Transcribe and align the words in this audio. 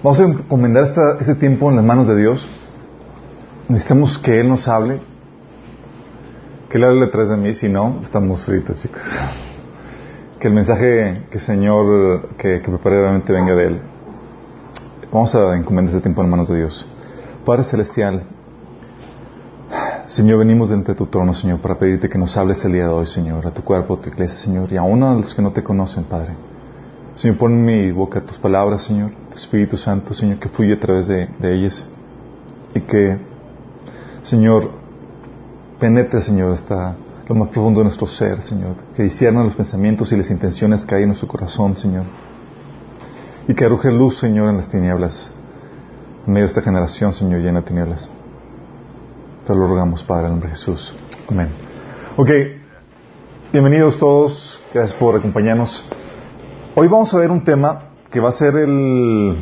Vamos 0.00 0.20
a 0.20 0.24
encomendar 0.24 0.84
este 1.18 1.34
tiempo 1.34 1.68
en 1.70 1.76
las 1.76 1.84
manos 1.84 2.06
de 2.06 2.16
Dios. 2.16 2.48
Necesitamos 3.68 4.16
que 4.18 4.40
Él 4.40 4.48
nos 4.48 4.68
hable. 4.68 5.00
Que 6.68 6.78
Él 6.78 6.84
hable 6.84 7.06
detrás 7.06 7.30
de 7.30 7.36
mí, 7.36 7.52
si 7.52 7.68
no, 7.68 7.98
estamos 8.00 8.44
fritos, 8.44 8.80
chicos. 8.80 9.02
Que 10.38 10.46
el 10.46 10.54
mensaje 10.54 11.26
que 11.32 11.40
Señor, 11.40 12.28
que, 12.36 12.60
que 12.60 12.70
preparé 12.70 13.00
realmente 13.00 13.32
venga 13.32 13.56
de 13.56 13.66
Él. 13.66 13.80
Vamos 15.12 15.34
a 15.34 15.56
encomendar 15.56 15.92
este 15.92 16.02
tiempo 16.02 16.22
en 16.22 16.30
manos 16.30 16.48
de 16.48 16.58
Dios. 16.58 16.86
Padre 17.44 17.64
Celestial, 17.64 18.22
Señor, 20.06 20.38
venimos 20.38 20.68
de 20.68 20.94
tu 20.94 21.06
trono, 21.06 21.34
Señor, 21.34 21.60
para 21.60 21.76
pedirte 21.76 22.08
que 22.08 22.18
nos 22.18 22.36
hables 22.36 22.64
el 22.64 22.72
día 22.72 22.84
de 22.84 22.90
hoy, 22.90 23.06
Señor, 23.06 23.44
a 23.48 23.50
tu 23.50 23.64
cuerpo, 23.64 23.94
a 23.94 24.00
tu 24.00 24.10
iglesia, 24.10 24.38
Señor, 24.38 24.72
y 24.72 24.76
aún 24.76 25.02
a 25.02 25.14
los 25.14 25.34
que 25.34 25.42
no 25.42 25.50
te 25.50 25.64
conocen, 25.64 26.04
Padre. 26.04 26.34
Señor, 27.18 27.36
pon 27.36 27.52
en 27.52 27.64
mi 27.64 27.90
boca 27.90 28.20
tus 28.20 28.38
palabras, 28.38 28.84
Señor, 28.84 29.10
tu 29.28 29.34
Espíritu 29.34 29.76
Santo, 29.76 30.14
Señor, 30.14 30.38
que 30.38 30.48
fluye 30.48 30.74
a 30.74 30.78
través 30.78 31.08
de, 31.08 31.28
ellas 31.42 31.84
y 32.72 32.80
que, 32.80 33.18
Señor, 34.22 34.70
penetre, 35.80 36.20
Señor, 36.20 36.52
hasta 36.52 36.94
lo 37.28 37.34
más 37.34 37.48
profundo 37.48 37.80
de 37.80 37.86
nuestro 37.86 38.06
ser, 38.06 38.40
Señor, 38.42 38.76
que 38.94 39.02
discierna 39.02 39.42
los 39.42 39.56
pensamientos 39.56 40.12
y 40.12 40.16
las 40.16 40.30
intenciones 40.30 40.86
que 40.86 40.94
hay 40.94 41.02
en 41.02 41.08
nuestro 41.08 41.26
corazón, 41.26 41.76
Señor, 41.76 42.04
y 43.48 43.52
que 43.54 43.64
arroje 43.64 43.90
luz, 43.90 44.16
Señor, 44.18 44.50
en 44.50 44.58
las 44.58 44.68
tinieblas, 44.68 45.34
en 46.24 46.32
medio 46.32 46.46
de 46.46 46.50
esta 46.50 46.62
generación, 46.62 47.12
Señor, 47.12 47.40
llena 47.40 47.62
de 47.62 47.66
tinieblas. 47.66 48.08
Te 49.44 49.56
lo 49.56 49.66
rogamos, 49.66 50.04
Padre, 50.04 50.26
en 50.26 50.30
nombre 50.34 50.50
de 50.50 50.54
Jesús. 50.54 50.94
Amén. 51.28 51.48
Ok, 52.16 52.30
bienvenidos 53.52 53.98
todos, 53.98 54.60
gracias 54.72 54.96
por 54.96 55.16
acompañarnos. 55.16 55.84
Hoy 56.80 56.86
vamos 56.86 57.12
a 57.12 57.18
ver 57.18 57.32
un 57.32 57.42
tema 57.42 57.86
que 58.08 58.20
va 58.20 58.28
a 58.28 58.32
ser 58.32 58.54
el... 58.54 59.34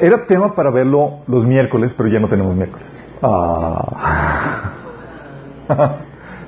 Era 0.00 0.24
tema 0.26 0.54
para 0.54 0.70
verlo 0.70 1.18
los 1.26 1.44
miércoles, 1.44 1.92
pero 1.92 2.08
ya 2.08 2.18
no 2.18 2.28
tenemos 2.28 2.56
miércoles. 2.56 3.04
Ah. 3.20 4.70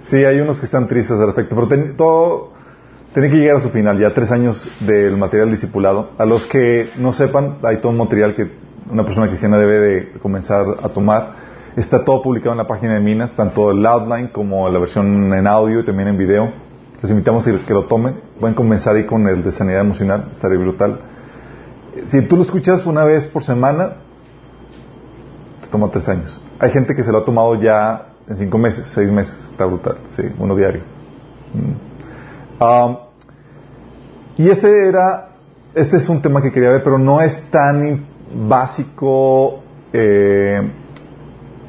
sí, 0.02 0.16
hay 0.24 0.40
unos 0.40 0.58
que 0.58 0.64
están 0.64 0.88
tristes 0.88 1.20
al 1.20 1.26
respecto, 1.26 1.54
pero 1.54 1.68
todo 1.94 2.52
tiene 3.12 3.28
que 3.28 3.36
llegar 3.36 3.56
a 3.58 3.60
su 3.60 3.68
final, 3.68 3.98
ya 3.98 4.14
tres 4.14 4.32
años 4.32 4.66
del 4.80 5.18
material 5.18 5.50
discipulado. 5.50 6.12
A 6.16 6.24
los 6.24 6.46
que 6.46 6.88
no 6.96 7.12
sepan, 7.12 7.58
hay 7.64 7.82
todo 7.82 7.92
un 7.92 7.98
material 7.98 8.34
que 8.34 8.50
una 8.90 9.04
persona 9.04 9.28
cristiana 9.28 9.58
debe 9.58 9.78
de 9.78 10.12
comenzar 10.20 10.64
a 10.82 10.88
tomar. 10.88 11.34
Está 11.76 12.02
todo 12.02 12.22
publicado 12.22 12.52
en 12.52 12.58
la 12.58 12.66
página 12.66 12.94
de 12.94 13.00
Minas, 13.00 13.34
tanto 13.36 13.72
el 13.72 13.84
outline 13.84 14.28
como 14.28 14.70
la 14.70 14.78
versión 14.78 15.34
en 15.34 15.46
audio 15.46 15.80
y 15.80 15.84
también 15.84 16.08
en 16.08 16.16
video. 16.16 16.64
Les 17.04 17.10
invitamos 17.10 17.46
a 17.46 17.50
que 17.66 17.74
lo 17.74 17.84
tomen. 17.84 18.18
Pueden 18.40 18.54
comenzar 18.54 18.96
ahí 18.96 19.04
con 19.04 19.28
el 19.28 19.42
de 19.42 19.52
sanidad 19.52 19.82
emocional, 19.82 20.28
estaría 20.32 20.58
brutal. 20.58 21.00
Si 22.06 22.22
tú 22.22 22.34
lo 22.34 22.44
escuchas 22.44 22.86
una 22.86 23.04
vez 23.04 23.26
por 23.26 23.44
semana, 23.44 23.96
te 25.60 25.68
toma 25.68 25.90
tres 25.90 26.08
años. 26.08 26.40
Hay 26.58 26.70
gente 26.70 26.94
que 26.94 27.02
se 27.02 27.12
lo 27.12 27.18
ha 27.18 27.24
tomado 27.26 27.60
ya 27.60 28.06
en 28.26 28.36
cinco 28.38 28.56
meses, 28.56 28.86
seis 28.86 29.10
meses, 29.10 29.34
está 29.50 29.66
brutal, 29.66 29.98
sí, 30.16 30.22
uno 30.38 30.56
diario. 30.56 30.80
Mm. 31.52 32.64
Um, 32.64 32.96
y 34.38 34.48
ese 34.48 34.88
era, 34.88 35.28
este 35.74 35.98
es 35.98 36.08
un 36.08 36.22
tema 36.22 36.40
que 36.40 36.50
quería 36.50 36.70
ver, 36.70 36.82
pero 36.82 36.96
no 36.96 37.20
es 37.20 37.38
tan 37.50 38.06
básico 38.48 39.62
eh, 39.92 40.72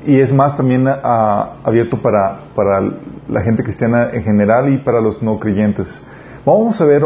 y 0.06 0.18
es 0.18 0.32
más 0.32 0.56
también 0.56 0.88
abierto 0.88 2.02
para, 2.02 2.40
para 2.56 2.80
la 3.28 3.42
gente 3.42 3.64
cristiana 3.64 4.10
en 4.12 4.24
general 4.24 4.72
y 4.74 4.78
para 4.78 5.02
los 5.02 5.22
no 5.22 5.40
creyentes. 5.40 6.02
Vamos 6.46 6.80
a 6.82 6.86
ver 6.86 7.02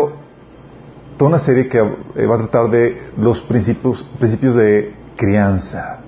toda 1.17 1.29
una 1.29 1.39
serie 1.39 1.67
que 1.67 1.77
eh, 1.77 2.25
va 2.25 2.35
a 2.35 2.39
tratar 2.39 2.69
de 2.69 3.11
los 3.17 3.41
principios, 3.41 4.03
principios 4.19 4.55
de 4.55 4.93
crianza. 5.15 5.99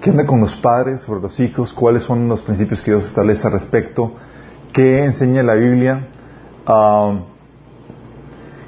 ¿Qué 0.00 0.10
onda 0.10 0.26
con 0.26 0.40
los 0.40 0.56
padres 0.56 1.02
sobre 1.02 1.20
los 1.20 1.38
hijos? 1.40 1.72
¿Cuáles 1.74 2.04
son 2.04 2.28
los 2.28 2.42
principios 2.42 2.82
que 2.82 2.90
Dios 2.90 3.06
establece 3.06 3.46
al 3.46 3.52
respecto? 3.52 4.12
¿Qué 4.72 5.04
enseña 5.04 5.42
la 5.42 5.54
Biblia? 5.54 6.08
Ah, 6.66 7.20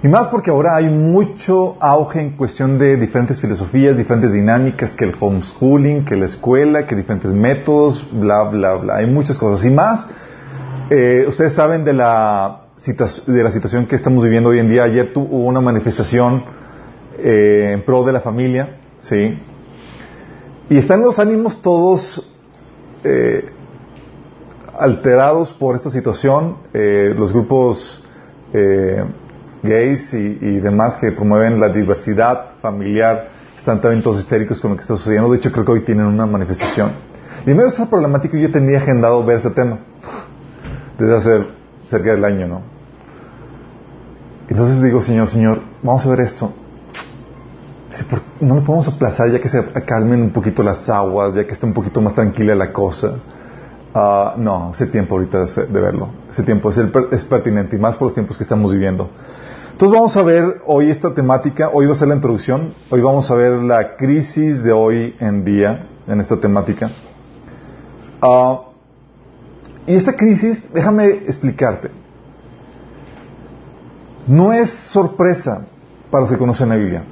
y 0.03 0.09
más 0.09 0.27
porque 0.29 0.51
ahora 0.51 0.75
hay 0.75 0.89
mucho 0.89 1.77
auge 1.79 2.21
en 2.21 2.31
cuestión 2.37 2.77
de 2.77 2.97
diferentes 2.97 3.41
filosofías, 3.41 3.97
diferentes 3.97 4.33
dinámicas, 4.33 4.97
que 4.97 5.05
el 5.05 5.15
homeschooling, 5.19 6.05
que 6.05 6.17
la 6.17 6.27
escuela, 6.27 6.87
que 6.87 6.97
diferentes 6.97 7.33
métodos, 7.33 8.05
bla, 8.11 8.43
bla, 8.43 8.75
bla. 8.75 8.97
Hay 8.97 9.07
muchas 9.07 9.39
cosas. 9.39 9.65
Y 9.65 9.71
más, 9.71 10.09
eh, 10.91 11.25
ustedes 11.29 11.55
saben 11.55 11.85
de 11.85 11.93
la, 11.93 12.62
de 12.85 13.43
la 13.45 13.53
situación 13.53 13.87
que 13.87 13.95
estamos 13.95 14.25
viviendo 14.25 14.49
hoy 14.49 14.59
en 14.59 14.69
día. 14.69 14.83
Ayer 14.83 15.12
hubo 15.15 15.45
una 15.47 15.61
manifestación 15.61 16.47
eh, 17.19 17.71
en 17.75 17.85
pro 17.85 18.03
de 18.03 18.12
la 18.12 18.21
familia, 18.21 18.79
¿sí? 18.99 19.39
Y 20.69 20.79
están 20.79 21.03
los 21.03 21.21
ánimos 21.21 21.62
todos 21.62 22.29
eh, 23.05 23.51
alterados 24.77 25.53
por 25.53 25.77
esta 25.77 25.91
situación. 25.91 26.57
los 26.73 27.33
grupos 27.33 28.05
gays 29.62 30.12
y, 30.15 30.61
demás 30.61 30.97
que 30.97 31.12
promueven 31.12 31.61
la 31.61 31.69
diversidad 31.69 32.56
familiar 32.61 33.28
están 33.56 33.81
también 33.81 34.03
todos 34.03 34.19
histéricos 34.19 34.61
con 34.61 34.73
lo 34.73 34.77
que 34.77 34.83
está 34.83 34.97
sucediendo. 34.97 35.31
De 35.31 35.39
hecho, 35.39 35.53
creo 35.53 35.65
que 35.65 35.73
hoy 35.73 35.81
tienen 35.83 36.06
una 36.06 36.27
manifestación. 36.27 36.91
Y 37.47 37.50
en 37.50 37.56
medio 37.56 37.69
de 37.69 37.75
esa 37.75 37.89
problemática 37.89 38.37
yo 38.37 38.50
tenía 38.50 38.78
agendado 38.78 39.25
ver 39.25 39.39
ese 39.39 39.50
tema 39.50 39.78
desde 40.99 41.15
hace 41.15 41.47
cerca 41.89 42.12
del 42.12 42.25
año, 42.25 42.49
¿no? 42.49 42.62
Entonces 44.49 44.83
digo, 44.83 45.00
Señor, 45.00 45.28
Señor, 45.28 45.61
vamos 45.83 46.05
a 46.05 46.11
ver 46.11 46.21
esto. 46.21 46.53
no 48.41 48.56
lo 48.56 48.65
podemos 48.65 48.89
aplazar 48.89 49.31
ya 49.31 49.41
que 49.41 49.49
se 49.49 49.62
calmen 49.87 50.23
un 50.23 50.31
poquito 50.31 50.62
las 50.62 50.89
aguas, 50.91 51.34
ya 51.34 51.47
que 51.47 51.53
esté 51.53 51.67
un 51.67 51.73
poquito 51.73 52.00
más 52.00 52.15
tranquila 52.15 52.55
la 52.55 52.73
cosa. 52.73 53.15
Ah, 53.94 54.34
no, 54.39 54.71
ese 54.73 54.87
tiempo 54.87 55.15
ahorita 55.15 55.44
de 55.44 55.81
verlo. 55.81 56.09
Ese 56.31 56.43
tiempo 56.43 56.71
es, 56.71 56.81
es 57.12 57.25
pertinente 57.25 57.77
y 57.77 57.79
más 57.79 57.97
por 57.97 58.09
los 58.09 58.15
tiempos 58.15 58.37
que 58.37 58.43
estamos 58.43 58.73
viviendo. 58.73 59.11
Entonces 59.82 59.98
vamos 59.98 60.16
a 60.16 60.22
ver 60.22 60.62
hoy 60.65 60.91
esta 60.91 61.12
temática, 61.12 61.70
hoy 61.72 61.87
va 61.87 61.93
a 61.93 61.97
ser 61.97 62.06
la 62.06 62.15
introducción, 62.15 62.72
hoy 62.88 63.00
vamos 63.00 63.28
a 63.32 63.34
ver 63.34 63.54
la 63.54 63.97
crisis 63.97 64.62
de 64.62 64.70
hoy 64.70 65.16
en 65.19 65.43
día 65.44 65.88
en 66.06 66.20
esta 66.20 66.38
temática. 66.38 66.88
Ah, 68.20 68.60
y 69.84 69.97
esta 69.97 70.16
crisis, 70.16 70.72
déjame 70.72 71.09
explicarte, 71.09 71.91
no 74.28 74.53
es 74.53 74.70
sorpresa 74.70 75.66
para 76.12 76.20
los 76.20 76.31
que 76.31 76.38
conocen 76.38 76.69
la 76.69 76.76
Biblia. 76.76 77.03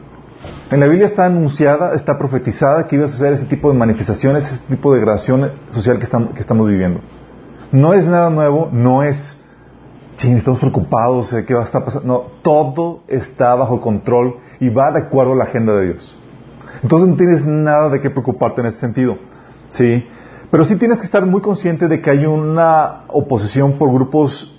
En 0.70 0.78
la 0.78 0.86
Biblia 0.86 1.06
está 1.06 1.24
anunciada, 1.24 1.92
está 1.94 2.16
profetizada 2.18 2.86
que 2.86 2.94
iba 2.94 3.06
a 3.06 3.08
suceder 3.08 3.32
ese 3.32 3.46
tipo 3.46 3.72
de 3.72 3.76
manifestaciones, 3.76 4.44
ese 4.44 4.62
tipo 4.68 4.92
de 4.92 5.00
degradación 5.00 5.50
social 5.70 5.98
que 5.98 6.04
estamos 6.04 6.68
viviendo. 6.68 7.00
No 7.72 7.94
es 7.94 8.06
nada 8.06 8.30
nuevo, 8.30 8.68
no 8.70 9.02
es 9.02 9.39
sí, 10.20 10.30
estamos 10.32 10.60
preocupados, 10.60 11.34
¿qué 11.46 11.54
va 11.54 11.62
a 11.62 11.64
estar 11.64 11.82
pasando? 11.82 12.06
No, 12.06 12.24
todo 12.42 13.00
está 13.08 13.54
bajo 13.54 13.80
control 13.80 14.36
y 14.60 14.68
va 14.68 14.92
de 14.92 15.00
acuerdo 15.00 15.32
a 15.32 15.36
la 15.36 15.44
agenda 15.44 15.74
de 15.76 15.86
Dios. 15.86 16.18
Entonces 16.82 17.08
no 17.08 17.16
tienes 17.16 17.44
nada 17.44 17.88
de 17.88 18.00
qué 18.00 18.10
preocuparte 18.10 18.60
en 18.60 18.66
ese 18.66 18.80
sentido, 18.80 19.16
¿sí? 19.70 20.06
Pero 20.50 20.66
sí 20.66 20.76
tienes 20.76 20.98
que 20.98 21.06
estar 21.06 21.24
muy 21.24 21.40
consciente 21.40 21.88
de 21.88 22.02
que 22.02 22.10
hay 22.10 22.26
una 22.26 23.04
oposición 23.08 23.78
por 23.78 23.92
grupos 23.92 24.58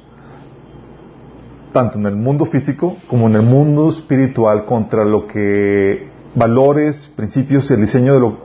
tanto 1.71 1.99
en 1.99 2.07
el 2.07 2.15
mundo 2.15 2.45
físico 2.45 2.97
como 3.07 3.27
en 3.27 3.35
el 3.35 3.43
mundo 3.43 3.87
espiritual 3.89 4.65
contra 4.65 5.05
lo 5.05 5.27
que 5.27 6.09
valores, 6.33 7.07
principios 7.15 7.69
el 7.69 7.81
diseño 7.81 8.13
de 8.15 8.19
lo, 8.19 8.37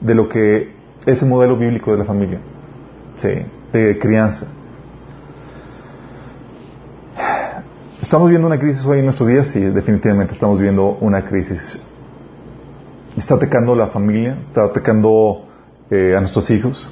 de 0.00 0.14
lo 0.14 0.28
que 0.28 0.72
es 1.04 1.20
el 1.20 1.28
modelo 1.28 1.58
bíblico 1.58 1.90
de 1.90 1.98
la 1.98 2.04
familia, 2.04 2.38
¿sí? 3.16 3.28
de 3.72 3.98
crianza. 3.98 4.46
¿Estamos 8.14 8.30
viendo 8.30 8.46
una 8.46 8.60
crisis 8.60 8.86
hoy 8.86 9.00
en 9.00 9.06
nuestros 9.06 9.28
días? 9.28 9.48
Sí, 9.48 9.58
definitivamente 9.58 10.34
estamos 10.34 10.60
viendo 10.60 10.98
una 11.00 11.24
crisis. 11.24 11.82
Está 13.16 13.34
atacando 13.34 13.74
la 13.74 13.88
familia, 13.88 14.38
está 14.40 14.66
atacando 14.66 15.46
eh, 15.90 16.14
a 16.16 16.20
nuestros 16.20 16.48
hijos. 16.52 16.88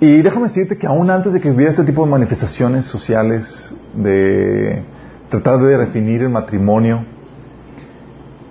Y 0.00 0.22
déjame 0.22 0.46
decirte 0.46 0.78
que 0.78 0.86
aún 0.86 1.10
antes 1.10 1.34
de 1.34 1.40
que 1.42 1.50
hubiera 1.50 1.70
este 1.70 1.84
tipo 1.84 2.02
de 2.02 2.10
manifestaciones 2.10 2.86
sociales, 2.86 3.74
de 3.92 4.82
tratar 5.28 5.58
de 5.58 5.76
definir 5.76 6.22
el 6.22 6.30
matrimonio, 6.30 7.04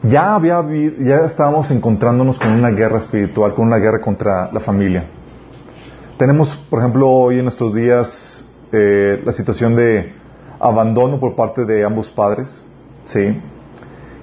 ya, 0.03 0.35
había, 0.35 0.63
ya 0.99 1.21
estábamos 1.25 1.71
encontrándonos 1.71 2.37
con 2.37 2.51
una 2.51 2.69
guerra 2.69 2.99
espiritual, 2.99 3.55
con 3.55 3.65
una 3.65 3.77
guerra 3.77 3.99
contra 4.01 4.51
la 4.51 4.59
familia. 4.59 5.07
Tenemos, 6.15 6.55
por 6.69 6.77
ejemplo, 6.77 7.09
hoy 7.09 7.39
en 7.39 7.45
nuestros 7.45 7.73
días 7.73 8.45
eh, 8.71 9.19
la 9.25 9.31
situación 9.31 9.75
de 9.75 10.21
abandono 10.63 11.19
por 11.19 11.35
parte 11.35 11.65
de 11.65 11.83
ambos 11.83 12.09
padres, 12.09 12.63
¿sí? 13.05 13.41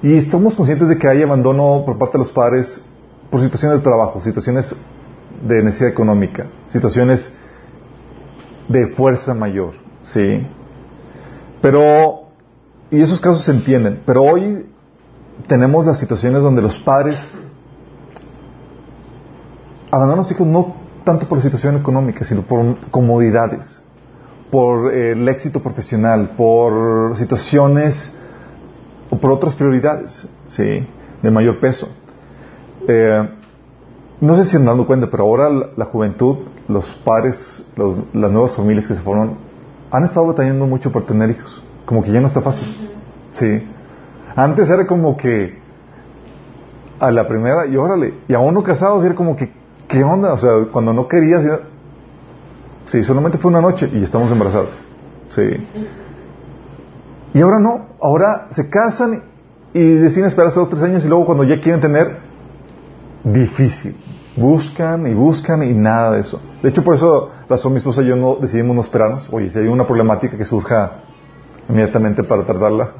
Y 0.03 0.17
estamos 0.17 0.57
conscientes 0.57 0.89
de 0.89 0.99
que 0.99 1.07
hay 1.07 1.23
abandono 1.23 1.83
por 1.85 1.99
parte 1.99 2.17
de 2.17 2.25
los 2.25 2.33
padres 2.33 2.81
por 3.31 3.41
situaciones 3.41 3.79
de 3.79 3.85
trabajo, 3.85 4.21
situaciones 4.21 4.75
de 5.47 5.63
necesidad 5.63 5.91
económica, 5.91 6.47
situaciones 6.69 7.33
de 8.69 8.87
fuerza 8.89 9.35
mayor, 9.35 9.75
¿sí? 10.03 10.47
Pero 11.61 12.31
y 12.91 13.01
esos 13.01 13.21
casos 13.21 13.45
se 13.45 13.53
entienden, 13.53 14.03
pero 14.05 14.23
hoy 14.23 14.67
tenemos 15.47 15.87
las 15.87 15.99
situaciones 15.99 16.43
donde 16.43 16.63
los 16.63 16.79
padres 16.79 17.25
abandonan 19.91 20.21
a 20.21 20.23
los 20.23 20.31
hijos 20.33 20.47
no 20.47 20.75
tanto 21.05 21.29
por 21.29 21.39
la 21.39 21.43
situación 21.43 21.77
económica, 21.77 22.25
sino 22.25 22.43
por 22.43 22.91
comodidades, 22.91 23.81
por 24.50 24.93
eh, 24.93 25.12
el 25.12 25.29
éxito 25.29 25.62
profesional, 25.62 26.35
por 26.37 27.17
situaciones 27.17 28.19
o 29.11 29.17
por 29.17 29.32
otras 29.32 29.55
prioridades, 29.55 30.29
¿sí? 30.49 30.87
De 31.23 31.31
mayor 31.31 31.61
peso. 31.61 31.88
Eh, 32.88 33.29
no 34.20 34.37
sé 34.37 34.44
si 34.44 34.56
han 34.56 34.67
dado 34.67 34.87
cuenta, 34.87 35.08
pero 35.11 35.25
ahora 35.25 35.49
la, 35.76 35.85
juventud, 35.87 36.38
los 36.69 36.94
padres, 37.05 37.67
las 37.76 38.31
nuevas 38.31 38.55
familias 38.55 38.87
que 38.87 38.94
se 38.94 39.02
forman, 39.02 39.37
han 39.91 40.05
estado 40.05 40.26
batallando 40.26 40.67
mucho 40.67 40.93
por 40.93 41.06
tener 41.06 41.31
hijos. 41.31 41.62
Como 41.87 42.03
que 42.03 42.12
ya 42.12 42.20
no 42.20 42.26
está 42.26 42.41
fácil. 42.41 42.67
Sí. 43.32 43.67
Antes 44.37 44.69
era 44.69 44.87
como 44.87 45.17
que 45.17 45.58
a 46.99 47.11
la 47.11 47.26
primera, 47.26 47.67
y 47.67 47.76
órale, 47.76 48.14
y 48.29 48.35
a 48.35 48.38
uno 48.38 48.62
casado 48.62 49.03
era 49.03 49.14
como 49.14 49.35
que, 49.35 49.50
¿qué 49.88 50.05
onda? 50.05 50.35
O 50.35 50.38
sea, 50.38 50.50
cuando 50.70 50.93
no 50.93 51.08
querías, 51.08 51.43
sí, 52.87 53.03
solamente 53.03 53.38
fue 53.38 53.50
una 53.50 53.61
noche 53.61 53.88
y 53.93 54.03
estamos 54.03 54.31
embarazados. 54.31 54.71
Sí. 55.35 55.43
Y 57.35 57.41
ahora 57.41 57.61
no, 57.61 57.87
ahora 58.00 58.49
se 58.50 58.69
casan 58.69 59.23
y 59.73 59.81
deciden 59.81 60.27
esperar 60.27 60.49
hasta 60.49 60.61
dos 60.61 60.71
tres 60.71 60.82
años 60.82 61.05
y 61.05 61.09
luego 61.09 61.27
cuando 61.27 61.44
ya 61.44 61.61
quieren 61.61 61.81
tener, 61.81 62.19
difícil. 63.25 63.97
Buscan 64.37 65.06
y 65.06 65.15
buscan 65.15 65.62
y 65.62 65.75
nada 65.75 66.12
de 66.12 66.21
eso. 66.21 66.41
De 66.62 66.69
hecho, 66.69 66.82
por 66.82 66.94
eso 66.94 67.31
razón 67.49 67.73
mi 67.73 67.79
esposa 67.79 68.03
y 68.03 68.06
yo 68.06 68.17
no 68.17 68.37
decidimos 68.37 68.75
no 68.75 68.81
esperarnos. 68.81 69.29
Oye, 69.32 69.50
si 69.50 69.59
hay 69.59 69.67
una 69.67 69.87
problemática 69.87 70.37
que 70.37 70.44
surja 70.44 71.03
inmediatamente 71.69 72.25
para 72.25 72.44
tratarla. 72.44 72.93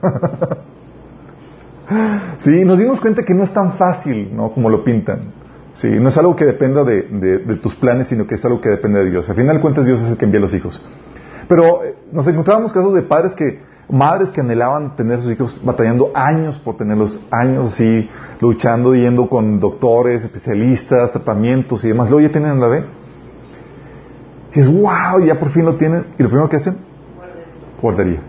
sí, 2.39 2.65
nos 2.65 2.79
dimos 2.79 3.01
cuenta 3.01 3.23
que 3.23 3.35
no 3.35 3.45
es 3.45 3.53
tan 3.53 3.75
fácil, 3.75 4.35
¿no? 4.35 4.53
Como 4.53 4.69
lo 4.69 4.85
pintan. 4.85 5.40
Sí, 5.73 5.89
no 5.89 6.09
es 6.09 6.19
algo 6.19 6.35
que 6.35 6.45
dependa 6.45 6.85
de, 6.85 7.03
de, 7.03 7.57
tus 7.57 7.77
planes, 7.77 8.09
sino 8.09 8.27
que 8.27 8.35
es 8.35 8.45
algo 8.45 8.61
que 8.61 8.69
depende 8.69 9.05
de 9.05 9.11
Dios. 9.11 9.29
Al 9.31 9.37
final 9.37 9.57
de 9.57 9.63
cuentas, 9.63 9.87
Dios 9.87 10.01
es 10.01 10.11
el 10.11 10.17
que 10.17 10.25
envía 10.25 10.39
a 10.39 10.43
los 10.43 10.55
hijos. 10.55 10.83
Pero 11.49 11.85
eh, 11.85 11.97
nos 12.13 12.27
encontrábamos 12.27 12.73
casos 12.73 12.93
de 12.95 13.03
padres 13.03 13.35
que, 13.35 13.61
madres 13.89 14.31
que 14.31 14.41
anhelaban 14.41 14.97
tener 14.97 15.19
a 15.19 15.23
sus 15.23 15.33
hijos 15.33 15.61
batallando 15.65 16.11
años 16.15 16.59
por 16.59 16.77
tenerlos, 16.77 17.21
años 17.31 17.73
así, 17.73 18.09
luchando, 18.41 18.95
yendo 18.95 19.29
con 19.29 19.61
doctores, 19.61 20.25
especialistas, 20.25 21.13
tratamientos 21.13 21.85
y 21.85 21.89
demás. 21.89 22.11
Luego 22.11 22.27
ya 22.27 22.33
tienen 22.33 22.61
la 22.61 22.69
B. 22.69 22.85
Y 24.55 24.61
es 24.61 24.69
wow, 24.69 25.25
ya 25.25 25.39
por 25.39 25.51
fin 25.51 25.65
lo 25.65 25.77
tienen. 25.77 26.07
¿Y 26.19 26.23
lo 26.23 26.29
primero 26.29 26.49
que 26.49 26.57
hacen? 26.57 26.79
Guardería. 27.81 28.21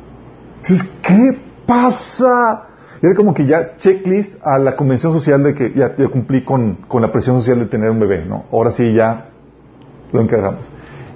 Dices, 0.62 0.84
¿qué 1.02 1.38
pasa? 1.66 2.68
Era 3.02 3.16
como 3.16 3.34
que 3.34 3.46
ya 3.46 3.78
checklist 3.78 4.46
a 4.46 4.60
la 4.60 4.76
convención 4.76 5.12
social 5.12 5.42
de 5.44 5.56
que 5.56 5.74
ya, 5.74 5.96
cumplí 6.10 6.44
con, 6.44 6.76
con, 6.88 7.02
la 7.02 7.12
presión 7.12 7.40
social 7.40 7.60
de 7.60 7.66
tener 7.66 7.90
un 7.90 8.00
bebé, 8.00 8.26
¿no? 8.26 8.46
Ahora 8.52 8.72
sí 8.72 8.94
ya 8.94 9.30
lo 10.14 10.22
encargamos. 10.22 10.70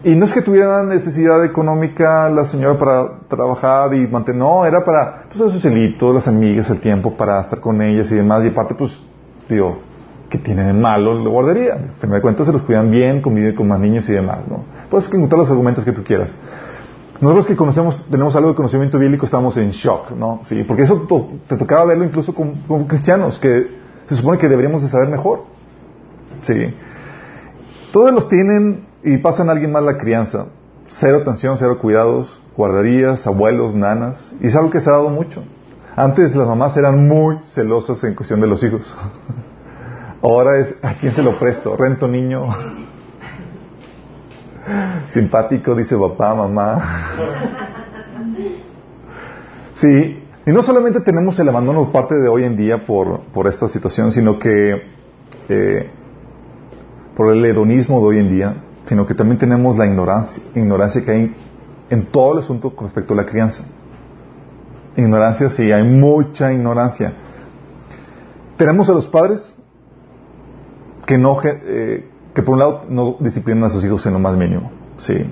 Y 0.03 0.15
no 0.15 0.25
es 0.25 0.33
que 0.33 0.41
tuviera 0.41 0.83
necesidad 0.83 1.43
económica 1.45 2.29
la 2.29 2.45
señora 2.45 2.77
para 2.77 3.19
trabajar 3.27 3.93
y 3.93 4.07
mantener, 4.07 4.39
no, 4.39 4.65
era 4.65 4.83
para 4.83 5.23
pues, 5.29 5.41
el 5.41 5.49
socialito, 5.49 6.13
las 6.13 6.27
amigas, 6.27 6.69
el 6.69 6.79
tiempo 6.79 7.15
para 7.15 7.41
estar 7.41 7.59
con 7.59 7.81
ellas 7.81 8.11
y 8.11 8.15
demás. 8.15 8.43
Y 8.45 8.49
aparte, 8.49 8.75
pues, 8.75 8.99
digo, 9.49 9.79
que 10.29 10.37
tienen 10.37 10.69
en 10.69 10.81
malo 10.81 11.13
la 11.23 11.29
guardería. 11.29 11.73
A 11.73 11.99
fin 11.99 12.09
de 12.09 12.21
cuentas 12.21 12.47
se 12.47 12.53
los 12.53 12.63
cuidan 12.63 12.89
bien, 12.89 13.21
conviven 13.21 13.55
con 13.55 13.67
más 13.67 13.79
niños 13.79 14.09
y 14.09 14.13
demás, 14.13 14.39
¿no? 14.49 14.63
Puedes 14.89 15.07
encontrar 15.11 15.39
los 15.39 15.49
argumentos 15.49 15.85
que 15.85 15.91
tú 15.91 16.03
quieras. 16.03 16.35
Nosotros 17.21 17.47
que 17.47 17.55
conocemos, 17.55 18.05
tenemos 18.09 18.35
algo 18.35 18.49
de 18.49 18.55
conocimiento 18.55 18.99
bíblico, 18.99 19.25
estamos 19.25 19.55
en 19.57 19.71
shock, 19.71 20.11
¿no? 20.11 20.41
Sí, 20.43 20.63
porque 20.63 20.83
eso 20.83 21.07
te 21.47 21.55
tocaba 21.55 21.85
verlo 21.85 22.03
incluso 22.03 22.35
con, 22.35 22.55
cristianos, 22.87 23.39
que 23.39 23.67
se 24.07 24.15
supone 24.15 24.37
que 24.37 24.49
deberíamos 24.49 24.81
de 24.81 24.89
saber 24.89 25.07
mejor. 25.07 25.43
Sí. 26.41 26.73
Todos 27.91 28.13
los 28.13 28.27
tienen 28.27 28.85
y 29.03 29.17
pasan 29.17 29.47
a 29.47 29.53
alguien 29.53 29.71
más 29.71 29.83
la 29.83 29.97
crianza. 29.97 30.47
Cero 30.87 31.19
atención, 31.21 31.57
cero 31.57 31.79
cuidados, 31.79 32.41
guarderías, 32.57 33.25
abuelos, 33.27 33.75
nanas. 33.75 34.35
Y 34.41 34.47
es 34.47 34.55
algo 34.55 34.69
que 34.69 34.81
se 34.81 34.89
ha 34.89 34.93
dado 34.93 35.09
mucho. 35.09 35.43
Antes 35.95 36.35
las 36.35 36.47
mamás 36.47 36.75
eran 36.75 37.07
muy 37.07 37.37
celosas 37.45 38.03
en 38.03 38.15
cuestión 38.15 38.41
de 38.41 38.47
los 38.47 38.61
hijos. 38.63 38.81
Ahora 40.21 40.59
es, 40.59 40.75
¿a 40.83 40.95
quién 40.95 41.13
se 41.13 41.23
lo 41.23 41.39
presto? 41.39 41.77
¿Rento 41.77 42.07
niño? 42.07 42.49
Simpático, 45.09 45.75
dice 45.75 45.95
papá, 45.97 46.33
mamá. 46.33 47.11
Sí, 49.73 50.23
y 50.45 50.51
no 50.51 50.61
solamente 50.61 51.01
tenemos 51.01 51.37
el 51.39 51.49
abandono 51.49 51.91
parte 51.91 52.15
de 52.15 52.27
hoy 52.27 52.43
en 52.43 52.55
día 52.55 52.85
por, 52.85 53.21
por 53.33 53.47
esta 53.47 53.67
situación, 53.67 54.11
sino 54.11 54.39
que 54.39 54.81
eh, 55.49 55.89
por 57.15 57.31
el 57.31 57.43
hedonismo 57.45 57.99
de 57.99 58.05
hoy 58.05 58.19
en 58.19 58.29
día, 58.29 58.63
sino 58.85 59.05
que 59.05 59.13
también 59.13 59.37
tenemos 59.37 59.77
la 59.77 59.85
ignorancia, 59.85 60.43
ignorancia 60.55 61.03
que 61.03 61.11
hay 61.11 61.35
en 61.89 62.11
todo 62.11 62.33
el 62.33 62.39
asunto 62.39 62.75
con 62.75 62.85
respecto 62.85 63.13
a 63.13 63.17
la 63.17 63.25
crianza. 63.25 63.63
Ignorancia, 64.95 65.49
sí, 65.49 65.71
hay 65.71 65.83
mucha 65.83 66.53
ignorancia. 66.53 67.13
Tenemos 68.57 68.89
a 68.89 68.93
los 68.93 69.07
padres 69.07 69.53
que 71.05 71.17
no, 71.17 71.37
eh, 71.43 72.07
que 72.35 72.43
por 72.43 72.53
un 72.53 72.59
lado 72.59 72.81
no 72.89 73.15
disciplinan 73.19 73.63
a 73.63 73.69
sus 73.69 73.83
hijos 73.85 74.05
en 74.05 74.13
lo 74.13 74.19
más 74.19 74.35
mínimo, 74.35 74.69
sí. 74.97 75.25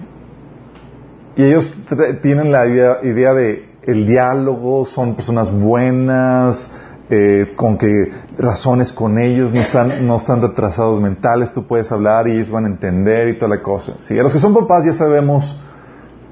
Y 1.36 1.44
ellos 1.44 1.74
tienen 2.22 2.52
la 2.52 2.66
idea, 2.66 3.00
idea 3.04 3.34
de 3.34 3.70
el 3.82 4.08
diálogo, 4.08 4.86
son 4.86 5.16
personas 5.16 5.52
buenas, 5.52 6.72
eh, 7.10 7.54
con 7.58 7.78
que 7.78 8.12
razones 8.38 8.94
con 8.94 9.20
ellos, 9.20 9.52
no 9.52 9.60
están, 9.60 10.08
no 10.08 10.16
están 10.16 10.42
retrasados 10.42 11.02
mentales, 11.02 11.52
tú 11.52 11.68
puedes 11.68 11.92
hablar 11.92 12.28
y 12.28 12.32
ellos 12.32 12.50
van 12.50 12.66
a 12.66 12.70
entender 12.70 13.28
y 13.28 13.38
toda 13.38 13.50
la 13.50 13.62
cosa. 13.62 13.96
Sí, 14.00 14.18
a 14.18 14.24
los 14.24 14.32
que 14.32 14.40
son 14.40 14.54
papás 14.54 14.86
ya 14.86 14.94
sabemos 14.94 15.60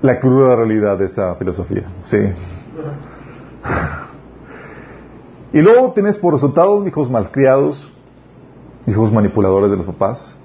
la 0.01 0.19
cruda 0.19 0.55
realidad 0.55 0.97
de 0.97 1.05
esa 1.05 1.35
filosofía, 1.35 1.83
sí. 2.03 2.17
Y 5.53 5.61
luego 5.61 5.91
tienes 5.91 6.17
por 6.17 6.31
resultado 6.31 6.87
hijos 6.87 7.11
malcriados, 7.11 7.91
hijos 8.87 9.11
manipuladores 9.11 9.69
de 9.69 9.75
los 9.75 9.85
papás. 9.85 10.40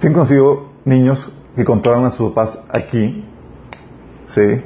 Si 0.00 0.06
han 0.06 0.14
conocido 0.14 0.70
niños 0.86 1.30
que 1.54 1.62
controlan 1.62 2.06
a 2.06 2.10
sus 2.10 2.30
papás 2.30 2.58
aquí, 2.70 3.22
¿sí? 4.28 4.62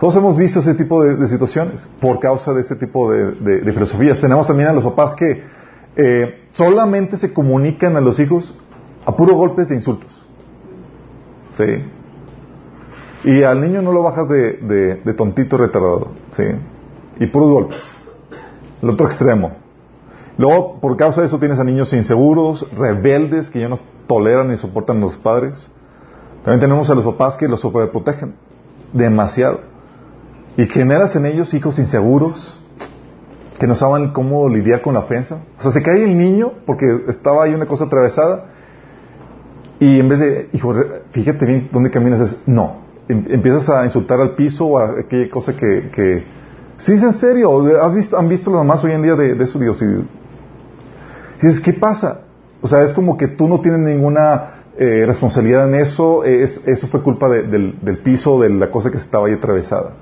Todos 0.00 0.16
hemos 0.16 0.38
visto 0.38 0.60
ese 0.60 0.72
tipo 0.74 1.04
de, 1.04 1.28
situaciones 1.28 1.86
por 2.00 2.18
causa 2.18 2.54
de 2.54 2.62
este 2.62 2.76
tipo 2.76 3.12
de, 3.12 3.72
filosofías. 3.74 4.18
Tenemos 4.18 4.46
también 4.46 4.70
a 4.70 4.72
los 4.72 4.82
papás 4.84 5.14
que 5.14 5.42
eh, 5.96 6.46
solamente 6.52 7.18
se 7.18 7.34
comunican 7.34 7.94
a 7.98 8.00
los 8.00 8.18
hijos 8.20 8.58
a 9.04 9.14
puros 9.14 9.36
golpes 9.36 9.70
e 9.70 9.74
insultos. 9.74 10.26
¿Sí? 11.52 11.84
Y 13.24 13.42
al 13.42 13.60
niño 13.60 13.82
no 13.82 13.92
lo 13.92 14.02
bajas 14.02 14.30
de, 14.30 15.14
tontito 15.14 15.58
retardado. 15.58 16.12
¿Sí? 16.30 16.44
Y 17.20 17.26
puros 17.26 17.50
golpes. 17.50 17.82
El 18.80 18.88
otro 18.88 19.06
extremo. 19.06 19.61
Luego, 20.38 20.80
por 20.80 20.96
causa 20.96 21.20
de 21.20 21.26
eso, 21.26 21.38
tienes 21.38 21.58
a 21.58 21.64
niños 21.64 21.92
inseguros, 21.92 22.66
rebeldes, 22.76 23.50
que 23.50 23.60
ya 23.60 23.68
no 23.68 23.78
toleran 24.06 24.48
ni 24.48 24.56
soportan 24.56 24.98
a 24.98 25.00
los 25.00 25.16
padres. 25.16 25.70
También 26.44 26.60
tenemos 26.60 26.90
a 26.90 26.94
los 26.94 27.04
papás 27.04 27.36
que 27.36 27.48
los 27.48 27.60
sobreprotegen 27.60 28.34
demasiado. 28.92 29.60
Y 30.56 30.66
generas 30.66 31.14
en 31.16 31.26
ellos 31.26 31.54
hijos 31.54 31.78
inseguros, 31.78 32.60
que 33.58 33.66
no 33.66 33.74
saben 33.74 34.08
cómo 34.08 34.48
lidiar 34.48 34.82
con 34.82 34.94
la 34.94 35.00
ofensa. 35.00 35.42
O 35.58 35.62
sea, 35.62 35.70
se 35.70 35.82
cae 35.82 36.04
el 36.04 36.18
niño 36.18 36.52
porque 36.66 37.04
estaba 37.08 37.44
ahí 37.44 37.54
una 37.54 37.66
cosa 37.66 37.84
atravesada 37.84 38.46
y 39.82 39.98
en 39.98 40.08
vez 40.08 40.20
de, 40.20 40.48
hijo, 40.52 40.72
fíjate 41.10 41.44
bien 41.44 41.68
dónde 41.72 41.90
caminas, 41.90 42.20
es 42.20 42.42
no. 42.46 42.82
Em, 43.08 43.24
empiezas 43.28 43.68
a 43.68 43.84
insultar 43.84 44.20
al 44.20 44.36
piso 44.36 44.64
o 44.66 44.78
a 44.78 45.00
aquella 45.00 45.28
cosa 45.28 45.56
que, 45.56 45.90
que... 45.90 46.22
Sí, 46.76 46.94
es 46.94 47.02
en 47.02 47.12
serio. 47.12 47.82
¿Has 47.82 47.92
visto, 47.92 48.16
¿Han 48.16 48.28
visto 48.28 48.50
las 48.50 48.58
mamás 48.58 48.84
hoy 48.84 48.92
en 48.92 49.02
día 49.02 49.16
de, 49.16 49.42
eso? 49.42 49.58
Dios? 49.58 49.82
Y 49.82 49.86
dices, 51.46 51.60
¿qué 51.60 51.72
pasa? 51.72 52.22
O 52.60 52.66
sea, 52.66 52.82
es 52.82 52.92
como 52.92 53.16
que 53.16 53.28
tú 53.28 53.48
no 53.48 53.60
tienes 53.60 53.80
ninguna 53.80 54.62
eh, 54.78 55.04
responsabilidad 55.06 55.68
en 55.68 55.74
eso. 55.74 56.24
Es, 56.24 56.62
eso 56.66 56.86
fue 56.88 57.02
culpa 57.02 57.28
del, 57.28 58.00
piso, 58.02 58.40
de 58.40 58.50
la 58.50 58.70
cosa 58.70 58.90
que 58.90 58.96
estaba 58.96 59.26
ahí 59.26 59.34
atravesada. 59.34 59.94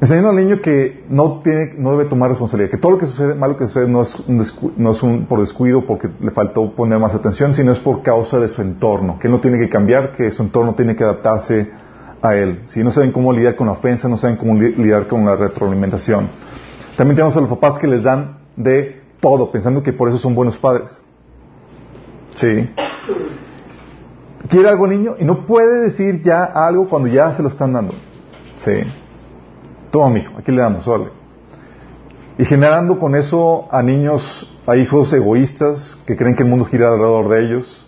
Enseñando 0.00 0.30
al 0.30 0.36
niño 0.36 0.60
que 0.60 1.04
no, 1.08 1.40
tiene, 1.40 1.72
no 1.78 1.92
debe 1.92 2.04
tomar 2.04 2.28
responsabilidad, 2.28 2.70
que 2.70 2.76
todo 2.76 2.92
lo 2.92 2.98
que 2.98 3.06
sucede, 3.06 3.34
malo 3.34 3.56
que 3.56 3.64
sucede, 3.64 3.88
no 3.88 4.02
es, 4.02 4.22
no 4.28 4.90
es 4.90 5.02
un, 5.02 5.24
por 5.24 5.40
descuido 5.40 5.86
porque 5.86 6.10
le 6.20 6.30
faltó 6.30 6.74
poner 6.74 6.98
más 6.98 7.14
atención, 7.14 7.54
sino 7.54 7.72
es 7.72 7.78
por 7.78 8.02
causa 8.02 8.38
de 8.38 8.48
su 8.48 8.60
entorno, 8.60 9.18
que 9.18 9.28
él 9.28 9.32
no 9.32 9.40
tiene 9.40 9.58
que 9.58 9.70
cambiar, 9.70 10.12
que 10.12 10.30
su 10.30 10.42
entorno 10.42 10.74
tiene 10.74 10.94
que 10.94 11.04
adaptarse 11.04 11.70
a 12.20 12.34
él. 12.34 12.62
Si 12.66 12.84
no 12.84 12.90
saben 12.90 13.12
cómo 13.12 13.32
lidiar 13.32 13.56
con 13.56 13.66
la 13.68 13.72
ofensa, 13.72 14.06
no 14.06 14.18
saben 14.18 14.36
cómo 14.36 14.54
lidiar 14.54 15.06
con 15.06 15.24
la 15.24 15.36
retroalimentación. 15.36 16.28
También 16.96 17.16
tenemos 17.16 17.36
a 17.38 17.40
los 17.40 17.48
papás 17.48 17.78
que 17.78 17.86
les 17.86 18.02
dan 18.02 18.40
de 18.56 19.03
todo, 19.24 19.50
pensando 19.50 19.82
que 19.82 19.94
por 19.94 20.10
eso 20.10 20.18
son 20.18 20.34
buenos 20.34 20.58
padres. 20.58 21.00
Sí. 22.34 22.68
Quiere 24.50 24.68
algo 24.68 24.86
niño 24.86 25.14
y 25.18 25.24
no 25.24 25.46
puede 25.46 25.80
decir 25.80 26.20
ya 26.20 26.44
algo 26.44 26.90
cuando 26.90 27.08
ya 27.08 27.32
se 27.32 27.42
lo 27.42 27.48
están 27.48 27.72
dando. 27.72 27.94
Sí. 28.58 28.82
Toma, 29.90 30.18
hijo, 30.18 30.34
aquí 30.36 30.52
le 30.52 30.60
damos, 30.60 30.86
órale. 30.86 31.10
Y 32.36 32.44
generando 32.44 32.98
con 32.98 33.14
eso 33.14 33.66
a 33.70 33.82
niños, 33.82 34.46
a 34.66 34.76
hijos 34.76 35.10
egoístas 35.14 35.98
que 36.06 36.16
creen 36.16 36.34
que 36.34 36.42
el 36.42 36.50
mundo 36.50 36.66
gira 36.66 36.92
alrededor 36.92 37.30
de 37.30 37.46
ellos, 37.46 37.86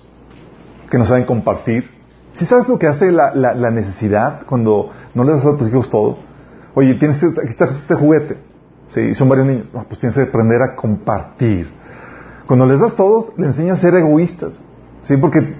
que 0.91 0.97
no 0.97 1.05
saben 1.05 1.25
compartir. 1.25 1.91
¿Sí 2.33 2.47
sabes 2.47 2.67
lo 2.67 2.79
que 2.79 2.87
hace 2.87 3.13
la, 3.13 3.35
la, 3.35 3.71
necesidad 3.71 4.47
cuando 4.47 4.89
no 5.13 5.23
le 5.25 5.33
das 5.33 5.45
a 5.45 5.55
tus 5.59 5.69
hijos 5.69 5.91
todo? 5.91 6.17
Oye, 6.75 6.95
tienes 6.95 7.23
este, 7.23 7.43
aquí 7.43 7.51
está 7.51 7.67
este 7.67 7.95
juguete. 7.95 8.39
Sí, 8.89 9.15
son 9.15 9.29
varios 9.29 9.47
niños. 9.47 9.73
No, 9.73 9.85
pues 9.85 9.99
tienes 9.99 10.17
que 10.17 10.23
aprender 10.23 10.63
a 10.63 10.77
compartir. 10.77 11.73
Cuando 12.47 12.67
les 12.67 12.81
das 12.81 12.95
todos, 12.95 13.33
le 13.37 13.47
enseñas 13.47 13.79
a 13.79 13.83
ser 13.83 13.95
egoístas. 13.95 14.63
Sí, 15.03 15.17
porque 15.17 15.57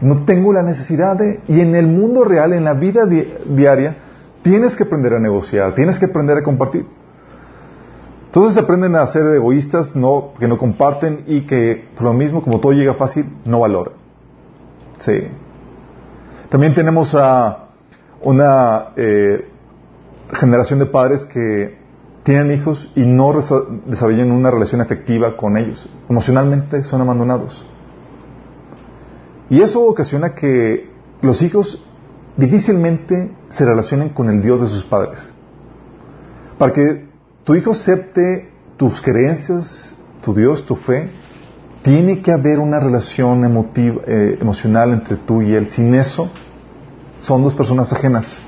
no 0.00 0.24
tengo 0.24 0.52
la 0.52 0.62
necesidad 0.62 1.16
de... 1.16 1.40
Y 1.48 1.60
en 1.60 1.74
el 1.74 1.86
mundo 1.86 2.24
real, 2.24 2.52
en 2.52 2.64
la 2.64 2.74
vida 2.74 3.06
diaria, 3.06 3.96
tienes 4.42 4.76
que 4.76 4.84
aprender 4.84 5.14
a 5.14 5.20
negociar, 5.20 5.74
tienes 5.74 5.98
que 5.98 6.06
aprender 6.06 6.36
a 6.36 6.42
compartir. 6.42 6.86
Entonces 8.26 8.62
aprenden 8.62 8.96
a 8.96 9.06
ser 9.06 9.26
egoístas, 9.34 9.94
no, 9.94 10.32
que 10.38 10.48
no 10.48 10.56
comparten 10.58 11.24
y 11.26 11.42
que 11.42 11.88
por 11.94 12.04
lo 12.04 12.12
mismo, 12.14 12.42
como 12.42 12.60
todo 12.60 12.72
llega 12.72 12.94
fácil, 12.94 13.30
no 13.44 13.60
valoran. 13.60 13.94
Sí. 14.98 15.26
También 16.48 16.74
tenemos 16.74 17.14
a 17.14 17.68
una 18.22 18.92
eh, 18.96 19.48
generación 20.32 20.78
de 20.78 20.86
padres 20.86 21.26
que 21.26 21.81
tienen 22.22 22.52
hijos 22.52 22.90
y 22.94 23.04
no 23.04 23.32
desarrollan 23.86 24.30
una 24.30 24.50
relación 24.50 24.80
efectiva 24.80 25.36
con 25.36 25.56
ellos. 25.56 25.88
Emocionalmente 26.08 26.84
son 26.84 27.00
abandonados. 27.00 27.64
Y 29.50 29.60
eso 29.60 29.82
ocasiona 29.82 30.34
que 30.34 30.88
los 31.20 31.42
hijos 31.42 31.82
difícilmente 32.36 33.32
se 33.48 33.64
relacionen 33.64 34.10
con 34.10 34.30
el 34.30 34.40
Dios 34.40 34.60
de 34.60 34.68
sus 34.68 34.84
padres. 34.84 35.32
Para 36.58 36.72
que 36.72 37.08
tu 37.44 37.54
hijo 37.54 37.72
acepte 37.72 38.50
tus 38.76 39.00
creencias, 39.00 39.96
tu 40.24 40.32
Dios, 40.34 40.64
tu 40.64 40.76
fe, 40.76 41.10
tiene 41.82 42.22
que 42.22 42.30
haber 42.30 42.60
una 42.60 42.78
relación 42.78 43.44
emotiva, 43.44 44.02
eh, 44.06 44.38
emocional 44.40 44.92
entre 44.92 45.16
tú 45.16 45.42
y 45.42 45.52
él. 45.54 45.68
Sin 45.68 45.94
eso, 45.94 46.30
son 47.18 47.42
dos 47.42 47.54
personas 47.54 47.92
ajenas. 47.92 48.38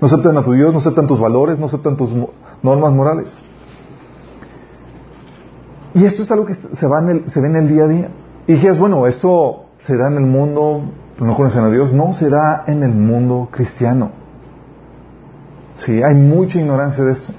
No 0.00 0.06
aceptan 0.06 0.36
a 0.36 0.42
tu 0.42 0.52
Dios, 0.52 0.72
no 0.72 0.78
aceptan 0.78 1.06
tus 1.06 1.20
valores, 1.20 1.58
no 1.58 1.66
aceptan 1.66 1.96
tus 1.96 2.12
normas 2.62 2.92
morales. 2.92 3.42
Y 5.94 6.04
esto 6.04 6.22
es 6.22 6.30
algo 6.30 6.46
que 6.46 6.54
se, 6.54 6.86
va 6.86 7.02
se 7.26 7.40
ve 7.40 7.48
en 7.48 7.56
el 7.56 7.68
día 7.68 7.84
a 7.84 7.88
día. 7.88 8.10
Y 8.46 8.54
dices, 8.54 8.78
bueno, 8.78 9.06
esto 9.06 9.66
se 9.80 9.96
da 9.96 10.08
en 10.08 10.16
el 10.16 10.26
mundo, 10.26 10.82
no 11.18 11.36
conocen 11.36 11.64
a 11.64 11.70
Dios, 11.70 11.92
no 11.92 12.12
se 12.12 12.28
da 12.28 12.64
en 12.66 12.82
el 12.82 12.94
mundo 12.94 13.48
cristiano. 13.50 14.12
Sí, 15.74 16.02
hay 16.02 16.14
mucha 16.14 16.60
ignorancia 16.60 17.04
de 17.04 17.12
esto. 17.12 17.32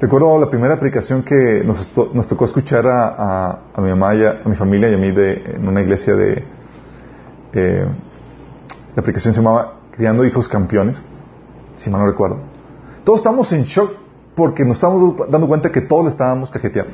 Recuerdo 0.00 0.38
la 0.38 0.50
primera 0.50 0.74
aplicación 0.74 1.22
que 1.22 1.62
nos, 1.64 1.92
tocó 2.28 2.44
escuchar 2.44 2.84
a, 2.86 3.58
mi 3.78 3.90
mamá 3.90 4.14
y 4.16 4.24
a, 4.24 4.40
mi 4.44 4.56
familia 4.56 4.90
y 4.90 4.94
a 4.94 4.98
mí 4.98 5.12
de, 5.12 5.54
en 5.54 5.68
una 5.68 5.80
iglesia 5.80 6.14
de... 6.14 6.44
Eh, 7.52 7.86
la 8.94 9.00
aplicación 9.00 9.32
se 9.32 9.40
llamaba 9.40 9.74
Criando 9.92 10.24
Hijos 10.24 10.48
Campeones 10.48 11.02
si 11.82 11.90
mal 11.90 12.02
no 12.02 12.06
recuerdo. 12.06 12.38
Todos 13.04 13.20
estamos 13.20 13.52
en 13.52 13.64
shock 13.64 13.92
porque 14.34 14.64
nos 14.64 14.76
estamos 14.76 15.16
dando 15.30 15.46
cuenta 15.46 15.70
que 15.70 15.80
todos 15.82 16.04
le 16.04 16.10
estábamos 16.10 16.50
cajeteando. 16.50 16.92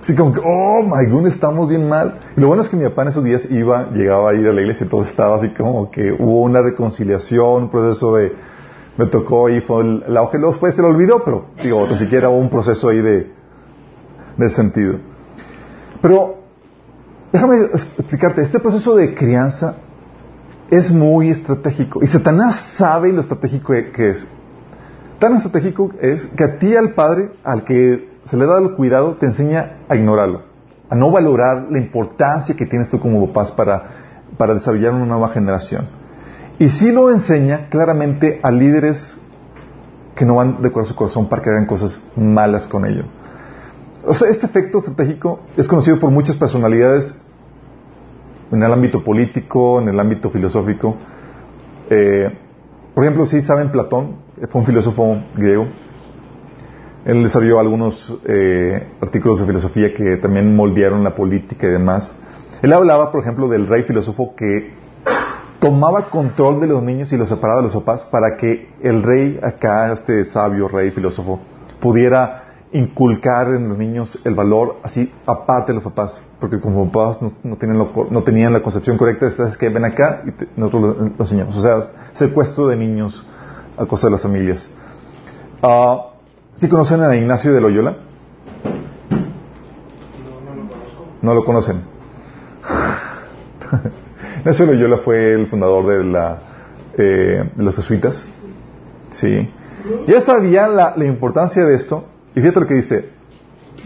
Así 0.00 0.14
como 0.14 0.32
que, 0.32 0.40
oh 0.40 0.82
my 0.84 1.10
goodness, 1.10 1.34
estamos 1.34 1.68
bien 1.68 1.88
mal. 1.88 2.20
Y 2.36 2.40
lo 2.40 2.46
bueno 2.46 2.62
es 2.62 2.68
que 2.68 2.76
mi 2.76 2.84
papá 2.84 3.02
en 3.02 3.08
esos 3.08 3.24
días 3.24 3.50
iba, 3.50 3.90
llegaba 3.90 4.30
a 4.30 4.34
ir 4.34 4.46
a 4.46 4.52
la 4.52 4.60
iglesia 4.60 4.88
todo 4.88 5.02
estaba 5.02 5.36
así 5.36 5.48
como 5.50 5.90
que 5.90 6.12
hubo 6.12 6.42
una 6.42 6.62
reconciliación, 6.62 7.64
un 7.64 7.70
proceso 7.70 8.14
de, 8.14 8.32
me 8.96 9.06
tocó 9.06 9.48
y 9.48 9.60
fue 9.60 9.82
el, 9.82 10.04
la 10.06 10.22
hoja, 10.22 10.38
después 10.38 10.74
se 10.74 10.82
lo 10.82 10.88
olvidó, 10.88 11.24
pero 11.24 11.46
digo, 11.62 11.86
ni 11.88 11.98
siquiera 11.98 12.28
hubo 12.28 12.38
un 12.38 12.48
proceso 12.48 12.88
ahí 12.88 13.00
de, 13.00 13.32
de 14.36 14.50
sentido. 14.50 14.98
Pero, 16.00 16.36
déjame 17.32 17.64
explicarte, 17.64 18.42
este 18.42 18.60
proceso 18.60 18.94
de 18.94 19.14
crianza 19.14 19.76
es 20.70 20.90
muy 20.92 21.30
estratégico. 21.30 22.00
Y 22.02 22.06
Satanás 22.06 22.74
sabe 22.76 23.12
lo 23.12 23.20
estratégico 23.20 23.72
que 23.92 24.10
es. 24.10 24.26
Tan 25.18 25.34
estratégico 25.34 25.90
es 26.00 26.26
que 26.26 26.44
a 26.44 26.58
ti, 26.58 26.76
al 26.76 26.92
padre, 26.92 27.30
al 27.42 27.64
que 27.64 28.16
se 28.24 28.36
le 28.36 28.44
da 28.46 28.58
el 28.58 28.72
cuidado, 28.72 29.14
te 29.14 29.26
enseña 29.26 29.78
a 29.88 29.96
ignorarlo, 29.96 30.42
a 30.90 30.94
no 30.94 31.10
valorar 31.10 31.68
la 31.70 31.78
importancia 31.78 32.54
que 32.54 32.66
tienes 32.66 32.90
tú 32.90 33.00
como 33.00 33.26
papás 33.28 33.50
para, 33.50 33.82
para 34.36 34.54
desarrollar 34.54 34.92
una 34.92 35.06
nueva 35.06 35.30
generación. 35.30 35.88
Y 36.58 36.68
sí 36.68 36.92
lo 36.92 37.10
enseña 37.10 37.68
claramente 37.70 38.40
a 38.42 38.50
líderes 38.50 39.20
que 40.14 40.24
no 40.24 40.36
van 40.36 40.60
de 40.60 40.68
acuerdo 40.68 40.88
a 40.88 40.92
su 40.92 40.96
corazón 40.96 41.28
para 41.28 41.42
que 41.42 41.50
hagan 41.50 41.66
cosas 41.66 42.02
malas 42.16 42.66
con 42.66 42.84
ello. 42.84 43.04
O 44.04 44.12
sea, 44.12 44.28
este 44.28 44.46
efecto 44.46 44.78
estratégico 44.78 45.40
es 45.56 45.66
conocido 45.66 45.98
por 45.98 46.10
muchas 46.10 46.36
personalidades 46.36 47.18
en 48.52 48.62
el 48.62 48.72
ámbito 48.72 49.02
político, 49.02 49.80
en 49.80 49.88
el 49.88 49.98
ámbito 49.98 50.30
filosófico. 50.30 50.96
Eh, 51.90 52.38
por 52.94 53.04
ejemplo, 53.04 53.26
si 53.26 53.40
saben 53.40 53.70
Platón, 53.70 54.25
fue 54.48 54.60
un 54.60 54.66
filósofo 54.66 55.16
griego. 55.34 55.66
Él 57.04 57.22
desarrolló 57.22 57.60
algunos 57.60 58.18
eh, 58.26 58.88
artículos 59.00 59.40
de 59.40 59.46
filosofía 59.46 59.94
que 59.94 60.16
también 60.16 60.54
moldearon 60.54 61.04
la 61.04 61.14
política 61.14 61.66
y 61.68 61.70
demás. 61.70 62.16
Él 62.62 62.72
hablaba, 62.72 63.10
por 63.12 63.20
ejemplo, 63.20 63.48
del 63.48 63.66
rey 63.68 63.84
filósofo 63.84 64.34
que 64.34 64.74
tomaba 65.60 66.10
control 66.10 66.60
de 66.60 66.66
los 66.66 66.82
niños 66.82 67.12
y 67.12 67.16
los 67.16 67.28
separaba 67.28 67.60
de 67.60 67.66
los 67.66 67.74
papás 67.74 68.04
para 68.04 68.36
que 68.36 68.70
el 68.82 69.02
rey, 69.02 69.38
acá, 69.42 69.92
este 69.92 70.24
sabio 70.24 70.68
rey 70.68 70.90
filósofo, 70.90 71.40
pudiera 71.80 72.42
inculcar 72.72 73.48
en 73.48 73.68
los 73.68 73.78
niños 73.78 74.18
el 74.24 74.34
valor 74.34 74.76
así 74.82 75.10
aparte 75.26 75.72
de 75.72 75.74
los 75.74 75.84
papás, 75.84 76.20
porque 76.40 76.60
como 76.60 76.90
papás 76.90 77.22
no, 77.22 77.32
no, 77.42 78.22
tenían 78.22 78.52
la 78.52 78.60
concepción 78.60 78.98
correcta, 78.98 79.26
es 79.26 79.56
que 79.56 79.68
ven 79.68 79.84
acá 79.84 80.22
y 80.26 80.60
nosotros 80.60 80.96
lo, 80.96 81.24
enseñamos. 81.24 81.56
O 81.56 81.60
sea, 81.60 81.80
secuestro 82.14 82.66
de 82.66 82.76
niños 82.76 83.24
a 83.76 83.86
costa 83.86 84.06
de 84.08 84.12
las 84.12 84.22
familias. 84.22 84.70
Uh, 85.62 85.98
¿Sí 86.54 86.68
conocen 86.68 87.02
a 87.02 87.14
Ignacio 87.16 87.52
de 87.52 87.60
Loyola? 87.60 87.96
No, 91.22 91.34
lo 91.34 91.44
conocen. 91.44 91.82
Ignacio 94.40 94.66
de 94.66 94.74
Loyola 94.74 94.98
fue 94.98 95.32
el 95.32 95.46
fundador 95.48 95.86
de, 95.86 96.04
la, 96.04 96.38
eh, 96.96 97.50
de 97.54 97.64
los 97.64 97.76
jesuitas. 97.76 98.26
Sí. 99.10 99.52
Ya 100.06 100.20
sabía 100.20 100.68
la, 100.68 100.94
la 100.96 101.04
importancia 101.04 101.64
de 101.64 101.74
esto 101.74 102.06
y 102.36 102.40
fíjate 102.40 102.60
lo 102.60 102.66
que 102.66 102.74
dice, 102.74 103.10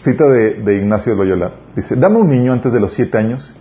cita 0.00 0.28
de, 0.28 0.76
Ignacio 0.76 1.12
de 1.12 1.18
Loyola. 1.18 1.52
Dice, 1.76 1.94
dame 1.94 2.16
un 2.16 2.28
niño 2.28 2.52
antes 2.52 2.72
de 2.72 2.80
los 2.80 2.92
siete 2.92 3.16
años 3.16 3.54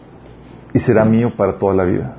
y 0.73 0.79
será 0.79 1.05
mío 1.05 1.33
para 1.37 1.59
toda 1.59 1.75
la 1.75 1.85
vida. 1.85 2.17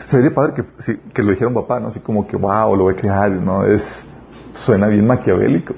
Sería 0.00 0.34
padre 0.34 0.54
que, 0.54 0.98
que 1.12 1.22
lo 1.22 1.30
dijera 1.30 1.48
un 1.48 1.54
papá, 1.54 1.78
¿no? 1.78 1.88
Así 1.88 2.00
como 2.00 2.26
que, 2.26 2.36
wow, 2.36 2.74
lo 2.74 2.84
voy 2.84 2.94
a 2.94 2.96
crear, 2.96 3.30
¿no? 3.30 3.64
Es, 3.64 4.06
suena 4.54 4.88
bien 4.88 5.06
maquiavélico. 5.06 5.74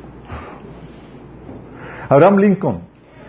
Abraham 2.08 2.38
Lincoln, 2.38 2.80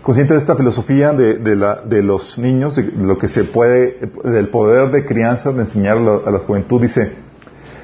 consciente 0.02 0.34
de 0.34 0.38
esta 0.38 0.56
filosofía 0.56 1.12
de, 1.12 2.02
los 2.02 2.38
niños, 2.38 2.76
de 2.76 2.92
lo 2.98 3.16
que 3.16 3.28
se 3.28 3.44
puede, 3.44 4.10
del 4.22 4.50
poder 4.50 4.90
de 4.90 5.04
crianza, 5.04 5.52
de 5.52 5.60
enseñar 5.60 5.96
a 5.96 6.30
la, 6.30 6.38
juventud, 6.40 6.80
dice, 6.82 7.12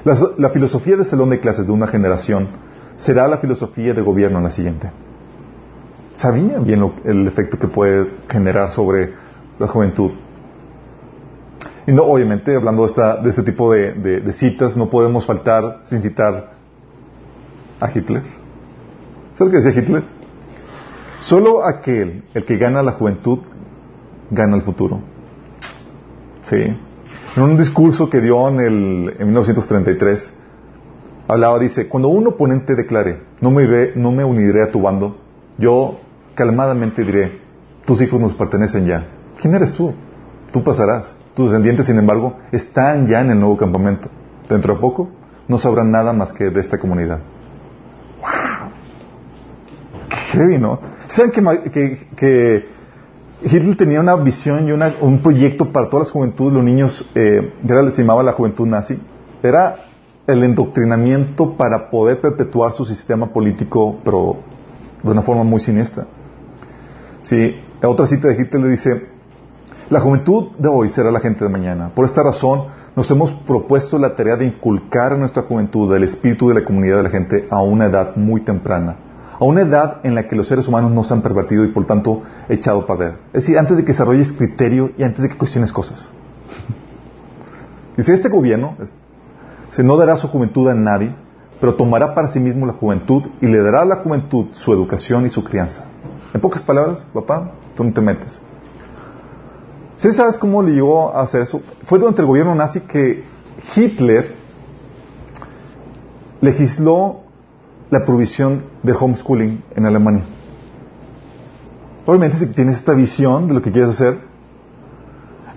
la, 0.04 0.50
filosofía 0.50 0.96
de 0.96 1.04
salón 1.04 1.30
de 1.30 1.40
clases 1.40 1.66
de 1.66 1.72
una 1.72 1.86
generación 1.86 2.48
será 2.96 3.26
la 3.26 3.38
filosofía 3.38 3.94
de 3.94 4.02
gobierno 4.02 4.38
en 4.38 4.44
la 4.44 4.50
siguiente. 4.50 4.90
Sabían 6.16 6.64
bien 6.64 6.92
el 7.04 7.26
efecto 7.26 7.58
que 7.58 7.66
puede 7.66 8.08
generar 8.28 8.70
sobre 8.70 9.14
la 9.58 9.66
juventud. 9.66 10.10
Y 11.90 11.92
no, 11.92 12.04
obviamente, 12.04 12.54
hablando 12.54 12.82
de, 12.82 12.86
esta, 12.86 13.16
de 13.16 13.30
este 13.30 13.42
tipo 13.42 13.72
de, 13.72 14.32
citas, 14.32 14.76
no 14.76 14.88
podemos 14.88 15.26
faltar 15.26 15.80
sin 15.82 16.00
citar 16.00 16.52
a 17.80 17.90
Hitler. 17.90 18.22
¿Sabes 19.34 19.40
lo 19.40 19.50
que 19.50 19.56
decía 19.56 19.82
Hitler? 19.82 20.04
Solo 21.18 21.64
aquel, 21.66 22.22
el 22.32 22.44
que 22.44 22.58
gana 22.58 22.84
la 22.84 22.92
juventud, 22.92 23.40
gana 24.30 24.54
el 24.54 24.62
futuro. 24.62 25.00
Sí. 26.44 26.58
En 27.36 27.42
un 27.42 27.56
discurso 27.56 28.08
que 28.08 28.20
dio 28.20 28.48
en, 28.48 28.60
el, 28.60 29.16
en 29.18 29.26
1933, 29.26 30.32
hablaba, 31.26 31.58
dice, 31.58 31.88
cuando 31.88 32.06
un 32.06 32.24
oponente 32.28 32.76
declare, 32.76 33.20
no 33.40 33.50
me, 33.50 33.64
iré, 33.64 33.94
no 33.96 34.12
me 34.12 34.22
uniré 34.22 34.62
a 34.62 34.70
tu 34.70 34.80
bando, 34.80 35.18
yo 35.58 35.98
calmadamente 36.36 37.02
diré, 37.02 37.40
tus 37.84 38.00
hijos 38.00 38.20
nos 38.20 38.34
pertenecen 38.34 38.86
ya. 38.86 39.08
¿Quién 39.40 39.56
eres 39.56 39.72
tú? 39.72 39.92
Tú 40.52 40.62
pasarás. 40.62 41.16
Tus 41.40 41.52
descendientes, 41.52 41.86
sin 41.86 41.96
embargo, 41.96 42.34
están 42.52 43.06
ya 43.06 43.22
en 43.22 43.30
el 43.30 43.40
nuevo 43.40 43.56
campamento. 43.56 44.10
Dentro 44.46 44.74
de 44.74 44.80
poco 44.82 45.08
no 45.48 45.56
sabrán 45.56 45.90
nada 45.90 46.12
más 46.12 46.34
que 46.34 46.50
de 46.50 46.60
esta 46.60 46.76
comunidad. 46.76 47.20
¡Wow! 48.20 48.70
¡Qué 50.10 50.16
heavy, 50.16 50.58
¿no? 50.58 50.80
¿Saben 51.06 51.32
que, 51.32 52.68
Hitler 53.42 53.74
tenía 53.74 54.00
una 54.00 54.16
visión 54.16 54.68
y 54.68 54.72
un 54.72 55.22
proyecto 55.22 55.72
para 55.72 55.88
todas 55.88 56.08
las 56.08 56.12
juventudes, 56.12 56.52
los 56.52 56.62
niños, 56.62 57.10
eh, 57.14 57.54
era, 57.66 57.90
se 57.90 58.02
llamaba 58.02 58.22
la 58.22 58.32
juventud 58.32 58.66
nazi. 58.66 59.00
Era 59.42 59.76
el 60.26 60.44
endoctrinamiento 60.44 61.56
para 61.56 61.88
poder 61.88 62.20
perpetuar 62.20 62.74
su 62.74 62.84
sistema 62.84 63.32
político, 63.32 63.98
pero 64.04 64.36
de 65.02 65.10
una 65.10 65.22
forma 65.22 65.42
muy 65.42 65.60
siniestra. 65.60 66.04
Sí, 67.22 67.56
otra 67.82 68.06
cita 68.06 68.28
de 68.28 68.34
Hitler 68.34 68.62
le 68.62 68.68
dice, 68.68 69.19
la 69.90 69.98
juventud 69.98 70.52
de 70.56 70.68
hoy 70.68 70.88
será 70.88 71.10
la 71.10 71.18
gente 71.18 71.44
de 71.44 71.50
mañana. 71.50 71.90
Por 71.92 72.04
esta 72.04 72.22
razón, 72.22 72.66
nos 72.94 73.10
hemos 73.10 73.34
propuesto 73.34 73.98
la 73.98 74.14
tarea 74.14 74.36
de 74.36 74.46
inculcar 74.46 75.12
en 75.12 75.18
nuestra 75.18 75.42
juventud 75.42 75.92
el 75.92 76.04
espíritu 76.04 76.48
de 76.48 76.54
la 76.54 76.64
comunidad 76.64 76.98
de 76.98 77.02
la 77.02 77.10
gente 77.10 77.48
a 77.50 77.60
una 77.60 77.86
edad 77.86 78.14
muy 78.14 78.40
temprana, 78.42 78.96
a 79.38 79.44
una 79.44 79.62
edad 79.62 79.98
en 80.04 80.14
la 80.14 80.28
que 80.28 80.36
los 80.36 80.46
seres 80.46 80.68
humanos 80.68 80.92
no 80.92 81.02
se 81.02 81.12
han 81.12 81.22
pervertido 81.22 81.64
y 81.64 81.72
por 81.72 81.86
tanto 81.86 82.22
echado 82.48 82.82
a 82.82 82.86
perder. 82.86 83.14
Es 83.32 83.42
decir, 83.42 83.58
antes 83.58 83.76
de 83.76 83.82
que 83.82 83.90
desarrolles 83.90 84.32
criterio 84.32 84.92
y 84.96 85.02
antes 85.02 85.24
de 85.24 85.28
que 85.28 85.36
cuestiones 85.36 85.72
cosas. 85.72 86.08
Dice, 87.96 88.14
este 88.14 88.28
gobierno 88.28 88.76
se 89.70 89.82
no 89.82 89.96
dará 89.96 90.16
su 90.16 90.28
juventud 90.28 90.68
a 90.68 90.74
nadie, 90.74 91.12
pero 91.60 91.74
tomará 91.74 92.14
para 92.14 92.28
sí 92.28 92.38
mismo 92.38 92.64
la 92.64 92.74
juventud 92.74 93.26
y 93.40 93.46
le 93.46 93.58
dará 93.58 93.80
a 93.80 93.86
la 93.86 93.96
juventud 93.96 94.46
su 94.52 94.72
educación 94.72 95.26
y 95.26 95.30
su 95.30 95.42
crianza. 95.42 95.86
En 96.32 96.40
pocas 96.40 96.62
palabras, 96.62 97.04
papá, 97.12 97.54
tú 97.74 97.82
no 97.82 97.92
te 97.92 98.00
metes. 98.00 98.40
¿Sí 100.00 100.10
sabes 100.12 100.38
cómo 100.38 100.62
le 100.62 100.72
llegó 100.72 101.14
a 101.14 101.20
hacer 101.20 101.42
eso? 101.42 101.60
Fue 101.82 101.98
durante 101.98 102.22
el 102.22 102.26
gobierno 102.26 102.54
nazi 102.54 102.80
que 102.80 103.22
Hitler 103.76 104.34
legisló 106.40 107.20
la 107.90 108.06
provisión 108.06 108.64
de 108.82 108.94
homeschooling 108.98 109.62
en 109.76 109.84
Alemania. 109.84 110.22
Obviamente, 112.06 112.38
si 112.38 112.46
tienes 112.46 112.76
esta 112.78 112.94
visión 112.94 113.46
de 113.46 113.52
lo 113.52 113.60
que 113.60 113.70
quieres 113.70 113.90
hacer, 113.90 114.20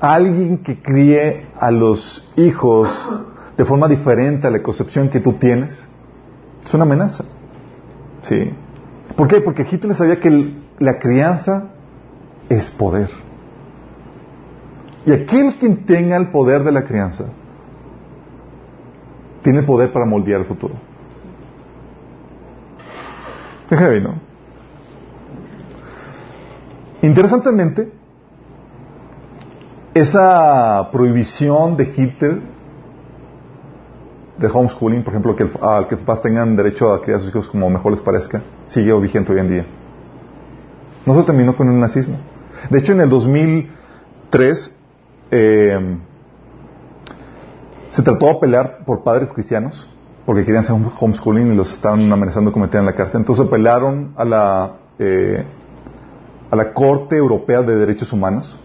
alguien 0.02 0.58
que 0.58 0.82
críe 0.82 1.46
a 1.58 1.72
los 1.72 2.30
hijos 2.36 3.10
de 3.56 3.64
forma 3.64 3.88
diferente 3.88 4.46
a 4.46 4.52
la 4.52 4.62
concepción 4.62 5.08
que 5.08 5.22
tú 5.22 5.32
tienes, 5.40 5.88
es 6.66 6.74
una 6.74 6.84
amenaza. 6.84 7.24
¿Sí? 8.24 8.52
¿Por 9.16 9.30
qué? 9.30 9.40
Porque 9.40 9.66
Hitler 9.72 9.96
sabía 9.96 10.20
que 10.20 10.54
la 10.80 11.00
crianza 11.00 11.70
es 12.50 12.70
poder. 12.72 13.23
Y 15.06 15.12
aquel 15.12 15.56
quien 15.56 15.86
tenga 15.86 16.16
el 16.18 16.30
poder 16.30 16.64
de 16.64 16.72
la 16.72 16.84
crianza, 16.84 17.26
tiene 19.42 19.60
el 19.60 19.66
poder 19.66 19.92
para 19.92 20.06
moldear 20.06 20.42
el 20.42 20.46
futuro. 20.46 20.76
Heavy, 23.70 24.02
¿no? 24.02 24.16
Interesantemente, 27.02 27.92
esa 29.94 30.90
prohibición 30.92 31.76
de 31.76 31.84
Hitler 31.84 32.42
de 34.38 34.48
homeschooling, 34.48 35.04
por 35.04 35.14
ejemplo, 35.14 35.36
que 35.36 35.48
al 35.62 35.88
que 35.88 35.98
papás 35.98 36.22
tengan 36.22 36.56
derecho 36.56 36.92
a 36.92 37.02
criar 37.02 37.18
a 37.18 37.20
sus 37.22 37.30
hijos 37.30 37.50
como 37.50 37.70
mejor 37.70 37.92
les 37.92 38.02
parezca, 38.02 38.42
sigue 38.68 38.94
vigente 39.00 39.32
hoy 39.32 39.40
en 39.40 39.50
día. 39.50 39.66
No 41.06 41.16
se 41.16 41.24
terminó 41.24 41.56
con 41.56 41.70
el 41.70 41.80
nazismo. 41.80 42.18
De 42.70 42.80
hecho, 42.80 42.94
en 42.94 43.02
el 43.02 43.10
2003 43.10 44.74
eh, 45.36 45.98
se 47.90 48.04
trató 48.04 48.28
de 48.28 48.36
pelear 48.36 48.86
por 48.86 49.04
padres 49.04 49.34
cristianos 49.34 49.90
porque 50.26 50.46
querían 50.46 50.64
hacer 50.64 50.76
homeschooling 51.00 51.52
y 51.52 51.56
los 51.56 51.72
estaban 51.74 52.12
amenazando 52.12 52.52
de 52.52 52.60
meter 52.60 52.80
en 52.80 52.86
la 52.86 52.94
cárcel. 52.94 53.22
Entonces 53.22 53.46
apelaron 53.46 54.14
a 54.16 54.24
la, 54.24 54.74
eh, 55.00 55.44
a 56.50 56.56
la 56.56 56.72
Corte 56.72 57.18
Europea 57.18 57.62
de 57.62 57.76
Derechos 57.76 58.14
Humanos. 58.14 58.60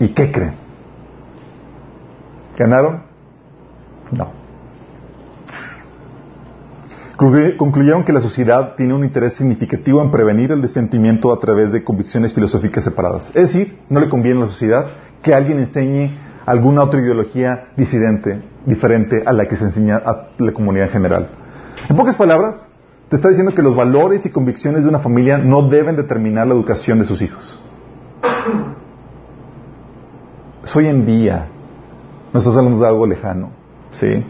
¿Y 0.00 0.08
qué 0.08 0.32
creen? 0.32 0.54
¿Ganaron? 2.56 3.02
No. 4.10 4.43
Concluyeron 7.56 8.04
que 8.04 8.12
la 8.12 8.20
sociedad 8.20 8.74
tiene 8.76 8.92
un 8.92 9.02
interés 9.02 9.34
significativo 9.34 10.02
en 10.02 10.10
prevenir 10.10 10.52
el 10.52 10.60
desentimiento 10.60 11.32
a 11.32 11.40
través 11.40 11.72
de 11.72 11.82
convicciones 11.82 12.34
filosóficas 12.34 12.84
separadas. 12.84 13.28
Es 13.28 13.54
decir, 13.54 13.78
no 13.88 14.00
le 14.00 14.10
conviene 14.10 14.40
a 14.40 14.44
la 14.44 14.50
sociedad 14.50 14.86
que 15.22 15.32
alguien 15.32 15.58
enseñe 15.58 16.18
alguna 16.44 16.82
otra 16.82 17.00
ideología 17.00 17.68
disidente, 17.78 18.42
diferente 18.66 19.22
a 19.24 19.32
la 19.32 19.48
que 19.48 19.56
se 19.56 19.64
enseña 19.64 19.96
a 19.96 20.28
la 20.36 20.52
comunidad 20.52 20.88
en 20.88 20.92
general. 20.92 21.30
En 21.88 21.96
pocas 21.96 22.18
palabras, 22.18 22.68
te 23.08 23.16
está 23.16 23.28
diciendo 23.28 23.54
que 23.54 23.62
los 23.62 23.74
valores 23.74 24.26
y 24.26 24.30
convicciones 24.30 24.82
de 24.82 24.90
una 24.90 24.98
familia 24.98 25.38
no 25.38 25.62
deben 25.62 25.96
determinar 25.96 26.46
la 26.46 26.52
educación 26.52 26.98
de 26.98 27.06
sus 27.06 27.22
hijos. 27.22 27.58
Es 30.62 30.76
hoy 30.76 30.88
en 30.88 31.06
día. 31.06 31.46
Nosotros 32.34 32.58
hablamos 32.58 32.80
de 32.80 32.86
algo 32.86 33.06
lejano. 33.06 33.50
¿Sí? 33.92 34.24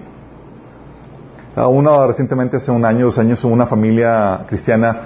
Una 1.57 2.07
recientemente, 2.07 2.57
hace 2.57 2.73
un 2.73 2.85
año, 2.85 3.07
dos 3.07 3.19
años, 3.19 3.45
una 3.45 3.67
familia 3.67 4.45
cristiana 4.49 5.01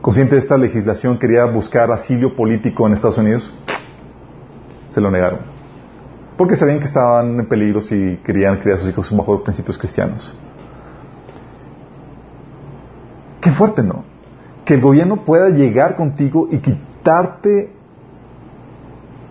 consciente 0.00 0.34
de 0.34 0.40
esta 0.40 0.58
legislación 0.58 1.16
quería 1.16 1.44
buscar 1.44 1.92
asilo 1.92 2.34
político 2.34 2.86
en 2.86 2.94
Estados 2.94 3.18
Unidos. 3.18 3.54
Se 4.90 5.00
lo 5.00 5.10
negaron. 5.12 5.38
Porque 6.36 6.56
sabían 6.56 6.80
que 6.80 6.86
estaban 6.86 7.38
en 7.38 7.46
peligro 7.46 7.80
si 7.80 8.18
querían 8.24 8.58
criar 8.58 8.76
a 8.76 8.80
sus 8.80 8.88
hijos 8.88 9.16
bajo 9.16 9.44
principios 9.44 9.78
cristianos. 9.78 10.34
Qué 13.40 13.50
fuerte, 13.52 13.84
¿no? 13.84 14.04
Que 14.64 14.74
el 14.74 14.80
gobierno 14.80 15.24
pueda 15.24 15.50
llegar 15.50 15.94
contigo 15.94 16.48
y 16.50 16.58
quitarte 16.58 17.72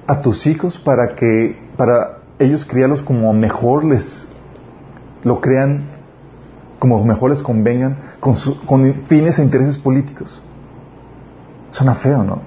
a 0.07 0.21
tus 0.21 0.47
hijos 0.47 0.77
para 0.77 1.15
que, 1.15 1.59
para 1.75 2.19
ellos 2.39 2.65
criarlos 2.65 3.01
como 3.01 3.33
mejor 3.33 3.83
les 3.83 4.27
lo 5.23 5.39
crean 5.41 5.90
como 6.81 7.05
mejor 7.05 7.29
les 7.29 7.43
convengan, 7.43 7.95
con, 8.19 8.95
fines 9.05 9.37
e 9.37 9.43
intereses 9.43 9.77
políticos. 9.77 10.41
Suena 11.69 11.93
feo, 11.93 12.23
¿no? 12.23 12.41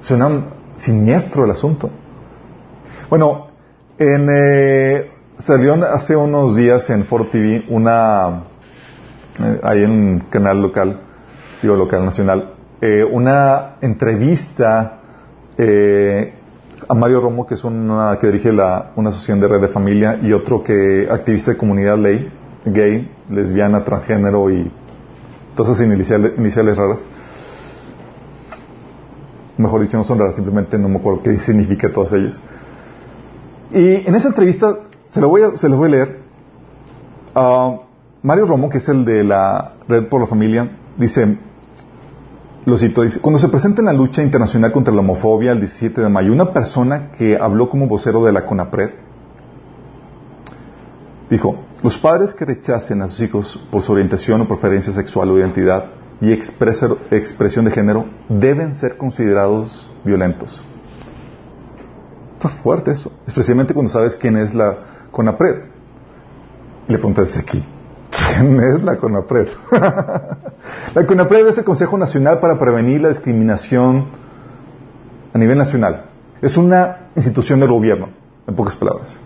Suena 0.00 0.46
siniestro 0.74 1.44
el 1.44 1.52
asunto. 1.52 1.88
Bueno, 3.08 3.46
en, 3.96 4.28
eh, 4.32 5.12
salió 5.36 5.74
hace 5.74 6.16
unos 6.16 6.56
días 6.56 6.90
en 6.90 7.04
Foro 7.04 7.28
TV 7.28 7.66
una, 7.68 8.46
eh, 9.40 9.60
en 9.62 9.90
un 9.92 10.20
canal 10.28 10.60
local, 10.60 10.98
digo 11.62 11.76
local 11.76 12.04
nacional, 12.04 12.54
eh, 12.80 13.04
una 13.04 13.76
entrevista 13.80 14.98
a 16.88 16.94
Mario 16.94 17.20
Romo, 17.20 17.46
que 17.46 17.54
es 17.54 17.62
una 17.62 18.18
que 18.20 18.26
dirige 18.26 18.52
la, 18.52 18.90
una 18.96 19.10
asociación 19.10 19.38
de 19.38 19.46
red 19.46 19.60
de 19.60 19.68
familia, 19.68 20.18
y 20.20 20.32
otro 20.32 20.64
que 20.64 21.06
activista 21.08 21.52
de 21.52 21.56
comunidad 21.56 21.96
ley, 21.96 22.28
gay, 22.64 23.10
lesbiana, 23.28 23.84
transgénero 23.84 24.50
y 24.50 24.70
todas 25.54 25.80
esas 25.80 25.86
iniciales, 25.86 26.76
raras. 26.76 27.06
Mejor 29.56 29.82
dicho, 29.82 29.96
no 29.96 30.04
son 30.04 30.18
raras, 30.18 30.36
simplemente 30.36 30.78
no 30.78 30.88
me 30.88 30.98
acuerdo 30.98 31.22
qué 31.22 31.36
significa 31.38 31.90
todas 31.90 32.12
ellas. 32.12 32.40
Y 33.70 34.06
en 34.06 34.14
esa 34.14 34.28
entrevista, 34.28 34.78
se 35.08 35.20
lo 35.20 35.28
voy 35.28 35.42
a, 35.42 35.56
se 35.56 35.68
voy 35.68 35.88
a 35.88 35.90
leer, 35.90 36.18
Mario 38.22 38.46
Romo, 38.46 38.68
que 38.68 38.78
es 38.78 38.88
el 38.88 39.04
de 39.04 39.24
la 39.24 39.74
Red 39.88 40.08
por 40.08 40.20
la 40.20 40.26
Familia, 40.26 40.76
dice, 40.96 41.38
lo 42.66 42.76
cito, 42.76 43.02
dice, 43.02 43.20
cuando 43.20 43.38
se 43.38 43.48
presenta 43.48 43.80
en 43.80 43.86
la 43.86 43.92
lucha 43.92 44.22
internacional 44.22 44.72
contra 44.72 44.92
la 44.92 45.00
homofobia 45.00 45.52
el 45.52 45.60
17 45.60 46.00
de 46.00 46.08
mayo, 46.08 46.32
una 46.32 46.52
persona 46.52 47.12
que 47.12 47.36
habló 47.36 47.70
como 47.70 47.86
vocero 47.86 48.24
de 48.24 48.32
la 48.32 48.44
CONAPRED, 48.44 48.90
dijo, 51.30 51.64
los 51.82 51.98
padres 51.98 52.34
que 52.34 52.44
rechacen 52.44 53.02
a 53.02 53.08
sus 53.08 53.20
hijos 53.20 53.60
por 53.70 53.82
su 53.82 53.92
orientación 53.92 54.40
o 54.40 54.48
preferencia 54.48 54.92
sexual 54.92 55.30
o 55.30 55.38
identidad 55.38 55.84
y 56.20 56.32
expresión 56.32 57.64
de 57.64 57.70
género 57.70 58.06
deben 58.28 58.72
ser 58.72 58.96
considerados 58.96 59.90
violentos. 60.04 60.62
Está 62.34 62.48
fuerte 62.48 62.92
eso, 62.92 63.12
especialmente 63.26 63.74
cuando 63.74 63.92
sabes 63.92 64.16
quién 64.16 64.36
es 64.36 64.54
la 64.54 64.78
CONAPRED. 65.10 65.64
Le 66.88 66.94
preguntas 66.96 67.36
aquí, 67.36 67.64
¿quién 68.10 68.60
es 68.60 68.82
la 68.82 68.96
CONAPRED? 68.96 69.48
la 70.94 71.06
CONAPRED 71.06 71.48
es 71.48 71.58
el 71.58 71.64
Consejo 71.64 71.98
Nacional 71.98 72.40
para 72.40 72.58
Prevenir 72.58 73.02
la 73.02 73.08
Discriminación 73.08 74.06
a 75.32 75.38
nivel 75.38 75.58
nacional. 75.58 76.06
Es 76.40 76.56
una 76.56 77.08
institución 77.14 77.60
del 77.60 77.68
gobierno, 77.68 78.08
en 78.46 78.54
pocas 78.54 78.76
palabras 78.76 79.18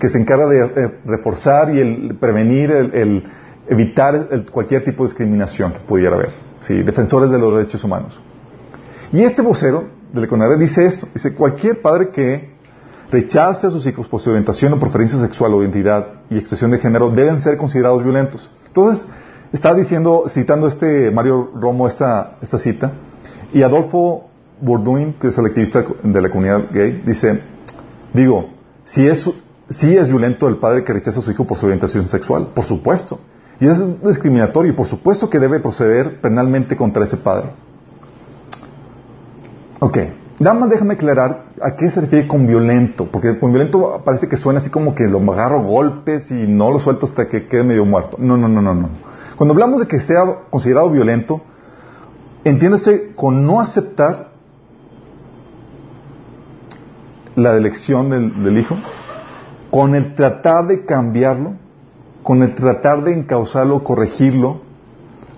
que 0.00 0.08
se 0.08 0.18
encarga 0.18 0.46
de 0.46 0.58
eh, 0.64 0.98
reforzar 1.04 1.72
y 1.74 1.78
el 1.78 2.16
prevenir, 2.18 2.70
el, 2.70 3.30
evitar 3.68 4.28
cualquier 4.50 4.82
tipo 4.82 5.04
de 5.04 5.10
discriminación 5.10 5.72
que 5.72 5.78
pudiera 5.80 6.16
haber. 6.16 6.30
¿sí? 6.62 6.82
Defensores 6.82 7.30
de 7.30 7.38
los 7.38 7.56
derechos 7.56 7.84
humanos. 7.84 8.20
Y 9.12 9.22
este 9.22 9.42
vocero 9.42 9.84
de 10.12 10.26
la 10.26 10.56
dice 10.56 10.86
esto, 10.86 11.06
dice, 11.12 11.34
cualquier 11.34 11.80
padre 11.80 12.10
que 12.10 12.50
rechace 13.10 13.66
a 13.66 13.70
sus 13.70 13.86
hijos 13.86 14.08
por 14.08 14.20
su 14.20 14.30
orientación 14.30 14.72
o 14.72 14.78
preferencia 14.78 15.18
sexual 15.18 15.54
o 15.54 15.62
identidad 15.62 16.06
y 16.30 16.38
expresión 16.38 16.70
de 16.70 16.78
género 16.78 17.10
deben 17.10 17.40
ser 17.40 17.56
considerados 17.56 18.02
violentos. 18.02 18.50
Entonces, 18.66 19.06
está 19.52 19.74
diciendo, 19.74 20.24
citando 20.28 20.66
este 20.66 21.10
Mario 21.10 21.50
Romo 21.54 21.86
esta, 21.86 22.38
cita, 22.42 22.92
y 23.52 23.62
Adolfo 23.62 24.30
Bourdain, 24.60 25.14
que 25.14 25.28
es 25.28 25.38
el 25.38 25.46
activista 25.46 25.84
de 26.02 26.22
la 26.22 26.30
comunidad 26.30 26.66
gay, 26.72 27.02
dice, 27.04 27.40
digo, 28.12 28.50
si 28.84 29.06
es, 29.06 29.28
si 29.70 29.96
es 29.96 30.08
violento 30.08 30.48
el 30.48 30.56
padre 30.56 30.84
que 30.84 30.92
rechaza 30.92 31.20
a 31.20 31.22
su 31.22 31.30
hijo 31.30 31.46
por 31.46 31.56
su 31.56 31.66
orientación 31.66 32.08
sexual, 32.08 32.48
por 32.54 32.64
supuesto. 32.64 33.20
Y 33.60 33.66
es 33.66 34.02
discriminatorio 34.02 34.72
y 34.72 34.74
por 34.74 34.86
supuesto 34.86 35.30
que 35.30 35.38
debe 35.38 35.60
proceder 35.60 36.20
penalmente 36.20 36.76
contra 36.76 37.04
ese 37.04 37.16
padre. 37.16 37.50
Ok, 39.78 39.98
nada 40.40 40.58
más 40.58 40.70
déjame 40.70 40.94
aclarar 40.94 41.44
a 41.62 41.76
qué 41.76 41.90
se 41.90 42.00
refiere 42.00 42.28
con 42.28 42.46
violento, 42.46 43.06
porque 43.10 43.38
con 43.38 43.52
violento 43.52 44.02
parece 44.04 44.28
que 44.28 44.36
suena 44.36 44.58
así 44.58 44.70
como 44.70 44.94
que 44.94 45.04
lo 45.04 45.18
agarro 45.32 45.62
golpes 45.62 46.30
y 46.30 46.46
no 46.46 46.70
lo 46.70 46.80
suelto 46.80 47.06
hasta 47.06 47.28
que 47.28 47.48
quede 47.48 47.62
medio 47.62 47.86
muerto. 47.86 48.16
No, 48.18 48.36
no, 48.36 48.48
no, 48.48 48.60
no, 48.60 48.74
no. 48.74 48.88
Cuando 49.36 49.54
hablamos 49.54 49.80
de 49.80 49.86
que 49.86 50.00
sea 50.00 50.24
considerado 50.50 50.90
violento, 50.90 51.40
entiéndase 52.44 53.12
con 53.14 53.46
no 53.46 53.60
aceptar 53.60 54.30
la 57.36 57.56
elección 57.56 58.10
del, 58.10 58.58
hijo, 58.58 58.76
con 59.70 59.94
el 59.94 60.14
tratar 60.14 60.66
de 60.66 60.84
cambiarlo, 60.84 61.54
con 62.22 62.42
el 62.42 62.54
tratar 62.54 63.04
de 63.04 63.14
encauzarlo, 63.14 63.84
corregirlo 63.84 64.62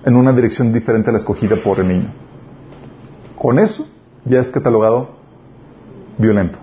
en 0.04 0.16
una 0.16 0.32
dirección 0.32 0.72
diferente 0.72 1.10
a 1.10 1.12
la 1.12 1.18
escogida 1.18 1.56
por 1.62 1.80
el 1.80 1.88
niño. 1.88 2.12
Con 3.38 3.58
eso 3.58 3.86
ya 4.24 4.40
es 4.40 4.50
catalogado 4.50 5.10
violento. 6.18 6.58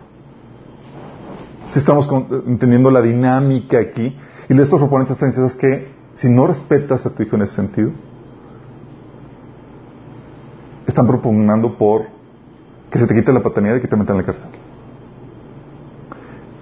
Si 1.72 1.80
estamos 1.80 2.10
entendiendo 2.48 2.90
la 2.90 3.02
dinámica 3.02 3.80
aquí, 3.80 4.18
y 4.50 4.60
estos 4.60 4.80
proponentes 4.80 5.16
están 5.16 5.30
diciendo 5.30 5.54
que 5.60 5.92
si 6.14 6.28
no 6.28 6.48
respetas 6.48 7.06
a 7.06 7.12
tu 7.12 7.22
hijo 7.22 7.36
en 7.36 7.44
ese 7.44 7.56
sentido, 7.56 7.92
están 10.88 11.06
proponiendo 11.06 11.78
por 11.78 12.08
que 12.90 12.98
se 12.98 13.06
te 13.06 13.14
quite 13.14 13.32
la 13.32 13.44
paternidad 13.44 13.76
y 13.76 13.82
que 13.82 13.88
te 13.88 13.96
metan 13.96 14.16
en 14.16 14.22
la 14.22 14.26
cárcel. 14.26 14.50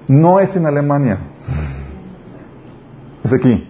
No 0.07 0.39
es 0.39 0.55
en 0.55 0.65
Alemania. 0.65 1.17
Es 3.23 3.33
aquí. 3.33 3.67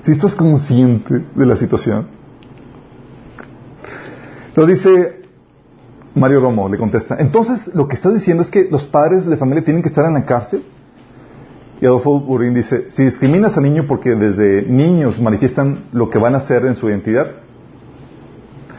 Si 0.00 0.10
estás 0.10 0.34
consciente 0.34 1.24
de 1.34 1.46
la 1.46 1.56
situación, 1.56 2.08
lo 4.56 4.66
dice 4.66 5.22
Mario 6.14 6.40
Romo, 6.40 6.68
le 6.68 6.76
contesta. 6.76 7.16
Entonces, 7.18 7.72
lo 7.74 7.86
que 7.86 7.94
estás 7.94 8.12
diciendo 8.12 8.42
es 8.42 8.50
que 8.50 8.68
los 8.70 8.84
padres 8.84 9.26
de 9.26 9.36
familia 9.36 9.64
tienen 9.64 9.82
que 9.82 9.88
estar 9.88 10.04
en 10.04 10.14
la 10.14 10.24
cárcel. 10.24 10.64
Y 11.80 11.86
Adolfo 11.86 12.20
Burín 12.20 12.54
dice, 12.54 12.90
si 12.90 13.04
discriminas 13.04 13.56
al 13.56 13.64
niño 13.64 13.86
porque 13.88 14.14
desde 14.14 14.62
niños 14.62 15.20
manifiestan 15.20 15.84
lo 15.92 16.10
que 16.10 16.18
van 16.18 16.34
a 16.34 16.38
hacer 16.38 16.64
en 16.66 16.76
su 16.76 16.88
identidad, 16.88 17.28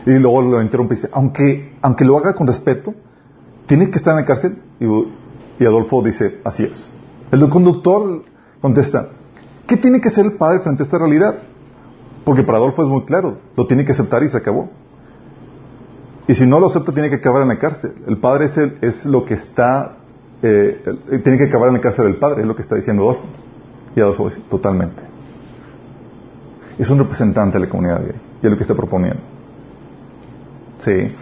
y 0.06 0.12
luego 0.12 0.42
lo 0.42 0.62
interrumpe 0.62 0.94
y 0.94 0.98
dice, 0.98 1.10
aunque, 1.12 1.74
aunque 1.82 2.06
lo 2.06 2.18
haga 2.18 2.34
con 2.34 2.48
respeto, 2.48 2.94
tiene 3.66 3.90
que 3.90 3.98
estar 3.98 4.14
en 4.14 4.22
la 4.22 4.26
cárcel. 4.26 4.58
Y, 4.80 5.66
Adolfo 5.66 6.02
dice, 6.02 6.40
así 6.44 6.64
es. 6.64 6.90
El 7.32 7.48
conductor 7.50 8.24
contesta, 8.62 9.10
¿qué 9.66 9.78
tiene 9.78 10.02
que 10.02 10.10
hacer 10.10 10.26
el 10.26 10.34
padre 10.34 10.60
frente 10.60 10.84
a 10.84 10.86
esta 10.86 10.98
realidad? 10.98 11.40
Porque 12.26 12.44
para 12.44 12.58
Adolfo 12.58 12.84
es 12.84 12.90
muy 12.90 13.04
claro, 13.04 13.38
lo 13.56 13.66
tiene 13.66 13.86
que 13.86 13.92
aceptar 13.92 14.24
y 14.24 14.30
se 14.30 14.38
acabó. 14.38 14.70
Y 16.28 16.36
si 16.36 16.46
no 16.46 16.60
lo 16.60 16.68
acepta, 16.68 16.94
tiene 16.94 17.10
que 17.10 17.16
acabar 17.16 17.42
en 17.42 17.50
la 17.50 17.60
cárcel. 17.60 17.94
El 18.08 18.18
padre 18.18 18.46
es, 18.46 18.58
es 18.58 19.06
lo 19.06 19.26
que 19.26 19.34
está, 19.34 19.98
eh, 20.42 20.82
tiene 21.24 21.38
que 21.38 21.46
acabar 21.46 21.68
en 21.68 21.76
la 21.76 21.82
cárcel 21.82 22.06
del 22.06 22.18
padre, 22.18 22.42
es 22.42 22.48
lo 22.48 22.56
que 22.56 22.62
está 22.62 22.76
diciendo 22.76 23.04
Adolfo. 23.04 23.26
Y 23.96 24.00
Adolfo 24.00 24.30
dice, 24.30 24.42
totalmente. 24.50 25.02
Es 26.78 26.90
un 26.90 26.98
representante 26.98 27.60
de 27.60 27.66
la 27.66 27.70
comunidad 27.70 28.02
gay, 28.02 28.16
y 28.42 28.46
es 28.46 28.52
lo 28.52 28.58
que 28.58 28.64
está 28.64 28.74
proponiendo. 28.74 29.22
Sí. 30.80 31.14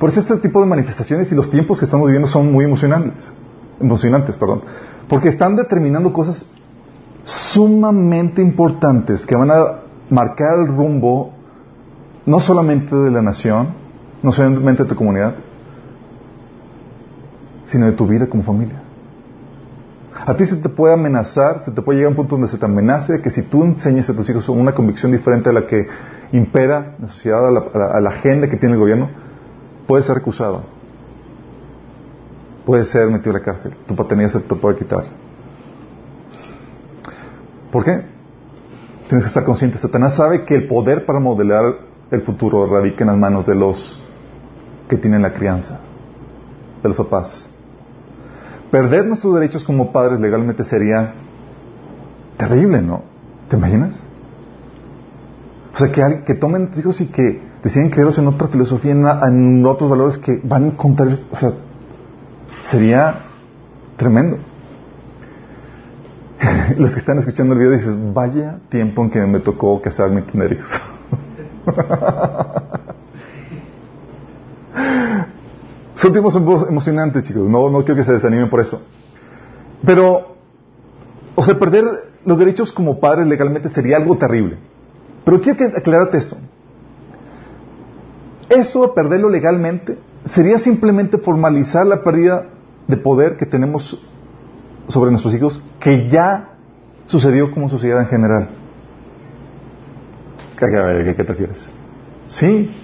Por 0.00 0.08
eso 0.08 0.20
este 0.20 0.38
tipo 0.38 0.62
de 0.62 0.66
manifestaciones 0.66 1.30
y 1.30 1.34
los 1.34 1.50
tiempos 1.50 1.78
que 1.78 1.84
estamos 1.84 2.06
viviendo 2.06 2.26
son 2.26 2.50
muy 2.50 2.64
emocionantes, 2.64 3.30
emocionantes, 3.78 4.38
perdón, 4.38 4.62
porque 5.10 5.28
están 5.28 5.56
determinando 5.56 6.10
cosas 6.10 6.46
sumamente 7.22 8.40
importantes 8.40 9.26
que 9.26 9.36
van 9.36 9.50
a 9.50 9.80
marcar 10.08 10.58
el 10.58 10.68
rumbo 10.68 11.34
no 12.24 12.40
solamente 12.40 12.96
de 12.96 13.10
la 13.10 13.20
nación, 13.20 13.74
no 14.22 14.32
solamente 14.32 14.84
de 14.84 14.88
tu 14.88 14.96
comunidad, 14.96 15.34
sino 17.64 17.84
de 17.84 17.92
tu 17.92 18.06
vida 18.06 18.26
como 18.26 18.42
familia. 18.42 18.80
A 20.24 20.34
ti 20.34 20.46
se 20.46 20.56
te 20.56 20.70
puede 20.70 20.94
amenazar, 20.94 21.60
se 21.60 21.72
te 21.72 21.82
puede 21.82 21.98
llegar 21.98 22.08
a 22.08 22.10
un 22.12 22.16
punto 22.16 22.36
donde 22.36 22.48
se 22.48 22.56
te 22.56 22.64
amenace 22.64 23.20
que 23.20 23.28
si 23.28 23.42
tú 23.42 23.64
enseñas 23.64 24.08
a 24.08 24.14
tus 24.14 24.30
hijos 24.30 24.48
una 24.48 24.72
convicción 24.72 25.12
diferente 25.12 25.50
a 25.50 25.52
la 25.52 25.66
que 25.66 25.86
impera 26.32 26.96
la 26.98 27.08
sociedad, 27.08 27.46
a 27.46 28.00
la 28.00 28.08
agenda 28.08 28.48
que 28.48 28.56
tiene 28.56 28.76
el 28.76 28.80
gobierno, 28.80 29.28
puede 29.90 30.04
ser 30.04 30.14
recusado. 30.14 30.62
Puede 32.64 32.84
ser 32.84 33.10
metido 33.10 33.32
a 33.34 33.38
la 33.40 33.44
cárcel. 33.44 33.74
Tu 33.88 33.96
paternidad 33.96 34.28
se 34.28 34.38
te 34.38 34.54
puede 34.54 34.76
quitar. 34.76 35.02
¿Por 37.72 37.82
qué? 37.82 38.04
Tienes 39.08 39.24
que 39.24 39.28
estar 39.30 39.42
consciente. 39.42 39.78
Satanás 39.78 40.14
sabe 40.14 40.44
que 40.44 40.54
el 40.54 40.68
poder 40.68 41.04
para 41.04 41.18
modelar 41.18 41.78
el 42.12 42.20
futuro 42.20 42.66
radica 42.66 43.02
en 43.02 43.08
las 43.08 43.18
manos 43.18 43.46
de 43.46 43.56
los 43.56 44.00
que 44.88 44.96
tienen 44.96 45.22
la 45.22 45.32
crianza, 45.32 45.80
de 46.84 46.88
los 46.88 46.96
papás. 46.96 47.48
Perder 48.70 49.06
nuestros 49.06 49.34
derechos 49.34 49.64
como 49.64 49.90
padres 49.90 50.20
legalmente 50.20 50.62
sería 50.62 51.14
terrible, 52.36 52.80
¿no? 52.80 53.02
¿Te 53.48 53.56
imaginas? 53.56 54.06
O 55.74 55.78
sea, 55.78 55.90
que, 55.90 56.22
que 56.22 56.34
tomen 56.36 56.70
hijos 56.76 57.00
y 57.00 57.06
que 57.06 57.49
deciden 57.62 57.90
creerlos 57.90 58.18
en 58.18 58.26
otra 58.26 58.48
filosofía, 58.48 58.92
en, 58.92 59.64
otros 59.66 59.88
valores 59.90 60.18
que 60.18 60.40
van 60.42 60.64
en 60.64 60.70
contra 60.72 61.06
O 61.30 61.36
sea, 61.36 61.52
sería 62.62 63.26
tremendo. 63.96 64.38
Los 66.78 66.92
que 66.94 67.00
están 67.00 67.18
escuchando 67.18 67.52
el 67.54 67.58
video 67.58 67.72
dices, 67.72 67.96
vaya 68.14 68.58
tiempo 68.68 69.02
en 69.02 69.10
que 69.10 69.20
me 69.20 69.40
tocó 69.40 69.80
casarme 69.80 70.20
y 70.20 70.24
tener 70.24 70.52
hijos. 70.52 70.80
Son 75.96 76.12
tiempos 76.12 76.34
emocionantes, 76.34 77.24
chicos. 77.24 77.46
No, 77.46 77.68
no 77.68 77.80
quiero 77.80 77.96
que 77.96 78.04
se 78.04 78.12
desanimen 78.14 78.48
por 78.48 78.60
eso. 78.60 78.80
Pero, 79.84 80.34
o 81.34 81.42
sea, 81.42 81.58
perder 81.58 81.84
los 82.24 82.38
derechos 82.38 82.72
como 82.72 83.00
padres 83.00 83.26
legalmente 83.26 83.68
sería 83.68 83.98
algo 83.98 84.16
terrible. 84.16 84.56
Pero 85.26 85.42
quiero 85.42 85.58
que 85.58 85.64
aclararte 85.64 86.16
esto. 86.16 86.38
Eso, 88.50 88.92
perderlo 88.94 89.28
legalmente, 89.28 89.96
sería 90.24 90.58
simplemente 90.58 91.18
formalizar 91.18 91.86
la 91.86 92.02
pérdida 92.02 92.48
de 92.88 92.96
poder 92.96 93.36
que 93.36 93.46
tenemos 93.46 93.96
sobre 94.88 95.12
nuestros 95.12 95.32
hijos, 95.34 95.62
que 95.78 96.08
ya 96.08 96.56
sucedió 97.06 97.52
como 97.52 97.68
sociedad 97.68 98.00
en 98.00 98.08
general. 98.08 98.48
¿Qué, 100.58 101.14
qué 101.16 101.24
te 101.24 101.32
refieres? 101.32 101.70
Sí. 102.26 102.74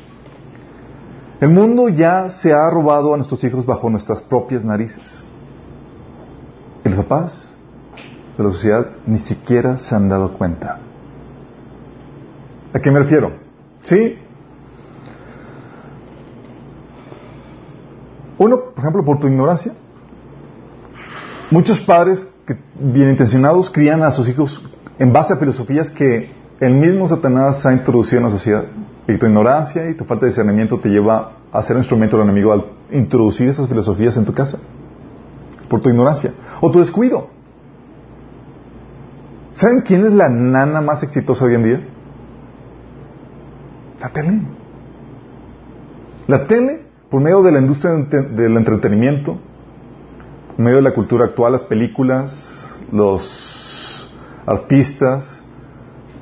El 1.41 1.49
mundo 1.49 1.89
ya 1.89 2.31
se 2.31 2.53
ha 2.53 2.71
robado 2.71 3.13
a 3.13 3.17
nuestros 3.17 3.43
hijos 3.43 3.67
bajo 3.67 3.91
nuestras 3.91 4.23
propias 4.23 4.65
narices. 4.65 5.25
Y 6.85 6.89
los 6.89 6.99
papás 7.05 7.53
de 8.39 8.45
la 8.45 8.51
sociedad 8.51 8.87
ni 9.05 9.19
siquiera 9.19 9.79
se 9.79 9.97
han 9.97 10.09
dado 10.09 10.33
cuenta. 10.39 10.79
¿A 12.73 12.79
qué 12.79 12.91
me 12.93 13.01
refiero? 13.01 13.33
Sí, 13.83 14.17
Uno, 18.39 18.61
por 18.61 18.79
ejemplo, 18.79 19.05
por 19.05 19.19
tu 19.19 19.27
ignorancia. 19.27 19.73
Muchos 21.51 21.81
padres 21.81 22.29
bien 22.79 23.11
intencionados 23.11 23.71
crían 23.71 24.03
a 24.03 24.11
sus 24.11 24.29
hijos 24.29 24.63
en 24.99 25.13
base 25.13 25.33
a 25.33 25.37
filosofías 25.37 25.91
que 25.91 26.31
el 26.61 26.75
mismo 26.75 27.09
Satanás 27.09 27.65
ha 27.67 27.73
introducido 27.73 28.19
en 28.19 28.25
la 28.25 28.31
sociedad. 28.31 28.65
Y 29.09 29.17
tu 29.17 29.27
ignorancia 29.27 29.89
y 29.89 29.95
tu 29.95 30.05
falta 30.05 30.27
de 30.27 30.31
discernimiento 30.31 30.79
te 30.81 30.89
lleva 30.89 31.33
a 31.53 31.63
ser 31.63 31.77
instrumento 31.77 32.17
del 32.17 32.27
enemigo 32.27 32.53
al 32.53 32.67
introducir 32.91 33.49
esas 33.49 33.69
filosofías 33.69 34.17
en 34.17 34.25
tu 34.25 34.35
casa. 34.35 34.59
Por 35.69 35.81
tu 35.81 35.89
ignorancia. 35.89 36.33
O 36.61 36.71
tu 36.71 36.79
descuido. 36.79 37.29
¿Saben 39.53 39.81
quién 39.81 40.05
es 40.05 40.13
la 40.13 40.29
nana 40.29 40.81
más 40.81 41.03
exitosa 41.03 41.45
hoy 41.45 41.55
en 41.55 41.65
día? 41.65 41.89
La 44.01 44.09
tele. 44.11 44.43
La 46.27 46.47
tele 46.47 46.86
por 47.11 47.21
medio 47.21 47.43
de 47.43 47.53
la 47.53 47.61
industria 47.61 47.93
del 47.95 48.57
entretenimiento, 48.57 49.39
por 50.57 50.65
medio 50.65 50.77
de 50.77 50.83
la 50.83 50.93
cultura 50.93 51.27
actual, 51.27 51.53
las 51.53 51.65
películas, 51.65 52.79
los 52.93 54.11
artistas, 54.47 55.43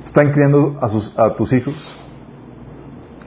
están 0.03 0.31
criando 0.31 0.77
a, 0.81 0.89
sus, 0.89 1.17
a 1.17 1.33
tus 1.35 1.53
hijos, 1.53 1.95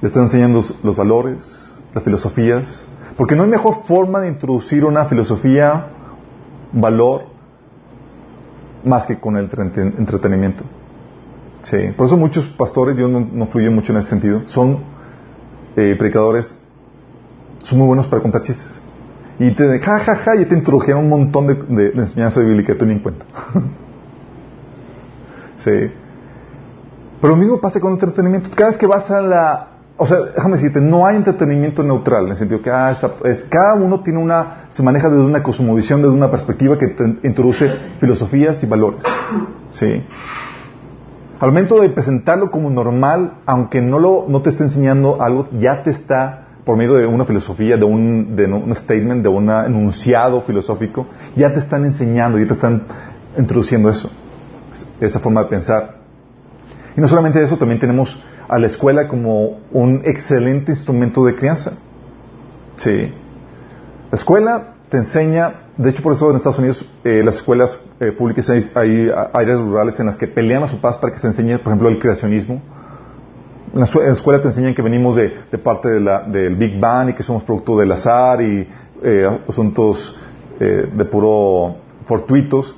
les 0.00 0.10
están 0.10 0.24
enseñando 0.24 0.64
los, 0.82 0.96
valores, 0.96 1.76
las 1.94 2.04
filosofías, 2.04 2.86
porque 3.16 3.34
no 3.34 3.42
hay 3.42 3.50
mejor 3.50 3.84
forma 3.86 4.20
de 4.20 4.28
introducir 4.28 4.84
una 4.84 5.06
filosofía, 5.06 5.88
valor, 6.72 7.22
más 8.84 9.06
que 9.06 9.18
con 9.18 9.36
el 9.36 9.50
entretenimiento. 9.98 10.62
Sí, 11.62 11.76
por 11.96 12.06
eso 12.06 12.16
muchos 12.16 12.46
pastores, 12.46 12.96
yo 12.96 13.08
no, 13.08 13.20
no 13.20 13.46
fluyo 13.46 13.72
mucho 13.72 13.92
en 13.92 13.98
ese 13.98 14.10
sentido, 14.10 14.42
son 14.46 14.78
eh, 15.76 15.96
predicadores 15.98 16.56
son 17.62 17.78
muy 17.78 17.86
buenos 17.86 18.08
para 18.08 18.22
contar 18.22 18.42
chistes. 18.42 18.80
Y 19.38 19.52
te, 19.52 19.78
ja, 19.78 20.36
y 20.36 20.44
te 20.46 20.54
introdujeron 20.54 21.04
un 21.04 21.10
montón 21.10 21.46
de, 21.46 21.54
de, 21.54 21.90
de 21.90 22.00
enseñanza 22.00 22.40
bíblica 22.40 22.74
ni 22.84 22.92
en 22.92 22.98
cuenta. 22.98 23.24
sí. 25.58 25.92
Pero 27.20 27.34
lo 27.34 27.36
mismo 27.36 27.60
pasa 27.60 27.80
con 27.80 27.92
entretenimiento. 27.92 28.50
Cada 28.54 28.70
vez 28.70 28.78
que 28.78 28.86
vas 28.86 29.10
a 29.10 29.20
la... 29.20 29.68
O 29.96 30.06
sea, 30.06 30.20
déjame 30.20 30.54
decirte, 30.54 30.80
no 30.80 31.06
hay 31.06 31.16
entretenimiento 31.16 31.82
neutral, 31.82 32.26
en 32.26 32.30
el 32.30 32.36
sentido 32.36 32.62
que 32.62 32.70
ah, 32.70 32.94
es, 33.24 33.44
cada 33.48 33.74
uno 33.74 34.00
tiene 34.00 34.20
una... 34.20 34.66
se 34.70 34.82
maneja 34.82 35.08
desde 35.08 35.24
una 35.24 35.42
cosmovisión, 35.42 36.02
desde 36.02 36.14
una 36.14 36.30
perspectiva 36.30 36.78
que 36.78 36.88
te 36.88 37.26
introduce 37.26 37.68
filosofías 37.98 38.62
y 38.62 38.66
valores. 38.66 39.02
¿Sí? 39.70 40.04
Al 41.40 41.50
momento 41.50 41.80
de 41.80 41.90
presentarlo 41.90 42.50
como 42.50 42.70
normal, 42.70 43.34
aunque 43.46 43.80
no, 43.80 43.98
lo, 43.98 44.26
no 44.28 44.42
te 44.42 44.50
esté 44.50 44.64
enseñando 44.64 45.20
algo, 45.20 45.48
ya 45.52 45.82
te 45.82 45.90
está, 45.90 46.47
por 46.68 46.76
medio 46.76 46.96
de 46.96 47.06
una 47.06 47.24
filosofía, 47.24 47.78
de 47.78 47.84
un, 47.86 48.36
de 48.36 48.44
un 48.44 48.76
statement, 48.76 49.22
de 49.22 49.30
un 49.30 49.48
enunciado 49.48 50.42
filosófico, 50.42 51.06
ya 51.34 51.50
te 51.50 51.60
están 51.60 51.86
enseñando, 51.86 52.38
ya 52.38 52.46
te 52.46 52.52
están 52.52 52.82
introduciendo 53.38 53.88
eso, 53.88 54.10
esa 55.00 55.18
forma 55.18 55.44
de 55.44 55.48
pensar. 55.48 55.96
Y 56.94 57.00
no 57.00 57.08
solamente 57.08 57.42
eso, 57.42 57.56
también 57.56 57.80
tenemos 57.80 58.22
a 58.46 58.58
la 58.58 58.66
escuela 58.66 59.08
como 59.08 59.60
un 59.72 60.02
excelente 60.04 60.72
instrumento 60.72 61.24
de 61.24 61.36
crianza. 61.36 61.72
Sí. 62.76 63.14
La 64.10 64.16
escuela 64.18 64.74
te 64.90 64.98
enseña, 64.98 65.70
de 65.78 65.88
hecho 65.88 66.02
por 66.02 66.12
eso 66.12 66.28
en 66.28 66.36
Estados 66.36 66.58
Unidos 66.58 66.84
eh, 67.02 67.22
las 67.24 67.36
escuelas 67.36 67.78
eh, 67.98 68.12
públicas 68.12 68.50
hay, 68.50 68.70
hay, 68.74 69.10
áreas 69.32 69.58
rurales 69.58 69.98
en 70.00 70.04
las 70.04 70.18
que 70.18 70.26
pelean 70.26 70.64
a 70.64 70.68
su 70.68 70.82
paz 70.82 70.98
para 70.98 71.14
que 71.14 71.18
se 71.18 71.28
enseñe, 71.28 71.56
por 71.60 71.68
ejemplo, 71.72 71.88
el 71.88 71.98
creacionismo. 71.98 72.60
En 73.72 73.80
la, 73.80 74.12
escuela 74.12 74.40
te 74.40 74.48
enseñan 74.48 74.74
que 74.74 74.82
venimos 74.82 75.16
de, 75.16 75.30
parte 75.62 75.88
de 75.88 76.00
la, 76.00 76.22
del 76.22 76.56
Big 76.56 76.78
Bang 76.78 77.10
y 77.10 77.12
que 77.14 77.22
somos 77.22 77.42
producto 77.44 77.76
del 77.78 77.90
azar 77.92 78.40
y 78.40 78.68
eh, 79.02 79.40
asuntos 79.48 80.18
eh, 80.60 80.90
de 80.94 81.04
puro 81.04 81.76
fortuitos. 82.06 82.76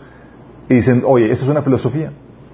Y 0.68 0.74
dicen, 0.74 1.02
oye, 1.06 1.30
esa 1.30 1.44
es 1.44 1.48
una 1.48 1.62
filosofía 1.62 2.12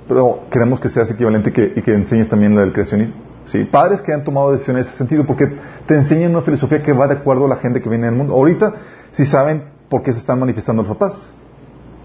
pero 0.08 0.44
queremos 0.50 0.80
que 0.80 0.88
seas 0.88 1.10
equivalente 1.10 1.52
que, 1.52 1.72
y 1.76 1.82
que 1.82 1.92
enseñes 1.92 2.28
también 2.28 2.54
lo 2.54 2.60
del 2.60 2.72
creacionismo. 2.72 3.16
¿sí? 3.46 3.64
Padres 3.64 4.02
que 4.02 4.12
han 4.12 4.24
tomado 4.24 4.52
decisiones 4.52 4.86
en 4.86 4.88
ese 4.88 4.96
sentido 4.96 5.24
porque 5.24 5.52
te 5.86 5.94
enseñan 5.94 6.30
una 6.30 6.42
filosofía 6.42 6.82
que 6.82 6.92
va 6.92 7.08
de 7.08 7.14
acuerdo 7.14 7.46
a 7.46 7.48
la 7.48 7.56
gente 7.56 7.80
que 7.80 7.88
viene 7.88 8.06
del 8.06 8.14
mundo. 8.14 8.34
Ahorita 8.34 8.74
sí 9.12 9.24
saben 9.24 9.64
por 9.88 10.02
qué 10.02 10.12
se 10.12 10.18
están 10.18 10.38
manifestando 10.38 10.82
los 10.82 10.96
papás. 10.96 11.32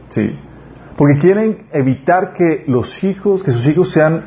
¿sí? 0.10 0.36
Porque 0.98 1.18
quieren 1.18 1.66
evitar 1.72 2.34
que 2.34 2.64
los 2.68 3.04
hijos, 3.04 3.44
que 3.44 3.52
sus 3.52 3.68
hijos 3.68 3.92
sean 3.92 4.24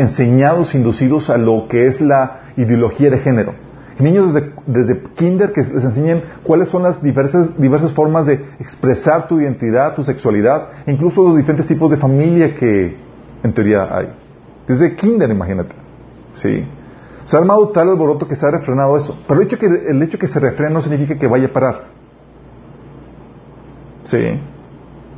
enseñados, 0.00 0.74
inducidos 0.74 1.30
a 1.30 1.36
lo 1.38 1.66
que 1.68 1.86
es 1.86 2.00
la 2.00 2.40
ideología 2.56 3.10
de 3.10 3.18
género 3.18 3.54
niños 4.00 4.32
desde, 4.32 4.52
desde 4.66 5.02
kinder 5.14 5.52
que 5.52 5.60
les 5.60 5.84
enseñen 5.84 6.22
cuáles 6.42 6.68
son 6.68 6.82
las 6.82 7.02
diversas, 7.02 7.56
diversas 7.58 7.92
formas 7.92 8.26
de 8.26 8.44
expresar 8.58 9.28
tu 9.28 9.40
identidad, 9.40 9.94
tu 9.94 10.04
sexualidad, 10.04 10.68
incluso 10.86 11.22
los 11.22 11.36
diferentes 11.36 11.66
tipos 11.66 11.90
de 11.90 11.96
familia 11.96 12.54
que 12.54 12.96
en 13.42 13.52
teoría 13.52 13.88
hay. 13.90 14.08
Desde 14.66 14.94
kinder, 14.94 15.30
imagínate. 15.30 15.74
¿Sí? 16.32 16.64
Se 17.24 17.36
ha 17.36 17.40
armado 17.40 17.68
tal 17.68 17.88
alboroto 17.88 18.26
que 18.26 18.34
se 18.34 18.46
ha 18.46 18.50
refrenado 18.50 18.96
eso. 18.96 19.18
Pero 19.26 19.40
el 19.40 19.46
hecho 19.46 19.58
que, 19.58 19.66
el 19.66 20.02
hecho 20.02 20.18
que 20.18 20.26
se 20.26 20.38
refrene 20.40 20.72
no 20.72 20.82
significa 20.82 21.18
que 21.18 21.26
vaya 21.26 21.46
a 21.46 21.52
parar. 21.52 21.84
¿Sí? 24.04 24.40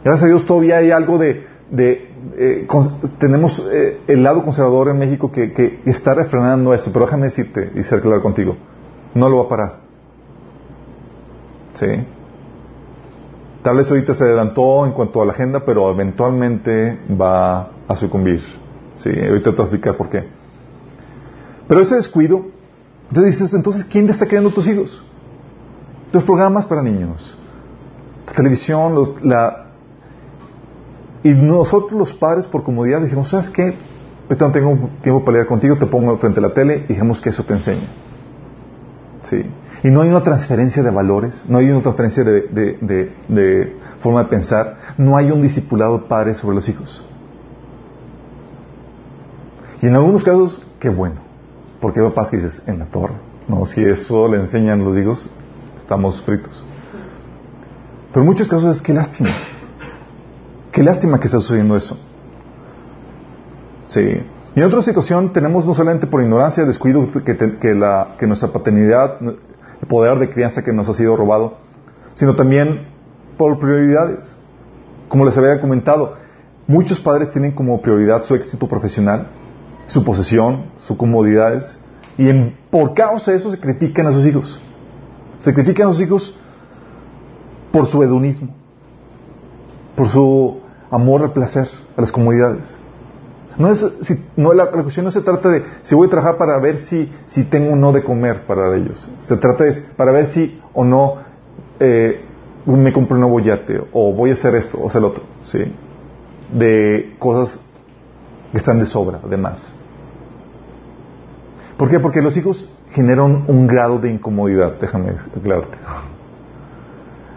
Gracias 0.04 0.24
a 0.24 0.26
Dios 0.26 0.44
todavía 0.44 0.78
hay 0.78 0.90
algo 0.90 1.18
de, 1.18 1.46
de 1.72 2.08
eh, 2.36 2.68
tenemos 3.18 3.60
eh, 3.72 3.98
el 4.06 4.22
lado 4.22 4.44
conservador 4.44 4.90
en 4.90 4.98
México 4.98 5.32
que, 5.32 5.52
que, 5.52 5.80
está 5.86 6.14
refrenando 6.14 6.72
esto, 6.72 6.90
pero 6.92 7.06
déjame 7.06 7.24
decirte 7.24 7.72
y 7.74 7.82
ser 7.82 8.00
claro 8.00 8.22
contigo 8.22 8.56
no 9.14 9.28
lo 9.28 9.38
va 9.38 9.44
a 9.44 9.48
parar. 9.48 9.80
¿Sí? 11.74 11.86
Tal 13.62 13.76
vez 13.76 13.90
ahorita 13.90 14.14
se 14.14 14.24
adelantó 14.24 14.84
en 14.86 14.92
cuanto 14.92 15.22
a 15.22 15.26
la 15.26 15.32
agenda, 15.32 15.64
pero 15.64 15.90
eventualmente 15.90 16.98
va 17.10 17.70
a 17.88 17.96
sucumbir. 17.96 18.42
¿Sí? 18.96 19.10
Ahorita 19.10 19.50
te 19.50 19.56
voy 19.56 19.60
a 19.60 19.64
explicar 19.64 19.96
por 19.96 20.08
qué. 20.08 20.24
Pero 21.68 21.80
ese 21.80 21.96
descuido, 21.96 22.46
entonces 23.08 23.38
dices, 23.38 23.54
entonces, 23.54 23.84
¿quién 23.84 24.06
te 24.06 24.12
está 24.12 24.26
creando 24.26 24.50
tus 24.50 24.68
hijos? 24.68 25.02
Los 26.12 26.24
programas 26.24 26.66
para 26.66 26.82
niños, 26.82 27.34
la 28.26 28.32
televisión, 28.32 28.94
los, 28.94 29.24
la... 29.24 29.58
Y 31.24 31.30
nosotros 31.30 31.92
los 31.92 32.12
padres, 32.12 32.46
por 32.46 32.62
comodidad, 32.62 33.00
dijimos, 33.00 33.28
¿sabes 33.28 33.50
qué? 33.50 33.76
Ahorita 34.24 34.46
no 34.46 34.52
tengo 34.52 34.90
tiempo 35.02 35.24
para 35.24 35.36
leer 35.36 35.46
contigo, 35.46 35.76
te 35.76 35.86
pongo 35.86 36.16
frente 36.18 36.40
a 36.40 36.42
la 36.42 36.54
tele 36.54 36.84
y 36.84 36.88
dijimos 36.88 37.20
que 37.20 37.30
eso 37.30 37.44
te 37.44 37.54
enseña. 37.54 37.88
Sí. 39.22 39.44
Y 39.84 39.88
no 39.88 40.02
hay 40.02 40.08
una 40.08 40.22
transferencia 40.22 40.82
de 40.82 40.90
valores, 40.90 41.44
no 41.48 41.58
hay 41.58 41.70
una 41.70 41.80
transferencia 41.80 42.24
de, 42.24 43.76
forma 44.00 44.24
de 44.24 44.28
pensar, 44.28 44.78
no 44.96 45.16
hay 45.16 45.30
un 45.30 45.42
discipulado 45.42 46.04
padre 46.04 46.34
sobre 46.34 46.56
los 46.56 46.68
hijos. 46.68 47.02
Y 49.80 49.86
en 49.86 49.94
algunos 49.96 50.22
casos, 50.22 50.64
qué 50.78 50.88
bueno. 50.88 51.16
Porque 51.80 51.98
hay 51.98 52.06
papás 52.06 52.30
que 52.30 52.36
dices, 52.36 52.62
en 52.66 52.78
la 52.78 52.86
torre. 52.86 53.14
No, 53.48 53.64
si 53.64 53.82
eso 53.82 54.28
le 54.28 54.36
enseñan 54.38 54.84
los 54.84 54.96
hijos, 54.96 55.26
estamos 55.76 56.22
fritos. 56.22 56.64
Pero 58.12 58.22
en 58.22 58.26
muchos 58.26 58.48
casos 58.48 58.76
es 58.76 58.82
qué 58.82 58.92
lástima. 58.92 59.30
Qué 60.72 60.82
lástima 60.82 61.20
que 61.20 61.26
está 61.26 61.38
sucediendo 61.38 61.76
eso. 61.76 61.98
Sí. 63.86 64.22
Y 64.54 64.60
en 64.60 64.66
otra 64.66 64.80
situación 64.80 65.32
tenemos 65.32 65.66
no 65.66 65.74
solamente 65.74 66.06
por 66.06 66.22
ignorancia, 66.22 66.64
descuido, 66.64 67.06
que, 67.24 68.26
nuestra 68.26 68.48
paternidad, 68.48 69.18
el 69.20 69.86
poder 69.86 70.18
de 70.18 70.30
crianza 70.30 70.62
que 70.62 70.72
nos 70.72 70.88
ha 70.88 70.94
sido 70.94 71.14
robado, 71.16 71.58
sino 72.14 72.34
también 72.34 72.86
por 73.36 73.58
prioridades. 73.58 74.36
Como 75.08 75.26
les 75.26 75.36
había 75.36 75.60
comentado, 75.60 76.14
muchos 76.66 77.00
padres 77.00 77.30
tienen 77.30 77.52
como 77.52 77.80
prioridad 77.82 78.22
su 78.22 78.34
éxito 78.34 78.66
profesional, 78.66 79.28
su 79.88 80.02
posesión, 80.04 80.70
sus 80.78 80.96
comodidades, 80.96 81.78
y 82.16 82.32
por 82.70 82.94
causa 82.94 83.30
de 83.30 83.36
eso 83.36 83.50
sacrifican 83.50 84.06
a 84.06 84.12
sus 84.12 84.26
hijos. 84.26 84.58
Sacrifican 85.38 85.88
a 85.88 85.92
sus 85.92 86.00
hijos 86.02 86.34
por 87.72 87.86
su 87.86 88.02
hedonismo, 88.02 88.54
por 89.96 90.08
su 90.08 90.61
amor 90.92 91.22
al 91.22 91.32
placer, 91.32 91.68
a 91.96 92.00
las 92.00 92.12
comodidades. 92.12 92.76
No 93.56 93.70
es, 93.70 93.84
si, 94.02 94.24
no, 94.36 94.52
la, 94.52 94.70
cuestión 94.70 95.04
no 95.04 95.10
se 95.10 95.20
trata 95.20 95.48
de 95.48 95.64
si 95.82 95.94
voy 95.94 96.06
a 96.06 96.10
trabajar 96.10 96.36
para 96.36 96.58
ver 96.60 96.78
si, 96.78 97.12
si 97.26 97.44
tengo 97.44 97.72
o 97.72 97.76
no 97.76 97.92
de 97.92 98.04
comer 98.04 98.46
para 98.46 98.74
ellos. 98.76 99.08
Se 99.18 99.36
trata 99.36 99.64
de 99.64 99.74
para 99.96 100.12
ver 100.12 100.26
si 100.26 100.60
o 100.72 100.84
no 100.84 101.16
eh, 101.80 102.24
me 102.66 102.92
compro 102.92 103.16
un 103.16 103.22
nuevo 103.22 103.40
yate 103.40 103.82
o 103.92 104.12
voy 104.12 104.30
a 104.30 104.32
hacer 104.34 104.54
esto 104.54 104.78
o 104.78 104.86
hacer 104.86 105.02
lo 105.02 105.08
otro. 105.08 105.24
¿sí? 105.42 105.58
De 106.52 107.16
cosas 107.18 107.62
que 108.52 108.58
están 108.58 108.78
de 108.78 108.86
sobra, 108.86 109.18
de 109.18 109.36
más. 109.36 109.74
¿Por 111.76 111.88
qué? 111.88 112.00
Porque 112.00 112.22
los 112.22 112.36
hijos 112.36 112.70
generan 112.92 113.44
un 113.48 113.66
grado 113.66 113.98
de 113.98 114.10
incomodidad, 114.10 114.74
déjame 114.80 115.14
aclararte. 115.36 115.78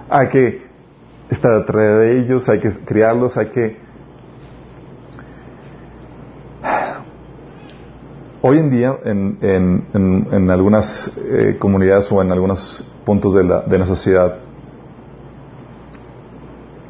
Hay 0.10 0.28
que 0.28 0.65
estar 1.30 1.52
atrás 1.52 2.00
de 2.00 2.20
ellos, 2.20 2.48
hay 2.50 2.60
que 2.60 2.70
criarlos, 2.72 3.38
hay 3.38 3.48
que 3.48 3.86
Hoy 8.48 8.60
en 8.60 8.70
día, 8.70 8.96
en, 9.04 9.40
en, 9.42 10.28
en, 10.32 10.52
algunas 10.52 11.12
eh, 11.18 11.56
comunidades 11.58 12.12
o 12.12 12.22
en 12.22 12.32
algunos 12.32 12.88
puntos 13.04 13.34
de 13.34 13.44
la, 13.44 13.62
de 13.62 13.80
la 13.80 13.88
sociedad, 13.88 14.36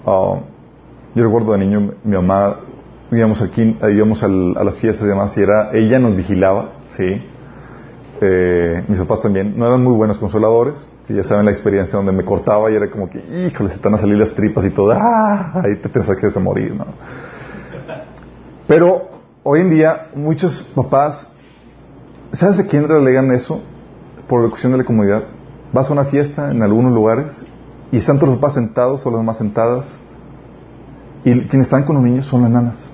uh, 0.05 0.35
yo 1.15 1.23
recuerdo 1.23 1.53
de 1.53 1.59
niño, 1.59 1.93
mi 2.03 2.17
mamá, 2.17 2.59
íbamos 3.09 3.41
aquí, 3.41 3.77
íbamos 3.89 4.21
al, 4.21 4.57
a 4.57 4.65
las 4.65 4.81
fiestas 4.81 5.05
y 5.05 5.07
demás, 5.07 5.37
y 5.37 5.43
era, 5.43 5.69
ella 5.71 5.97
nos 5.97 6.13
vigilaba, 6.17 6.71
¿sí? 6.89 7.23
Eh, 8.27 8.83
mis 8.87 8.99
papás 8.99 9.21
también, 9.21 9.57
no 9.57 9.67
eran 9.67 9.83
muy 9.83 9.93
buenos 9.93 10.17
consoladores, 10.17 10.87
ya 11.07 11.23
saben 11.23 11.45
la 11.45 11.51
experiencia 11.51 11.97
donde 11.97 12.11
me 12.11 12.23
cortaba 12.23 12.71
y 12.71 12.75
era 12.75 12.89
como 12.89 13.09
que, 13.09 13.19
híjole, 13.19 13.69
se 13.69 13.75
están 13.75 13.93
a 13.93 13.97
salir 13.97 14.17
las 14.17 14.33
tripas 14.33 14.65
y 14.65 14.71
todo, 14.71 14.91
¡ah! 14.91 15.61
Ahí 15.63 15.75
te 15.75 15.89
pensás 15.89 16.17
que 16.17 16.25
vas 16.25 16.37
a 16.37 16.39
morir, 16.39 16.73
¿no? 16.73 16.85
Pero 18.67 19.09
hoy 19.43 19.59
en 19.59 19.69
día 19.69 20.07
muchos 20.15 20.63
papás 20.75 21.35
¿Sabes 22.35 22.59
a 22.59 22.67
quién 22.67 22.87
relegan 22.87 23.31
eso? 23.31 23.61
Por 24.27 24.43
la 24.43 24.49
cuestión 24.49 24.73
de 24.73 24.79
la 24.79 24.83
comunidad. 24.83 25.23
Vas 25.71 25.89
a 25.89 25.93
una 25.93 26.03
fiesta 26.03 26.51
en 26.51 26.61
algunos 26.63 26.91
lugares 26.91 27.41
y 27.93 27.97
están 27.97 28.17
todos 28.17 28.31
los 28.31 28.39
papás 28.39 28.55
sentados 28.55 29.05
o 29.05 29.11
las 29.11 29.19
mamás 29.19 29.37
sentadas 29.37 29.95
y 31.23 31.31
quienes 31.41 31.67
están 31.67 31.83
con 31.83 31.95
los 31.95 32.03
niños 32.03 32.25
son 32.25 32.41
las 32.41 32.51
nanas. 32.51 32.89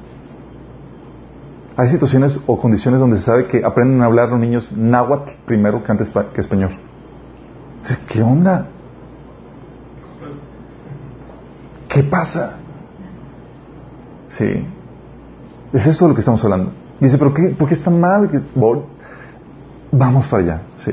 Hay 1.78 1.88
situaciones 1.88 2.40
o 2.48 2.60
condiciones 2.60 3.00
donde 3.00 3.18
se 3.18 3.24
sabe 3.24 3.48
que 3.48 3.64
aprenden 3.64 4.02
a 4.02 4.06
hablar 4.06 4.30
los 4.30 4.40
niños 4.40 4.72
náhuatl 4.72 5.32
primero 5.46 5.84
que 5.84 5.92
antes 5.92 6.10
que 6.10 6.42
español. 6.42 6.72
¿Qué 8.08 8.22
onda? 8.22 8.68
¿Qué 11.88 12.04
pasa? 12.04 12.58
Sí. 14.28 14.66
Es 15.74 15.88
esto 15.88 16.06
de 16.06 16.10
lo 16.10 16.16
que 16.16 16.22
estamos 16.22 16.44
hablando. 16.44 16.72
Dice, 17.00 17.18
¿pero 17.18 17.34
qué, 17.34 17.56
por 17.58 17.68
qué 17.68 17.74
está 17.74 17.90
mal? 17.90 18.30
Vamos 19.92 20.28
para 20.28 20.44
allá, 20.44 20.62
sí. 20.78 20.92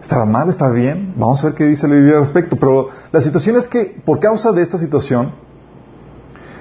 ¿Estará 0.00 0.24
mal? 0.24 0.48
¿Está 0.48 0.70
bien? 0.70 1.14
Vamos 1.16 1.44
a 1.44 1.48
ver 1.48 1.56
qué 1.56 1.66
dice 1.66 1.86
la 1.86 1.94
Biblia 1.94 2.14
al 2.14 2.20
respecto. 2.22 2.56
Pero 2.56 2.88
la 3.12 3.20
situación 3.20 3.56
es 3.56 3.68
que, 3.68 4.00
por 4.04 4.18
causa 4.18 4.50
de 4.52 4.62
esta 4.62 4.78
situación, 4.78 5.32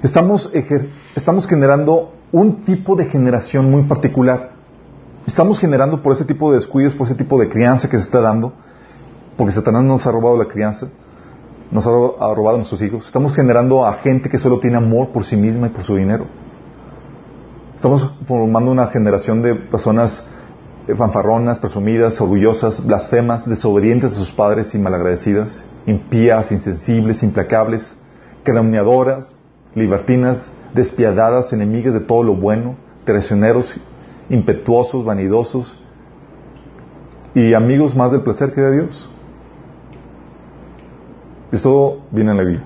estamos, 0.04 0.52
estamos 1.16 1.48
generando 1.48 2.14
un 2.32 2.64
tipo 2.64 2.96
de 2.96 3.06
generación 3.06 3.70
muy 3.70 3.84
particular. 3.84 4.52
Estamos 5.26 5.60
generando 5.60 6.02
por 6.02 6.14
ese 6.14 6.26
tipo 6.26 6.50
de 6.52 6.58
descuidos, 6.58 6.94
por 6.94 7.08
ese 7.08 7.16
tipo 7.16 7.40
de 7.40 7.50
crianza 7.50 7.90
que 7.90 7.98
se 7.98 8.04
está 8.04 8.22
dando, 8.22 8.54
porque 9.38 9.52
Satanás 9.52 9.84
nos 9.84 10.06
ha 10.06 10.12
robado 10.12 10.38
la 10.38 10.46
crianza, 10.46 10.88
nos 11.72 11.86
ha 11.86 11.90
robado 11.90 12.56
a 12.56 12.58
nuestros 12.58 12.82
hijos. 12.82 13.06
Estamos 13.06 13.34
generando 13.34 13.86
a 13.86 13.94
gente 13.94 14.30
que 14.30 14.38
solo 14.38 14.60
tiene 14.60 14.78
amor 14.78 15.10
por 15.10 15.24
sí 15.26 15.36
misma 15.36 15.68
y 15.68 15.70
por 15.70 15.84
su 15.84 15.96
dinero. 15.96 16.26
Estamos 17.76 18.12
formando 18.28 18.72
una 18.72 18.88
generación 18.88 19.42
de 19.42 19.56
personas 19.56 20.26
eh, 20.88 20.96
fanfarronas, 20.96 21.60
presumidas, 21.60 22.20
orgullosas, 22.20 22.86
blasfemas, 22.86 23.48
desobedientes 23.48 24.14
a 24.14 24.16
sus 24.16 24.32
padres 24.32 24.76
y 24.76 24.80
malagradecidas, 24.80 25.64
impías, 25.86 26.52
insensibles, 26.52 27.24
implacables, 27.24 27.96
calumniadoras, 28.44 29.36
libertinas, 29.76 30.52
despiadadas, 30.74 31.54
enemigas 31.54 31.94
de 31.94 32.00
todo 32.00 32.24
lo 32.24 32.36
bueno, 32.36 32.76
traicioneros, 33.04 33.76
impetuosos, 34.30 35.04
vanidosos 35.04 35.78
y 37.34 37.54
amigos 37.54 37.96
más 37.96 38.12
del 38.12 38.22
placer 38.22 38.54
que 38.54 38.62
de 38.62 38.72
Dios. 38.74 39.12
Esto 41.52 42.02
viene 42.12 42.32
en 42.32 42.38
la 42.38 42.44
Biblia. 42.44 42.64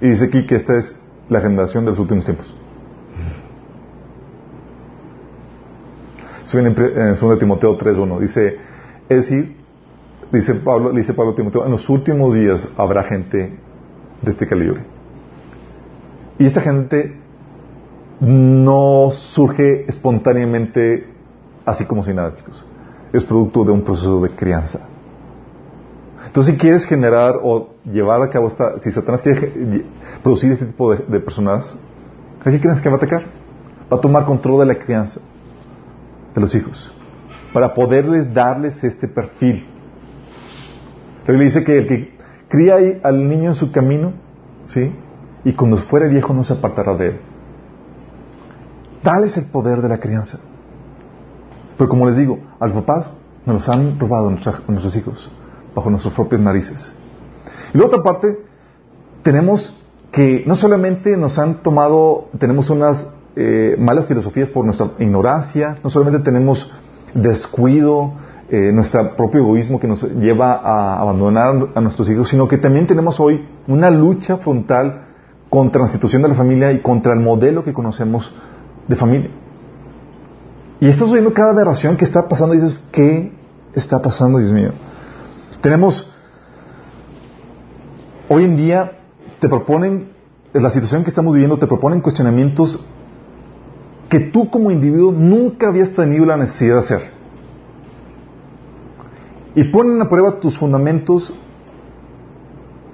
Y 0.00 0.08
dice 0.08 0.26
aquí 0.26 0.44
que 0.46 0.56
esta 0.56 0.76
es 0.76 1.00
la 1.28 1.40
generación 1.40 1.84
de 1.84 1.90
los 1.92 1.98
últimos 1.98 2.24
tiempos. 2.24 2.54
Eso 6.44 6.58
viene 6.58 6.74
en 6.78 7.14
2 7.14 7.38
Timoteo 7.38 7.76
3.1. 7.76 8.20
Dice, 8.20 8.56
es 9.08 9.16
decir, 9.16 9.56
dice 10.30 10.54
Pablo, 10.54 10.92
dice 10.92 11.14
Pablo 11.14 11.34
Timoteo, 11.34 11.64
en 11.64 11.72
los 11.72 11.88
últimos 11.88 12.34
días 12.34 12.68
habrá 12.76 13.02
gente 13.02 13.58
de 14.22 14.30
este 14.30 14.46
calibre. 14.46 14.95
Y 16.38 16.46
esta 16.46 16.60
gente 16.60 17.16
no 18.20 19.10
surge 19.12 19.84
espontáneamente 19.88 21.06
así 21.64 21.84
como 21.84 22.02
si 22.04 22.14
nada, 22.14 22.34
chicos. 22.34 22.64
Es 23.12 23.24
producto 23.24 23.64
de 23.64 23.72
un 23.72 23.82
proceso 23.82 24.20
de 24.20 24.30
crianza. 24.30 24.88
Entonces, 26.26 26.54
si 26.54 26.60
quieres 26.60 26.84
generar 26.86 27.36
o 27.42 27.70
llevar 27.84 28.20
a 28.22 28.28
cabo 28.28 28.48
esta, 28.48 28.78
si 28.78 28.90
Satanás 28.90 29.22
quiere 29.22 29.84
producir 30.22 30.52
este 30.52 30.66
tipo 30.66 30.94
de, 30.94 31.20
personas, 31.20 31.76
¿a 32.44 32.50
qué 32.50 32.60
crees 32.60 32.80
que 32.80 32.88
va 32.88 32.96
a 32.96 32.98
atacar? 32.98 33.24
Va 33.90 33.96
a 33.96 34.00
tomar 34.00 34.24
control 34.24 34.60
de 34.60 34.66
la 34.66 34.78
crianza 34.78 35.20
de 36.34 36.40
los 36.40 36.54
hijos 36.54 36.92
para 37.52 37.72
poderles 37.72 38.34
darles 38.34 38.84
este 38.84 39.08
perfil. 39.08 39.66
La 41.26 41.32
Biblia 41.32 41.46
dice 41.46 41.64
que 41.64 41.78
el 41.78 41.86
que 41.86 42.18
cría 42.48 42.76
al 43.02 43.28
niño 43.28 43.50
en 43.50 43.54
su 43.54 43.72
camino, 43.72 44.12
¿sí? 44.66 44.92
Y 45.46 45.52
cuando 45.52 45.76
fuere 45.76 46.08
viejo 46.08 46.34
no 46.34 46.42
se 46.42 46.54
apartará 46.54 46.96
de 46.96 47.06
él. 47.06 47.20
Tal 49.04 49.22
es 49.22 49.36
el 49.36 49.44
poder 49.44 49.80
de 49.80 49.88
la 49.88 49.98
crianza. 49.98 50.40
Pero 51.78 51.88
como 51.88 52.04
les 52.04 52.16
digo, 52.16 52.40
a 52.58 52.66
los 52.66 52.74
papás 52.74 53.10
nos 53.44 53.54
los 53.54 53.68
han 53.68 53.96
robado 54.00 54.28
nuestros 54.28 54.96
hijos 54.96 55.30
bajo 55.72 55.88
nuestras 55.88 56.14
propias 56.14 56.40
narices. 56.40 56.92
Y 57.72 57.78
la 57.78 57.84
otra 57.84 58.02
parte, 58.02 58.40
tenemos 59.22 59.80
que 60.10 60.42
no 60.46 60.56
solamente 60.56 61.16
nos 61.16 61.38
han 61.38 61.62
tomado, 61.62 62.26
tenemos 62.40 62.68
unas 62.68 63.08
eh, 63.36 63.76
malas 63.78 64.08
filosofías 64.08 64.50
por 64.50 64.64
nuestra 64.64 64.94
ignorancia, 64.98 65.78
no 65.84 65.90
solamente 65.90 66.24
tenemos 66.24 66.72
descuido, 67.14 68.14
eh, 68.48 68.72
nuestro 68.72 69.14
propio 69.14 69.42
egoísmo 69.42 69.78
que 69.78 69.86
nos 69.86 70.02
lleva 70.02 70.54
a 70.54 71.00
abandonar 71.00 71.68
a 71.72 71.80
nuestros 71.80 72.10
hijos, 72.10 72.30
sino 72.30 72.48
que 72.48 72.58
también 72.58 72.88
tenemos 72.88 73.20
hoy 73.20 73.46
una 73.68 73.90
lucha 73.90 74.38
frontal 74.38 75.05
contra 75.56 75.80
la 75.80 75.86
institución 75.86 76.20
de 76.20 76.28
la 76.28 76.34
familia 76.34 76.70
y 76.70 76.82
contra 76.82 77.14
el 77.14 77.20
modelo 77.20 77.64
que 77.64 77.72
conocemos 77.72 78.30
de 78.86 78.94
familia. 78.94 79.30
Y 80.80 80.86
estás 80.86 81.08
oyendo 81.08 81.32
cada 81.32 81.52
aberración 81.52 81.96
que 81.96 82.04
está 82.04 82.28
pasando 82.28 82.54
y 82.54 82.58
dices, 82.58 82.86
¿qué 82.92 83.32
está 83.72 84.02
pasando, 84.02 84.36
Dios 84.36 84.52
mío? 84.52 84.72
Tenemos, 85.62 86.12
hoy 88.28 88.44
en 88.44 88.58
día, 88.58 88.98
te 89.40 89.48
proponen, 89.48 90.10
en 90.52 90.62
la 90.62 90.68
situación 90.68 91.04
que 91.04 91.08
estamos 91.08 91.32
viviendo, 91.32 91.58
te 91.58 91.66
proponen 91.66 92.02
cuestionamientos 92.02 92.84
que 94.10 94.20
tú 94.20 94.50
como 94.50 94.70
individuo 94.70 95.10
nunca 95.10 95.68
habías 95.68 95.90
tenido 95.94 96.26
la 96.26 96.36
necesidad 96.36 96.74
de 96.74 96.80
hacer. 96.80 97.00
Y 99.54 99.64
ponen 99.70 100.02
a 100.02 100.08
prueba 100.10 100.38
tus 100.38 100.58
fundamentos 100.58 101.32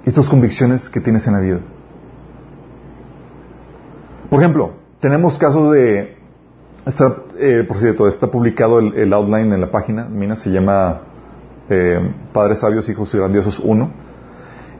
y 0.05 0.11
tus 0.13 0.29
convicciones 0.29 0.89
que 0.89 1.01
tienes 1.01 1.27
en 1.27 1.33
la 1.33 1.39
vida. 1.41 1.59
Por 4.33 4.41
ejemplo, 4.41 4.71
tenemos 4.99 5.37
casos 5.37 5.71
de, 5.73 6.17
eh, 7.37 7.63
por 7.67 7.77
cierto, 7.77 8.07
está 8.07 8.31
publicado 8.31 8.79
el, 8.79 9.13
outline 9.13 9.53
en 9.53 9.61
la 9.61 9.69
página, 9.69 10.05
mina, 10.05 10.35
se 10.35 10.49
llama 10.49 11.01
eh, 11.69 12.11
Padres 12.33 12.61
Sabios, 12.61 12.89
Hijos 12.89 13.13
y 13.13 13.19
Grandiosos 13.19 13.59
1. 13.59 13.91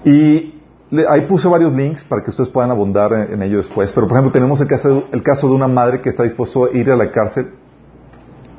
Y 0.06 0.60
ahí 1.08 1.28
puse 1.28 1.48
varios 1.48 1.72
links 1.72 2.04
para 2.04 2.24
que 2.24 2.32
ustedes 2.32 2.50
puedan 2.50 2.72
abundar 2.72 3.14
en, 3.14 3.44
ello 3.44 3.58
después. 3.58 3.94
Pero, 3.94 4.08
por 4.08 4.18
ejemplo, 4.18 4.32
tenemos 4.32 4.60
el 4.60 4.66
caso, 4.66 5.04
el 5.12 5.22
caso 5.22 5.48
de 5.48 5.54
una 5.54 5.68
madre 5.68 6.02
que 6.02 6.10
está 6.10 6.24
dispuesta 6.24 6.60
a 6.62 6.76
ir 6.76 6.90
a 6.90 6.96
la 6.96 7.12
cárcel 7.12 7.52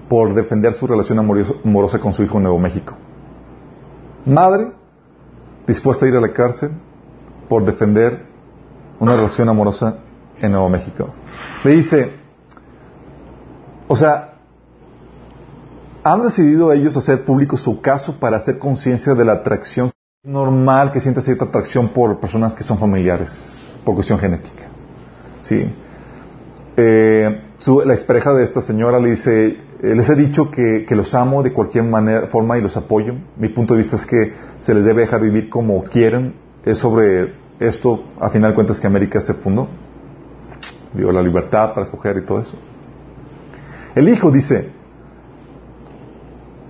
por 0.08 0.32
defender 0.32 0.74
su 0.74 0.86
relación 0.86 1.18
amorosa 1.18 1.98
con 1.98 2.12
su 2.12 2.22
hijo 2.22 2.36
en 2.36 2.44
Nuevo 2.44 2.60
México. 2.60 2.94
Madre 4.26 4.70
dispuesta 5.66 6.06
a 6.06 6.08
ir 6.08 6.14
a 6.14 6.20
la 6.20 6.32
cárcel 6.32 6.70
por 7.48 7.64
defender 7.64 8.26
una 9.00 9.16
relación 9.16 9.48
amorosa 9.48 9.98
en 10.40 10.52
Nuevo 10.52 10.68
México. 10.68 11.14
Le 11.64 11.72
dice, 11.72 12.10
o 13.88 13.94
sea, 13.94 14.34
han 16.02 16.22
decidido 16.22 16.72
ellos 16.72 16.96
hacer 16.96 17.24
público 17.24 17.56
su 17.56 17.80
caso 17.80 18.18
para 18.18 18.36
hacer 18.36 18.58
conciencia 18.58 19.14
de 19.14 19.24
la 19.24 19.32
atracción 19.32 19.90
normal 20.22 20.90
que 20.92 21.00
siente 21.00 21.20
cierta 21.20 21.46
atracción 21.46 21.88
por 21.88 22.18
personas 22.18 22.54
que 22.54 22.64
son 22.64 22.78
familiares, 22.78 23.74
por 23.84 23.94
cuestión 23.94 24.18
genética. 24.18 24.64
¿Sí? 25.40 25.70
Eh, 26.76 27.40
la 27.84 27.94
expareja 27.94 28.32
de 28.34 28.42
esta 28.42 28.60
señora 28.60 28.98
le 28.98 29.10
dice, 29.10 29.46
eh, 29.46 29.94
les 29.94 30.08
he 30.08 30.14
dicho 30.14 30.50
que, 30.50 30.86
los 30.90 31.14
amo 31.14 31.42
de 31.42 31.52
cualquier 31.52 31.84
manera, 31.84 32.26
forma 32.26 32.58
y 32.58 32.62
los 32.62 32.76
apoyo. 32.76 33.14
Mi 33.36 33.48
punto 33.48 33.74
de 33.74 33.78
vista 33.78 33.96
es 33.96 34.06
que 34.06 34.32
se 34.58 34.74
les 34.74 34.84
debe 34.84 35.02
dejar 35.02 35.20
vivir 35.20 35.48
como 35.48 35.82
quieren. 35.84 36.34
Es 36.64 36.78
sobre 36.78 37.34
esto, 37.60 38.04
a 38.18 38.30
final 38.30 38.50
de 38.50 38.54
cuentas, 38.54 38.80
que 38.80 38.86
América 38.86 39.20
se 39.20 39.34
fundó. 39.34 39.68
Digo, 40.94 41.10
la 41.10 41.22
libertad 41.22 41.70
para 41.70 41.82
escoger 41.82 42.18
y 42.18 42.24
todo 42.24 42.40
eso. 42.40 42.56
El 43.94 44.08
hijo 44.08 44.30
dice, 44.30 44.70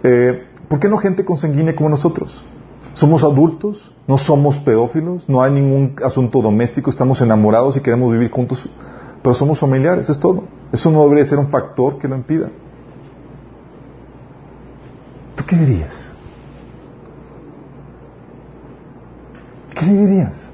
eh, 0.03 0.47
¿por 0.69 0.79
qué 0.79 0.89
no 0.89 0.97
gente 0.97 1.25
consanguínea 1.25 1.75
como 1.75 1.91
nosotros? 1.91 2.45
Somos 2.95 3.25
adultos, 3.25 3.93
no 4.07 4.19
somos 4.19 4.59
pedófilos, 4.59 5.29
no 5.29 5.43
hay 5.43 5.53
ningún 5.53 5.97
asunto 6.05 6.41
doméstico, 6.41 6.91
estamos 6.91 7.21
enamorados 7.21 7.77
y 7.77 7.81
queremos 7.81 8.13
vivir 8.13 8.31
juntos, 8.31 8.69
pero 9.23 9.35
somos 9.35 9.59
familiares, 9.59 10.09
es 10.09 10.19
todo. 10.19 10.45
Eso 10.73 10.91
no 10.91 11.03
debería 11.03 11.25
ser 11.25 11.39
un 11.39 11.49
factor 11.49 11.99
que 11.99 12.09
lo 12.09 12.17
impida. 12.17 12.51
¿Tú 15.35 15.45
qué 15.47 15.57
dirías? 15.57 16.15
¿Qué 19.75 19.87
dirías? 19.87 20.54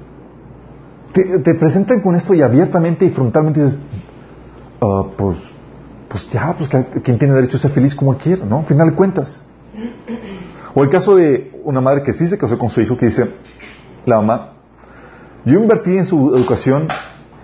Te, 1.13 1.55
presentan 1.55 2.01
con 2.01 2.15
esto 2.15 2.33
y 2.33 2.41
abiertamente 2.41 3.05
y 3.05 3.09
frontalmente 3.09 3.63
dices, 3.63 3.79
ah, 4.81 5.05
pues 5.17 5.37
pues 6.11 6.29
ya, 6.29 6.53
pues 6.57 6.69
quien 7.03 7.17
tiene 7.17 7.33
derecho 7.33 7.55
a 7.55 7.61
ser 7.61 7.71
feliz 7.71 7.95
como 7.95 8.17
quiera, 8.17 8.45
¿no? 8.45 8.59
Al 8.59 8.65
final 8.65 8.89
de 8.89 8.95
cuentas. 8.95 9.41
O 10.73 10.83
el 10.83 10.89
caso 10.89 11.15
de 11.15 11.57
una 11.63 11.79
madre 11.79 12.01
que 12.03 12.11
sí 12.11 12.25
se 12.25 12.37
casó 12.37 12.57
con 12.57 12.69
su 12.69 12.81
hijo 12.81 12.97
que 12.97 13.05
dice, 13.05 13.33
la 14.05 14.17
mamá, 14.17 14.53
yo 15.45 15.57
invertí 15.57 15.97
en 15.97 16.03
su 16.03 16.35
educación 16.35 16.89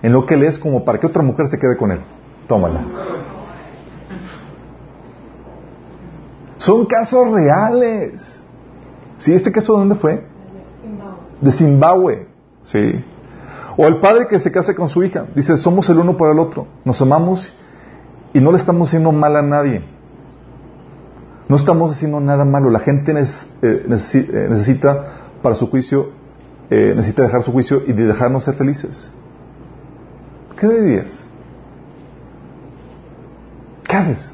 en 0.01 0.11
lo 0.11 0.25
que 0.25 0.33
él 0.33 0.43
es 0.43 0.59
como 0.59 0.83
para 0.83 0.99
que 0.99 1.07
otra 1.07 1.23
mujer 1.23 1.47
se 1.47 1.57
quede 1.57 1.77
con 1.77 1.91
él. 1.91 1.99
Tómala. 2.47 2.81
Son 6.57 6.85
casos 6.85 7.31
reales. 7.31 8.41
¿Sí? 9.17 9.33
¿Este 9.33 9.51
caso 9.51 9.73
de 9.73 9.79
dónde 9.79 9.95
fue? 9.95 10.25
De 11.39 11.51
Zimbabue. 11.53 12.27
Sí. 12.63 13.03
O 13.77 13.85
el 13.85 13.99
padre 13.99 14.27
que 14.27 14.39
se 14.39 14.51
casa 14.51 14.73
con 14.73 14.89
su 14.89 15.03
hija. 15.03 15.27
Dice, 15.35 15.55
somos 15.55 15.87
el 15.89 15.99
uno 15.99 16.17
para 16.17 16.31
el 16.31 16.39
otro. 16.39 16.67
Nos 16.83 16.99
amamos 17.01 17.53
y 18.33 18.39
no 18.39 18.51
le 18.51 18.57
estamos 18.57 18.89
haciendo 18.89 19.11
mal 19.11 19.35
a 19.35 19.43
nadie. 19.43 19.83
No 21.47 21.55
estamos 21.55 21.95
haciendo 21.95 22.19
nada 22.19 22.43
malo. 22.43 22.71
La 22.71 22.79
gente 22.79 23.11
eh, 23.11 23.25
eh, 23.61 24.47
necesita, 24.49 25.13
para 25.43 25.53
su 25.53 25.69
juicio, 25.69 26.09
eh, 26.71 26.93
necesita 26.95 27.21
dejar 27.21 27.43
su 27.43 27.51
juicio 27.51 27.83
y 27.85 27.93
dejarnos 27.93 28.45
ser 28.45 28.55
felices. 28.55 29.11
¿Qué 30.59 30.67
dirías? 30.67 31.23
¿Qué 33.87 33.95
haces? 33.95 34.33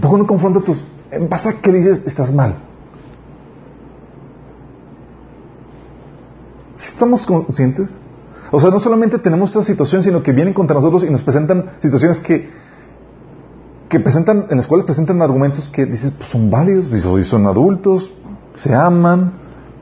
¿Por 0.00 0.12
qué 0.12 0.18
no 0.18 0.26
confronta 0.26 0.60
tus... 0.60 0.84
Pasa 1.30 1.62
que 1.62 1.72
dices, 1.72 2.02
estás 2.06 2.32
mal. 2.32 2.56
Si 6.76 6.92
estamos 6.92 7.26
conscientes, 7.26 7.98
o 8.50 8.60
sea, 8.60 8.70
no 8.70 8.80
solamente 8.80 9.18
tenemos 9.18 9.50
esta 9.50 9.62
situación, 9.62 10.02
sino 10.02 10.22
que 10.22 10.32
vienen 10.32 10.54
contra 10.54 10.74
nosotros 10.74 11.04
y 11.04 11.10
nos 11.10 11.22
presentan 11.22 11.70
situaciones 11.80 12.20
que, 12.20 12.48
que 13.88 14.00
presentan, 14.00 14.46
en 14.50 14.56
las 14.56 14.66
cuales 14.66 14.86
presentan 14.86 15.20
argumentos 15.20 15.68
que 15.68 15.84
dices, 15.84 16.12
pues 16.12 16.30
son 16.30 16.50
válidos, 16.50 16.90
son 17.26 17.46
adultos, 17.46 18.12
se 18.56 18.74
aman, 18.74 19.32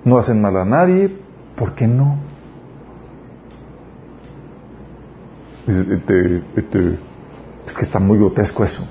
no 0.05 0.19
hacen 0.19 0.41
mal 0.41 0.57
a 0.57 0.65
nadie, 0.65 1.17
¿por 1.57 1.75
qué 1.75 1.87
no? 1.87 2.19
Este, 5.67 6.45
este, 6.57 6.99
es 7.67 7.77
que 7.77 7.85
está 7.85 7.99
muy 7.99 8.19
grotesco 8.19 8.65
eso. 8.65 8.87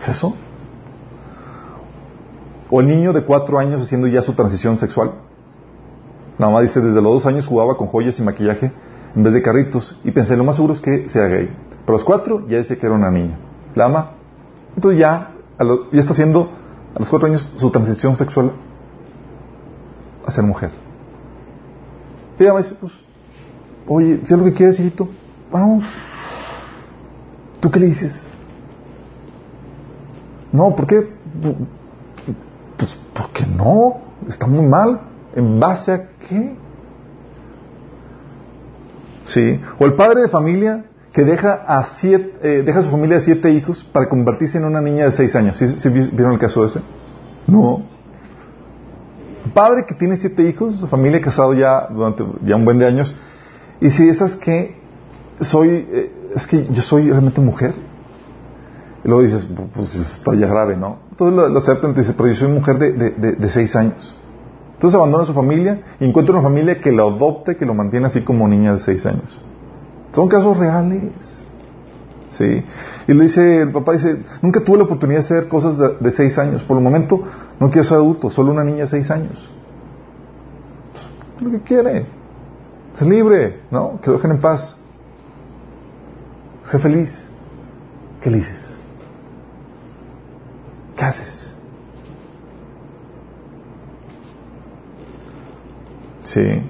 ¿Es 0.00 0.08
eso? 0.08 0.34
O 2.68 2.80
el 2.80 2.88
niño 2.88 3.12
de 3.12 3.24
cuatro 3.24 3.58
años 3.58 3.80
haciendo 3.80 4.08
ya 4.08 4.22
su 4.22 4.32
transición 4.32 4.76
sexual. 4.76 5.25
La 6.38 6.46
mamá 6.46 6.60
dice, 6.60 6.80
desde 6.80 7.00
los 7.00 7.12
dos 7.12 7.26
años 7.26 7.46
jugaba 7.46 7.76
con 7.76 7.86
joyas 7.86 8.18
y 8.18 8.22
maquillaje 8.22 8.72
en 9.14 9.22
vez 9.22 9.32
de 9.32 9.42
carritos 9.42 9.98
y 10.04 10.10
pensé, 10.10 10.36
lo 10.36 10.44
más 10.44 10.56
seguro 10.56 10.74
es 10.74 10.80
que 10.80 11.08
sea 11.08 11.26
gay. 11.26 11.46
Pero 11.84 11.88
a 11.88 11.92
los 11.92 12.04
cuatro 12.04 12.46
ya 12.48 12.58
decía 12.58 12.76
que 12.76 12.86
era 12.86 12.94
una 12.94 13.10
niña. 13.10 13.38
La 13.74 13.86
ama. 13.86 14.10
Entonces 14.74 15.00
ya, 15.00 15.32
ya 15.92 16.00
está 16.00 16.12
haciendo 16.12 16.50
a 16.94 16.98
los 16.98 17.08
cuatro 17.08 17.28
años 17.28 17.48
su 17.56 17.70
transición 17.70 18.16
sexual 18.16 18.52
a 20.26 20.30
ser 20.30 20.44
mujer. 20.44 20.70
Y 22.38 22.42
ella 22.42 22.52
me 22.52 22.58
dice, 22.58 22.74
pues, 22.78 22.92
oye, 23.86 24.20
si 24.24 24.34
es 24.34 24.38
lo 24.38 24.44
que 24.44 24.52
quieres, 24.52 24.78
hijito, 24.78 25.08
vamos. 25.50 25.84
¿Tú 27.60 27.70
qué 27.70 27.80
le 27.80 27.86
dices? 27.86 28.28
No, 30.52 30.74
¿por 30.74 30.86
qué? 30.86 31.08
Pues 32.76 32.98
porque 33.14 33.46
no, 33.46 33.96
está 34.28 34.46
muy 34.46 34.66
mal. 34.66 35.00
¿En 35.36 35.60
base 35.60 35.92
a 35.92 36.08
qué? 36.28 36.56
Sí. 39.26 39.60
O 39.78 39.84
el 39.84 39.94
padre 39.94 40.22
de 40.22 40.28
familia 40.28 40.86
que 41.12 41.24
deja 41.24 41.52
a, 41.52 41.84
siete, 41.84 42.32
eh, 42.42 42.62
deja 42.64 42.80
su 42.82 42.90
familia 42.90 43.16
de 43.16 43.22
siete 43.22 43.50
hijos 43.50 43.84
para 43.84 44.08
convertirse 44.08 44.56
en 44.58 44.64
una 44.64 44.80
niña 44.80 45.04
de 45.04 45.12
seis 45.12 45.36
años. 45.36 45.58
¿Sí, 45.58 45.88
vieron 45.88 46.32
el 46.32 46.38
caso 46.38 46.64
ese? 46.64 46.80
No. 47.46 47.82
Padre 49.52 49.84
que 49.86 49.94
tiene 49.94 50.16
siete 50.16 50.48
hijos, 50.48 50.76
su 50.76 50.86
familia 50.86 51.20
casado 51.20 51.54
ya 51.54 51.86
durante 51.88 52.24
ya 52.42 52.56
un 52.56 52.64
buen 52.64 52.78
de 52.78 52.86
años, 52.86 53.14
y 53.80 53.90
si 53.90 54.08
esas 54.08 54.36
que 54.36 54.76
soy, 55.40 55.86
eh, 55.90 56.12
es 56.34 56.46
que 56.46 56.66
yo 56.66 56.82
soy 56.82 57.10
realmente 57.10 57.40
mujer. 57.40 57.74
Y 59.04 59.08
luego 59.08 59.22
dices, 59.22 59.46
pues 59.74 59.94
está 59.94 60.34
ya 60.34 60.46
grave, 60.46 60.76
¿no? 60.76 60.98
Entonces 61.10 61.36
lo, 61.36 61.48
lo 61.48 61.58
aceptan 61.58 61.90
y 61.90 61.94
te 61.94 62.00
dice, 62.00 62.14
pero 62.16 62.28
yo 62.28 62.34
soy 62.34 62.48
mujer 62.48 62.78
de, 62.78 62.92
de, 62.92 63.32
de 63.32 63.48
seis 63.48 63.76
años. 63.76 64.16
Entonces 64.76 64.94
abandona 64.94 65.24
a 65.24 65.26
su 65.26 65.32
familia 65.32 65.80
y 65.98 66.04
encuentra 66.04 66.34
una 66.34 66.42
familia 66.42 66.80
que 66.82 66.92
lo 66.92 67.08
adopte, 67.08 67.56
que 67.56 67.64
lo 67.64 67.72
mantiene 67.72 68.06
así 68.06 68.20
como 68.20 68.46
niña 68.46 68.74
de 68.74 68.78
seis 68.78 69.06
años. 69.06 69.40
Son 70.12 70.28
casos 70.28 70.54
reales. 70.58 71.40
¿Sí? 72.28 72.62
Y 73.08 73.14
le 73.14 73.22
dice, 73.22 73.62
el 73.62 73.72
papá 73.72 73.92
dice, 73.92 74.22
nunca 74.42 74.60
tuve 74.60 74.76
la 74.76 74.84
oportunidad 74.84 75.20
de 75.20 75.24
hacer 75.24 75.48
cosas 75.48 75.78
de, 75.98 76.10
seis 76.12 76.38
años. 76.38 76.62
Por 76.62 76.76
el 76.76 76.84
momento 76.84 77.22
no 77.58 77.70
quiero 77.70 77.84
ser 77.84 77.96
adulto, 77.96 78.28
solo 78.28 78.52
una 78.52 78.64
niña 78.64 78.80
de 78.80 78.88
seis 78.88 79.10
años. 79.10 79.50
Pues, 80.92 81.42
lo 81.42 81.50
que 81.52 81.64
quiere. 81.64 82.06
Es 83.00 83.06
libre, 83.06 83.62
¿no? 83.70 83.98
Que 84.02 84.10
lo 84.10 84.16
dejen 84.16 84.32
en 84.32 84.40
paz. 84.42 84.76
Sé 86.64 86.78
feliz. 86.78 87.30
¿Qué 88.20 88.30
le 88.30 88.36
dices? 88.38 88.76
¿Qué 90.96 91.04
haces? 91.04 91.55
Sí. 96.26 96.60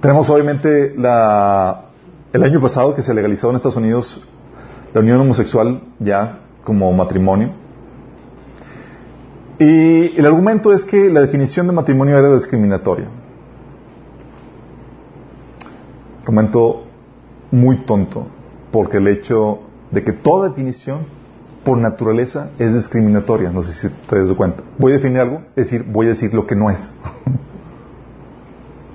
Tenemos 0.00 0.30
obviamente 0.30 0.94
la, 0.96 1.86
el 2.32 2.42
año 2.44 2.60
pasado 2.60 2.94
que 2.94 3.02
se 3.02 3.12
legalizó 3.12 3.50
en 3.50 3.56
Estados 3.56 3.76
Unidos 3.76 4.26
la 4.94 5.00
unión 5.00 5.20
homosexual 5.20 5.82
ya 5.98 6.40
como 6.62 6.92
matrimonio. 6.92 7.50
Y 9.58 10.16
el 10.18 10.24
argumento 10.24 10.72
es 10.72 10.84
que 10.84 11.10
la 11.10 11.20
definición 11.20 11.66
de 11.66 11.72
matrimonio 11.72 12.16
era 12.16 12.32
discriminatoria. 12.34 13.08
Argumento 16.20 16.84
muy 17.50 17.78
tonto, 17.78 18.26
porque 18.70 18.98
el 18.98 19.08
hecho 19.08 19.60
de 19.90 20.04
que 20.04 20.12
toda 20.12 20.48
definición 20.48 21.06
por 21.64 21.78
naturaleza 21.78 22.50
es 22.58 22.72
discriminatoria, 22.72 23.50
no 23.50 23.62
sé 23.62 23.72
si 23.72 23.94
te 24.08 24.18
das 24.18 24.30
cuenta. 24.32 24.62
Voy 24.78 24.92
a 24.92 24.96
definir 24.96 25.20
algo, 25.20 25.42
es 25.56 25.70
decir, 25.70 25.84
voy 25.84 26.06
a 26.06 26.10
decir 26.10 26.32
lo 26.32 26.46
que 26.46 26.54
no 26.54 26.70
es. 26.70 26.92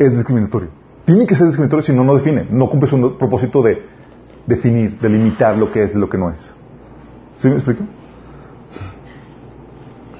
es 0.05 0.13
discriminatorio. 0.13 0.69
Tiene 1.05 1.25
que 1.25 1.35
ser 1.35 1.47
discriminatorio 1.47 1.83
si 1.83 1.93
no, 1.93 2.03
no 2.03 2.15
define. 2.15 2.47
No 2.49 2.69
cumple 2.69 2.89
su 2.89 3.17
propósito 3.17 3.61
de 3.61 3.83
definir, 4.45 4.97
de 4.99 5.09
limitar 5.09 5.57
lo 5.57 5.71
que 5.71 5.83
es 5.83 5.93
y 5.93 5.97
lo 5.97 6.09
que 6.09 6.17
no 6.17 6.29
es. 6.29 6.53
¿Sí 7.35 7.47
me 7.47 7.55
explico? 7.55 7.83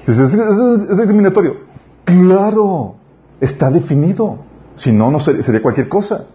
¿Es, 0.06 0.18
discriminatorio? 0.18 1.56
Claro, 2.04 2.96
está 3.40 3.70
definido. 3.70 4.38
Si 4.76 4.90
no, 4.90 5.10
no 5.10 5.20
sería, 5.20 5.42
sería 5.42 5.62
cualquier 5.62 5.88
cosa. 5.88 6.26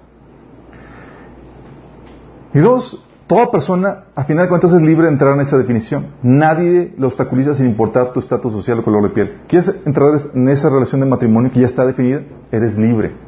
Y 2.53 2.59
dos, 2.59 3.03
toda 3.27 3.51
persona, 3.51 4.05
a 4.15 4.23
final 4.23 4.45
de 4.45 4.49
cuentas, 4.49 4.71
es 4.71 4.81
libre 4.81 5.07
de 5.07 5.11
entrar 5.11 5.33
en 5.33 5.41
esa 5.41 5.57
definición. 5.57 6.07
Nadie 6.23 6.93
lo 6.97 7.07
obstaculiza 7.07 7.53
sin 7.53 7.65
importar 7.65 8.13
tu 8.13 8.19
estatus 8.19 8.53
social 8.53 8.79
o 8.79 8.83
color 8.83 9.03
de 9.03 9.09
piel. 9.09 9.41
¿Quieres 9.47 9.75
entrar 9.85 10.13
en 10.33 10.47
esa 10.47 10.69
relación 10.69 11.01
de 11.01 11.07
matrimonio 11.07 11.51
que 11.51 11.59
ya 11.59 11.65
está 11.65 11.85
definida? 11.85 12.21
Eres 12.51 12.77
libre. 12.77 13.26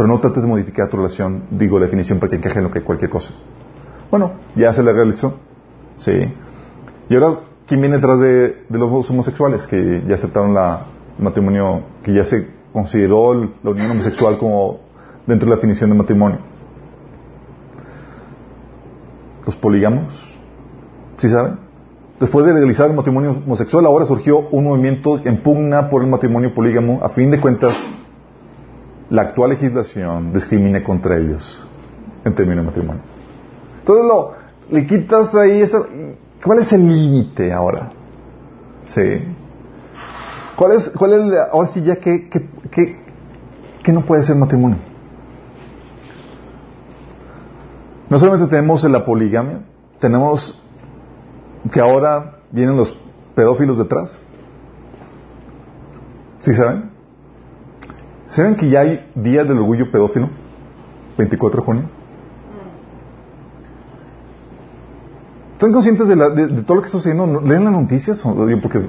Pero 0.00 0.08
no 0.08 0.18
trates 0.18 0.42
de 0.42 0.48
modificar 0.48 0.88
tu 0.88 0.96
relación, 0.96 1.42
digo, 1.50 1.78
la 1.78 1.84
definición 1.84 2.18
para 2.18 2.30
que 2.30 2.36
encaje 2.36 2.56
en 2.56 2.64
lo 2.64 2.70
que 2.70 2.80
cualquier 2.80 3.10
cosa. 3.10 3.34
Bueno, 4.10 4.32
ya 4.56 4.72
se 4.72 4.82
le 4.82 4.94
realizó. 4.94 5.34
Sí. 5.96 6.12
Y 7.10 7.14
ahora, 7.14 7.40
¿quién 7.66 7.82
viene 7.82 7.96
detrás 7.96 8.18
de, 8.18 8.64
los 8.70 9.10
homosexuales 9.10 9.66
que 9.66 10.02
ya 10.08 10.14
aceptaron 10.14 10.54
la, 10.54 10.86
el 11.18 11.22
matrimonio, 11.22 11.82
que 12.02 12.14
ya 12.14 12.24
se 12.24 12.48
consideró 12.72 13.34
la 13.34 13.70
unión 13.70 13.90
homosexual 13.90 14.38
como 14.38 14.78
dentro 15.26 15.44
de 15.44 15.50
la 15.50 15.56
definición 15.56 15.90
de 15.90 15.96
matrimonio? 15.96 16.38
Los 19.44 19.54
polígamos. 19.54 20.38
¿Sí 21.18 21.28
saben? 21.28 21.58
Después 22.18 22.46
de 22.46 22.54
legalizar 22.54 22.88
el 22.88 22.96
matrimonio 22.96 23.32
homosexual, 23.32 23.84
ahora 23.84 24.06
surgió 24.06 24.48
un 24.50 24.64
movimiento 24.64 25.20
en 25.22 25.42
pugna 25.42 25.90
por 25.90 26.02
el 26.02 26.08
matrimonio 26.08 26.54
polígamo. 26.54 27.00
A 27.02 27.10
fin 27.10 27.30
de 27.30 27.38
cuentas, 27.38 27.90
la 29.10 29.22
actual 29.22 29.50
legislación 29.50 30.32
discrimina 30.32 30.82
contra 30.82 31.18
ellos 31.18 31.62
en 32.24 32.34
términos 32.34 32.64
de 32.64 32.70
matrimonio. 32.70 33.02
Entonces 33.80 34.06
lo, 34.06 34.32
le 34.70 34.86
quitas 34.86 35.34
ahí 35.34 35.60
esa... 35.60 35.82
¿Cuál 36.42 36.60
es 36.60 36.72
el 36.72 36.88
límite 36.88 37.52
ahora? 37.52 37.90
¿Sí? 38.86 39.02
¿Cuál 40.56 40.72
es, 40.72 40.90
cuál 40.90 41.12
es 41.12 41.38
ahora 41.52 41.68
sí 41.68 41.82
ya 41.82 41.96
que, 41.96 42.28
que, 42.28 43.92
no 43.92 44.02
puede 44.02 44.22
ser 44.22 44.36
matrimonio? 44.36 44.78
No 48.08 48.18
solamente 48.18 48.48
tenemos 48.48 48.84
la 48.84 49.04
poligamia, 49.04 49.62
tenemos 49.98 50.60
que 51.72 51.80
ahora 51.80 52.38
vienen 52.50 52.76
los 52.76 52.96
pedófilos 53.34 53.78
detrás. 53.78 54.20
¿Sí 56.42 56.54
saben? 56.54 56.89
¿Saben 58.30 58.54
que 58.54 58.68
ya 58.68 58.80
hay 58.80 59.10
Día 59.16 59.42
del 59.42 59.58
Orgullo 59.58 59.90
Pedófilo? 59.90 60.30
24 61.18 61.60
de 61.60 61.66
junio. 61.66 61.82
¿Están 65.54 65.72
conscientes 65.72 66.06
de, 66.06 66.16
todo 66.16 66.76
lo 66.76 66.80
que 66.80 66.86
está 66.86 66.98
sucediendo? 66.98 67.40
¿Leen 67.40 67.64
las 67.64 67.72
noticias? 67.72 68.22
Porque 68.62 68.80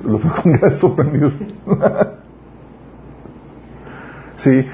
grandes 0.45 0.77
sorprendidos. 0.77 1.33
sí. 4.35 4.51
Eh, 4.51 4.67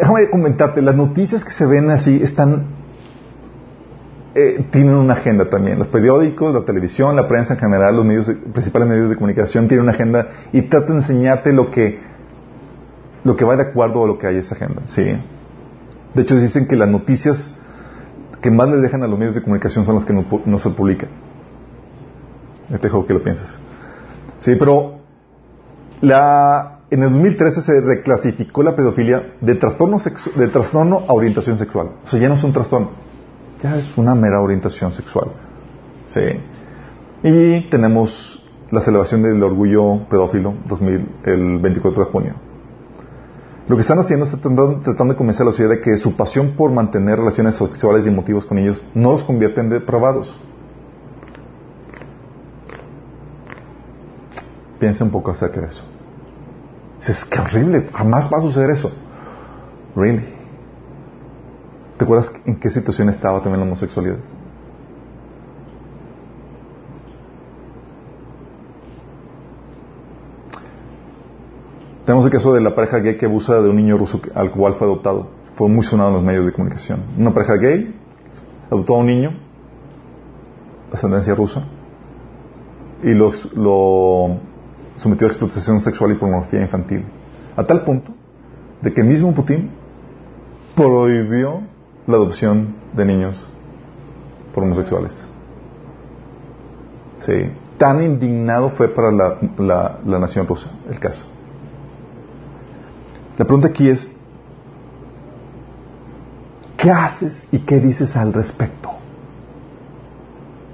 déjame 0.00 0.28
comentarte, 0.28 0.82
las 0.82 0.94
noticias 0.94 1.44
que 1.44 1.50
se 1.50 1.66
ven 1.66 1.90
así 1.90 2.22
están... 2.22 2.66
Eh, 4.34 4.66
tienen 4.70 4.96
una 4.96 5.14
agenda 5.14 5.48
también. 5.48 5.78
Los 5.78 5.88
periódicos, 5.88 6.52
la 6.52 6.66
televisión, 6.66 7.16
la 7.16 7.26
prensa 7.26 7.54
en 7.54 7.60
general, 7.60 7.96
los 7.96 8.04
medios, 8.04 8.30
principales 8.52 8.86
medios 8.86 9.08
de 9.08 9.16
comunicación 9.16 9.66
tienen 9.66 9.84
una 9.84 9.92
agenda 9.92 10.28
y 10.52 10.62
tratan 10.62 10.96
de 10.96 11.02
enseñarte 11.02 11.52
lo 11.52 11.70
que 11.70 12.13
lo 13.24 13.36
que 13.36 13.44
va 13.44 13.56
de 13.56 13.62
acuerdo 13.62 14.04
a 14.04 14.06
lo 14.06 14.18
que 14.18 14.26
hay 14.26 14.34
en 14.34 14.40
esa 14.40 14.54
agenda. 14.54 14.82
Sí. 14.86 15.04
De 16.14 16.22
hecho, 16.22 16.36
dicen 16.36 16.68
que 16.68 16.76
las 16.76 16.88
noticias 16.88 17.50
que 18.40 18.50
más 18.50 18.68
les 18.68 18.82
dejan 18.82 19.02
a 19.02 19.06
los 19.06 19.18
medios 19.18 19.34
de 19.34 19.42
comunicación 19.42 19.86
son 19.86 19.94
las 19.94 20.04
que 20.04 20.12
no, 20.12 20.58
se 20.58 20.70
publican. 20.70 21.08
te 22.68 22.78
dejo 22.78 23.06
que 23.06 23.14
lo 23.14 23.22
pienses. 23.22 23.58
Sí, 24.36 24.54
pero 24.58 24.98
la, 26.02 26.80
en 26.90 27.02
el 27.02 27.10
2013 27.10 27.62
se 27.62 27.80
reclasificó 27.80 28.62
la 28.62 28.74
pedofilia 28.74 29.32
de 29.40 29.54
trastorno, 29.54 29.96
de 30.36 30.48
trastorno 30.48 31.04
a 31.08 31.14
orientación 31.14 31.56
sexual. 31.56 31.92
O 32.04 32.06
sea, 32.06 32.20
ya 32.20 32.28
no 32.28 32.34
es 32.34 32.44
un 32.44 32.52
trastorno, 32.52 32.90
ya 33.62 33.76
es 33.76 33.96
una 33.96 34.14
mera 34.14 34.42
orientación 34.42 34.92
sexual. 34.92 35.28
Sí. 36.04 36.20
Y 37.22 37.70
tenemos 37.70 38.44
la 38.70 38.82
celebración 38.82 39.22
del 39.22 39.42
orgullo 39.42 40.06
pedófilo 40.10 40.54
2000, 40.66 41.08
el 41.24 41.58
24 41.58 42.04
de 42.04 42.10
junio. 42.10 42.34
Lo 43.66 43.76
que 43.76 43.82
están 43.82 43.98
haciendo 43.98 44.26
es 44.26 44.30
tratando, 44.30 44.80
tratando 44.80 45.14
de 45.14 45.18
convencer 45.18 45.44
a 45.44 45.46
la 45.46 45.52
sociedad 45.52 45.70
de 45.70 45.80
que 45.80 45.96
su 45.96 46.14
pasión 46.14 46.52
por 46.54 46.70
mantener 46.70 47.18
relaciones 47.18 47.54
sexuales 47.54 48.04
y 48.04 48.08
emotivas 48.08 48.44
con 48.44 48.58
ellos 48.58 48.82
no 48.94 49.12
los 49.12 49.24
convierte 49.24 49.60
en 49.60 49.70
depravados. 49.70 50.38
Piensa 54.78 55.04
un 55.04 55.10
poco 55.10 55.30
acerca 55.30 55.62
de 55.62 55.68
eso. 55.68 55.82
Dices, 56.98 57.24
qué 57.24 57.40
horrible, 57.40 57.88
jamás 57.92 58.30
va 58.30 58.38
a 58.38 58.42
suceder 58.42 58.70
eso. 58.70 58.92
Really? 59.96 60.24
¿Te 61.96 62.04
acuerdas 62.04 62.32
en 62.44 62.56
qué 62.56 62.68
situación 62.68 63.08
estaba 63.08 63.40
también 63.40 63.60
la 63.60 63.66
homosexualidad? 63.66 64.18
El 72.24 72.30
caso 72.30 72.54
de 72.54 72.62
la 72.62 72.74
pareja 72.74 73.00
gay 73.00 73.18
que 73.18 73.26
abusa 73.26 73.60
de 73.60 73.68
un 73.68 73.76
niño 73.76 73.98
ruso 73.98 74.18
al 74.34 74.50
cual 74.50 74.74
fue 74.74 74.86
adoptado. 74.86 75.28
Fue 75.56 75.68
muy 75.68 75.84
sonado 75.84 76.08
en 76.08 76.14
los 76.14 76.24
medios 76.24 76.46
de 76.46 76.52
comunicación. 76.52 77.02
Una 77.18 77.34
pareja 77.34 77.56
gay 77.56 77.94
adoptó 78.70 78.94
a 78.94 78.98
un 78.98 79.06
niño, 79.06 79.30
de 79.30 80.94
ascendencia 80.94 81.34
rusa, 81.34 81.64
y 83.02 83.12
lo, 83.12 83.30
lo 83.54 84.38
sometió 84.96 85.26
a 85.26 85.30
explotación 85.30 85.82
sexual 85.82 86.12
y 86.12 86.14
pornografía 86.14 86.62
infantil. 86.62 87.04
A 87.56 87.64
tal 87.64 87.84
punto 87.84 88.12
de 88.80 88.94
que 88.94 89.02
mismo 89.02 89.34
Putin 89.34 89.70
prohibió 90.74 91.60
la 92.06 92.16
adopción 92.16 92.74
de 92.94 93.04
niños 93.04 93.46
por 94.54 94.64
homosexuales. 94.64 95.28
Sí. 97.18 97.50
Tan 97.76 98.02
indignado 98.02 98.70
fue 98.70 98.88
para 98.88 99.12
la, 99.12 99.98
la 100.06 100.18
nación 100.18 100.46
rusa 100.46 100.70
el 100.88 100.98
caso. 100.98 101.33
La 103.38 103.44
pregunta 103.44 103.68
aquí 103.68 103.88
es, 103.88 104.08
¿qué 106.76 106.90
haces 106.90 107.48
y 107.50 107.60
qué 107.60 107.80
dices 107.80 108.16
al 108.16 108.32
respecto? 108.32 108.90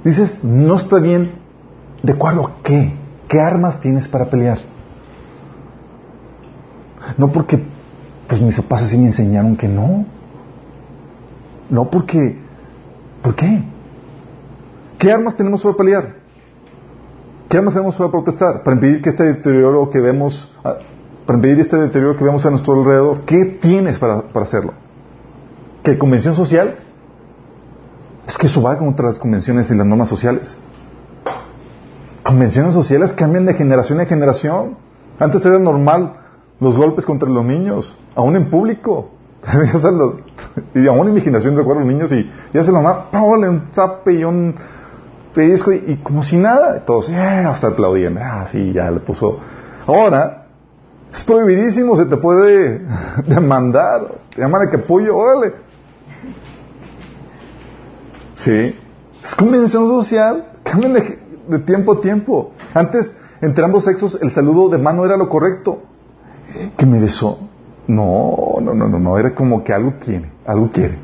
Dices, 0.04 0.42
no 0.44 0.76
está 0.76 0.98
bien, 0.98 1.32
¿de 2.02 2.12
acuerdo 2.12 2.46
a 2.46 2.62
qué? 2.62 2.92
¿Qué 3.28 3.40
armas 3.40 3.80
tienes 3.80 4.08
para 4.08 4.28
pelear? 4.28 4.58
No 7.16 7.30
porque, 7.32 7.62
pues 8.26 8.40
mis 8.40 8.56
papás 8.56 8.82
así 8.82 8.98
me 8.98 9.06
enseñaron 9.06 9.56
que 9.56 9.68
no. 9.68 10.04
No 11.70 11.90
porque, 11.90 12.38
¿por 13.22 13.34
qué? 13.34 13.62
¿Qué 14.98 15.10
armas 15.12 15.36
tenemos 15.36 15.62
para 15.62 15.76
pelear? 15.76 16.16
¿Qué 17.48 17.56
armas 17.56 17.74
tenemos 17.74 17.96
para 17.96 18.10
protestar? 18.10 18.62
Para 18.62 18.74
impedir 18.76 19.02
que 19.02 19.08
este 19.08 19.24
deterioro 19.24 19.88
que 19.90 20.00
vemos 20.00 20.52
ah, 20.64 20.76
para 21.30 21.38
impedir 21.38 21.60
este 21.60 21.76
deterioro 21.76 22.16
que 22.16 22.24
vemos 22.24 22.44
a 22.44 22.50
nuestro 22.50 22.74
alrededor. 22.74 23.20
¿Qué 23.20 23.44
tienes 23.44 24.00
para, 24.00 24.24
hacerlo? 24.34 24.72
¿Qué 25.84 25.96
convención 25.96 26.34
social? 26.34 26.74
Es 28.26 28.36
que 28.36 28.48
eso 28.48 28.60
va 28.60 28.76
contra 28.76 29.06
las 29.06 29.20
convenciones 29.20 29.70
y 29.70 29.76
las 29.76 29.86
normas 29.86 30.08
sociales. 30.08 30.56
Convenciones 32.24 32.74
sociales 32.74 33.12
cambian 33.12 33.46
de 33.46 33.54
generación 33.54 34.00
en 34.00 34.08
generación. 34.08 34.76
Antes 35.20 35.46
era 35.46 35.60
normal 35.60 36.14
los 36.58 36.76
golpes 36.76 37.06
contra 37.06 37.28
los 37.28 37.44
niños, 37.44 37.96
aún 38.16 38.34
en 38.34 38.50
público. 38.50 39.10
y 40.74 40.88
aún 40.88 41.06
en 41.06 41.14
mi 41.14 41.20
generación 41.20 41.56
recuerdo 41.56 41.82
a 41.82 41.84
los 41.84 41.94
niños 41.94 42.10
y 42.10 42.28
ya 42.52 42.64
se 42.64 42.72
la 42.72 42.80
mamá, 42.80 43.06
le 43.38 43.48
un 43.48 43.68
zape 43.70 44.14
y 44.14 44.24
un 44.24 44.56
pellizco 45.32 45.70
y, 45.70 46.00
como 46.02 46.24
si 46.24 46.36
nada. 46.38 46.84
Todos, 46.84 47.08
eh, 47.08 47.14
hasta 47.14 47.68
aplaudían. 47.68 48.18
Ah, 48.18 48.46
sí, 48.48 48.72
ya 48.72 48.90
le 48.90 48.98
puso. 48.98 49.38
Ahora, 49.86 50.39
es 51.12 51.24
prohibidísimo, 51.24 51.96
se 51.96 52.06
te 52.06 52.16
puede 52.16 52.82
demandar. 53.26 54.20
Te 54.34 54.40
llaman 54.40 54.68
a 54.68 54.70
que 54.70 54.76
apoyo, 54.76 55.16
órale. 55.16 55.54
Sí. 58.34 58.78
Es 59.22 59.34
convención 59.34 59.88
social. 59.88 60.46
Cambian 60.62 60.92
de, 60.94 61.58
tiempo 61.60 61.94
a 61.94 62.00
tiempo. 62.00 62.52
Antes, 62.74 63.16
entre 63.40 63.64
ambos 63.64 63.84
sexos, 63.84 64.18
el 64.22 64.30
saludo 64.32 64.68
de 64.68 64.78
mano 64.78 65.04
era 65.04 65.16
lo 65.16 65.28
correcto. 65.28 65.82
Que 66.76 66.86
me 66.86 67.00
besó. 67.00 67.38
No, 67.86 68.56
no, 68.60 68.74
no, 68.74 68.88
no, 68.88 68.98
no. 68.98 69.18
Era 69.18 69.34
como 69.34 69.64
que 69.64 69.72
algo 69.72 69.94
tiene, 70.04 70.30
algo 70.46 70.70
quiere. 70.70 70.96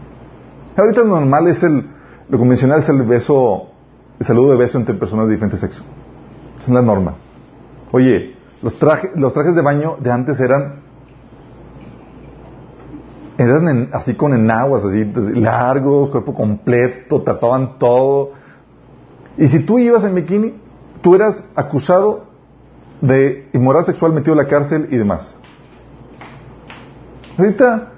Ahorita 0.77 1.01
lo 1.01 1.07
normal 1.07 1.49
es 1.49 1.63
el, 1.63 1.85
lo 2.29 2.39
convencional 2.39 2.81
es 2.81 2.89
el 2.89 3.03
beso, 3.03 3.69
el 4.21 4.27
saludo 4.27 4.53
de 4.53 4.59
beso 4.59 4.79
entre 4.79 4.95
personas 4.95 5.27
de 5.27 5.33
diferente 5.33 5.57
sexo. 5.57 5.83
es 6.61 6.69
la 6.69 6.83
norma. 6.83 7.15
Oye, 7.93 8.36
los, 8.67 8.81
trajes, 8.81 9.13
los 9.15 9.33
trajes 9.33 9.55
de 9.55 9.63
baño 9.63 9.97
de 10.01 10.11
antes 10.11 10.41
eran 10.41 10.81
eran 13.39 13.91
así 13.93 14.15
con 14.15 14.35
enaguas, 14.35 14.85
así 14.85 15.05
largos, 15.35 16.11
cuerpo 16.11 16.35
completo, 16.35 17.23
tapaban 17.23 17.79
todo. 17.79 18.33
Y 19.39 19.47
si 19.47 19.65
tú 19.65 19.79
ibas 19.79 20.03
en 20.03 20.17
bikini, 20.17 20.55
tú 21.01 21.15
eras 21.15 21.45
acusado 21.55 22.25
de 23.01 23.49
inmoral 23.53 23.85
sexual, 23.85 24.13
metido 24.13 24.33
en 24.33 24.39
la 24.39 24.49
cárcel 24.49 24.89
y 24.91 24.97
demás. 24.97 25.37
Ahorita, 27.39 27.93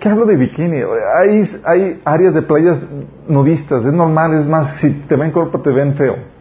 ¿qué 0.00 0.08
hablo 0.08 0.24
de 0.24 0.36
bikini? 0.36 0.78
Hay, 1.18 1.42
hay 1.66 2.00
áreas 2.06 2.32
de 2.32 2.40
playas 2.40 2.86
nudistas, 3.28 3.84
es 3.84 3.92
normal, 3.92 4.32
es 4.32 4.46
más, 4.46 4.80
si 4.80 4.90
te 5.02 5.16
ven 5.16 5.32
cuerpo, 5.32 5.60
te 5.60 5.70
ven 5.70 5.94
feo. 5.96 6.33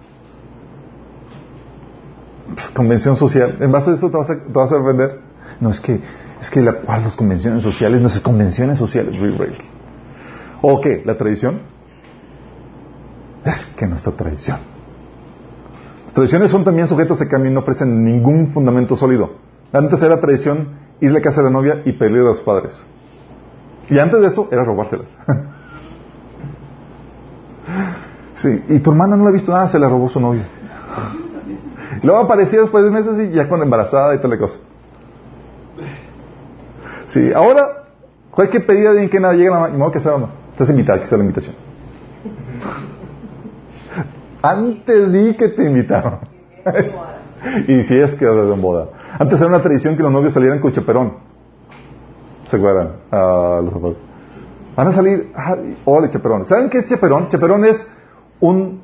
Pues, 2.56 2.70
convención 2.72 3.16
social. 3.16 3.58
En 3.60 3.72
base 3.72 3.92
a 3.92 3.94
eso 3.96 4.10
te 4.10 4.18
vas 4.18 4.72
a, 4.72 4.76
te 4.76 4.82
vender. 4.82 5.20
No, 5.60 5.70
es 5.70 5.80
que, 5.80 6.00
es 6.42 6.50
que 6.50 6.62
la, 6.62 6.74
¿cuál 6.74 7.04
las 7.04 7.16
convenciones 7.16 7.64
sociales? 7.64 8.02
No, 8.02 8.08
es 8.08 8.20
convenciones 8.20 8.78
sociales, 8.78 9.14
¿O 10.62 10.80
qué? 10.80 11.02
¿La 11.06 11.18
tradición? 11.18 11.60
Es 13.44 13.66
que 13.66 13.86
nuestra 13.86 14.14
tradición. 14.14 14.60
Las 16.06 16.14
tradiciones 16.14 16.52
son 16.52 16.64
también 16.64 16.88
sujetas 16.88 17.22
a 17.22 17.28
cambio 17.28 17.52
y 17.52 17.54
no 17.54 17.62
ofrecen 17.62 18.04
ningún 18.04 18.48
fundamento 18.48 18.96
sólido. 18.96 19.32
Antes 19.74 20.02
era 20.04 20.20
tradición 20.20 20.70
ir 21.02 21.16
a 21.16 21.22
casa 21.22 21.42
de 21.42 21.46
la 21.46 21.52
novia 21.52 21.82
y 21.86 21.94
pedirle 21.94 22.20
a 22.20 22.24
los 22.24 22.42
padres. 22.42 22.82
Y 23.90 24.00
antes 24.00 24.22
de 24.22 24.28
eso 24.28 24.48
era 24.52 24.64
robárselas. 24.64 25.18
sí, 28.36 28.64
y 28.70 28.80
tu 28.80 28.92
hermana 28.92 29.18
no 29.18 29.24
la 29.24 29.30
ha 29.30 29.34
visto 29.34 29.52
nada, 29.52 29.68
se 29.68 29.80
la 29.80 29.90
robó 29.90 30.08
su 30.08 30.20
novia. 30.20 30.48
Luego 32.04 32.20
aparecía 32.20 32.60
después 32.60 32.84
de 32.84 32.92
meses 32.92 33.18
y 33.18 33.32
ya 33.32 33.48
con 33.48 33.64
embarazada 33.64 34.14
y 34.14 34.20
tal 34.20 34.38
cosa. 34.38 34.60
Sí, 37.08 37.32
ahora, 37.34 37.86
cualquier 38.30 38.66
pedida 38.66 38.92
de 38.92 39.10
que 39.10 39.22
nada 39.22 39.34
llega 39.34 39.58
a 39.58 39.70
la 39.70 39.78
modo 39.78 39.92
que 39.92 40.02
sea 40.02 40.16
o 40.16 40.20
no. 40.20 40.30
Estás 40.52 40.70
invitada, 40.70 40.98
aquí 40.98 41.06
está 41.06 41.16
la 41.16 41.24
invitación. 41.24 41.56
Antes 44.42 45.14
di 45.14 45.34
que 45.36 45.48
te 45.48 45.64
invitaron. 45.64 46.20
y 47.70 47.84
si 47.84 47.98
es 47.98 48.16
que 48.16 48.26
en 48.26 48.62
boda. 48.62 48.88
Antes 49.18 49.40
era 49.40 49.48
una 49.48 49.62
tradición 49.62 49.96
que 49.96 50.04
los 50.04 50.12
novios 50.12 50.34
salieran 50.34 50.60
con 50.60 50.74
chaperón. 50.74 51.14
¿Se 52.50 52.58
acuerdan? 52.58 52.98
Ah, 53.12 53.62
Van 54.76 54.88
a 54.88 54.92
salir, 54.92 55.32
ah, 55.36 55.56
hola 55.86 56.10
chaperón. 56.10 56.44
¿Saben 56.46 56.70
qué 56.70 56.80
es 56.80 56.90
chaperón? 56.90 57.30
Chaperón 57.30 57.64
es 57.64 57.88
un, 58.42 58.82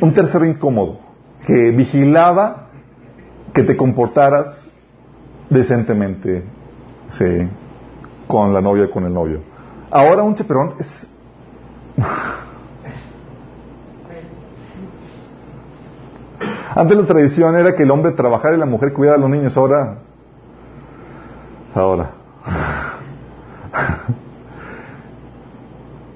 un 0.00 0.12
tercero 0.12 0.44
incómodo 0.44 1.03
que 1.46 1.70
vigilaba 1.70 2.68
que 3.52 3.62
te 3.62 3.76
comportaras 3.76 4.66
decentemente 5.48 6.44
sí, 7.10 7.48
con 8.26 8.52
la 8.52 8.60
novia 8.60 8.84
y 8.84 8.90
con 8.90 9.04
el 9.04 9.14
novio. 9.14 9.40
Ahora 9.90 10.22
un 10.22 10.34
chaperón 10.34 10.74
es... 10.78 11.10
Antes 16.76 16.96
la 16.96 17.06
tradición 17.06 17.54
era 17.56 17.76
que 17.76 17.84
el 17.84 17.90
hombre 17.92 18.10
trabajara 18.12 18.56
y 18.56 18.58
la 18.58 18.66
mujer 18.66 18.92
cuidara 18.92 19.16
a 19.16 19.20
los 19.20 19.30
niños. 19.30 19.56
Ahora... 19.56 19.98
Ahora... 21.74 22.10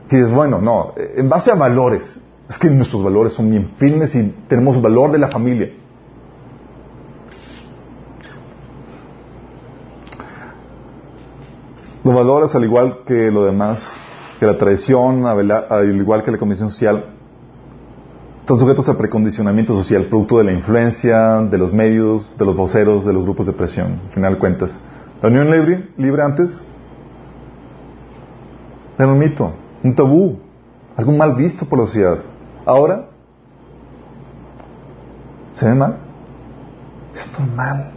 que 0.08 0.18
es 0.18 0.32
bueno, 0.32 0.60
no, 0.60 0.94
en 0.96 1.28
base 1.28 1.52
a 1.52 1.54
valores. 1.54 2.18
Es 2.48 2.58
que 2.58 2.70
nuestros 2.70 3.02
valores 3.02 3.34
son 3.34 3.50
bien 3.50 3.72
firmes 3.76 4.14
y 4.14 4.34
tenemos 4.48 4.80
valor 4.80 5.12
de 5.12 5.18
la 5.18 5.28
familia. 5.28 5.70
Los 12.04 12.14
valores, 12.14 12.54
al 12.54 12.64
igual 12.64 13.00
que 13.06 13.30
lo 13.30 13.44
demás, 13.44 13.94
que 14.40 14.46
la 14.46 14.56
tradición, 14.56 15.26
al 15.26 15.96
igual 15.96 16.22
que 16.22 16.30
la 16.30 16.38
condición 16.38 16.70
social, 16.70 17.04
están 18.40 18.56
sujetos 18.56 18.88
al 18.88 18.96
precondicionamiento 18.96 19.74
social, 19.74 20.04
producto 20.04 20.38
de 20.38 20.44
la 20.44 20.52
influencia, 20.52 21.42
de 21.42 21.58
los 21.58 21.70
medios, 21.70 22.34
de 22.38 22.46
los 22.46 22.56
voceros, 22.56 23.04
de 23.04 23.12
los 23.12 23.24
grupos 23.24 23.44
de 23.44 23.52
presión. 23.52 24.00
Al 24.06 24.12
final 24.14 24.32
de 24.34 24.38
cuentas, 24.38 24.80
la 25.20 25.28
unión 25.28 25.50
libre, 25.50 25.90
libre 25.98 26.22
antes 26.22 26.62
era 28.98 29.06
un 29.06 29.18
mito, 29.18 29.52
un 29.84 29.94
tabú, 29.94 30.38
algo 30.96 31.12
mal 31.12 31.34
visto 31.36 31.66
por 31.66 31.78
la 31.80 31.84
sociedad. 31.84 32.18
Ahora, 32.68 33.06
¿se 35.54 35.64
ve 35.64 35.74
mal? 35.74 35.96
Es 37.14 37.26
normal. 37.32 37.92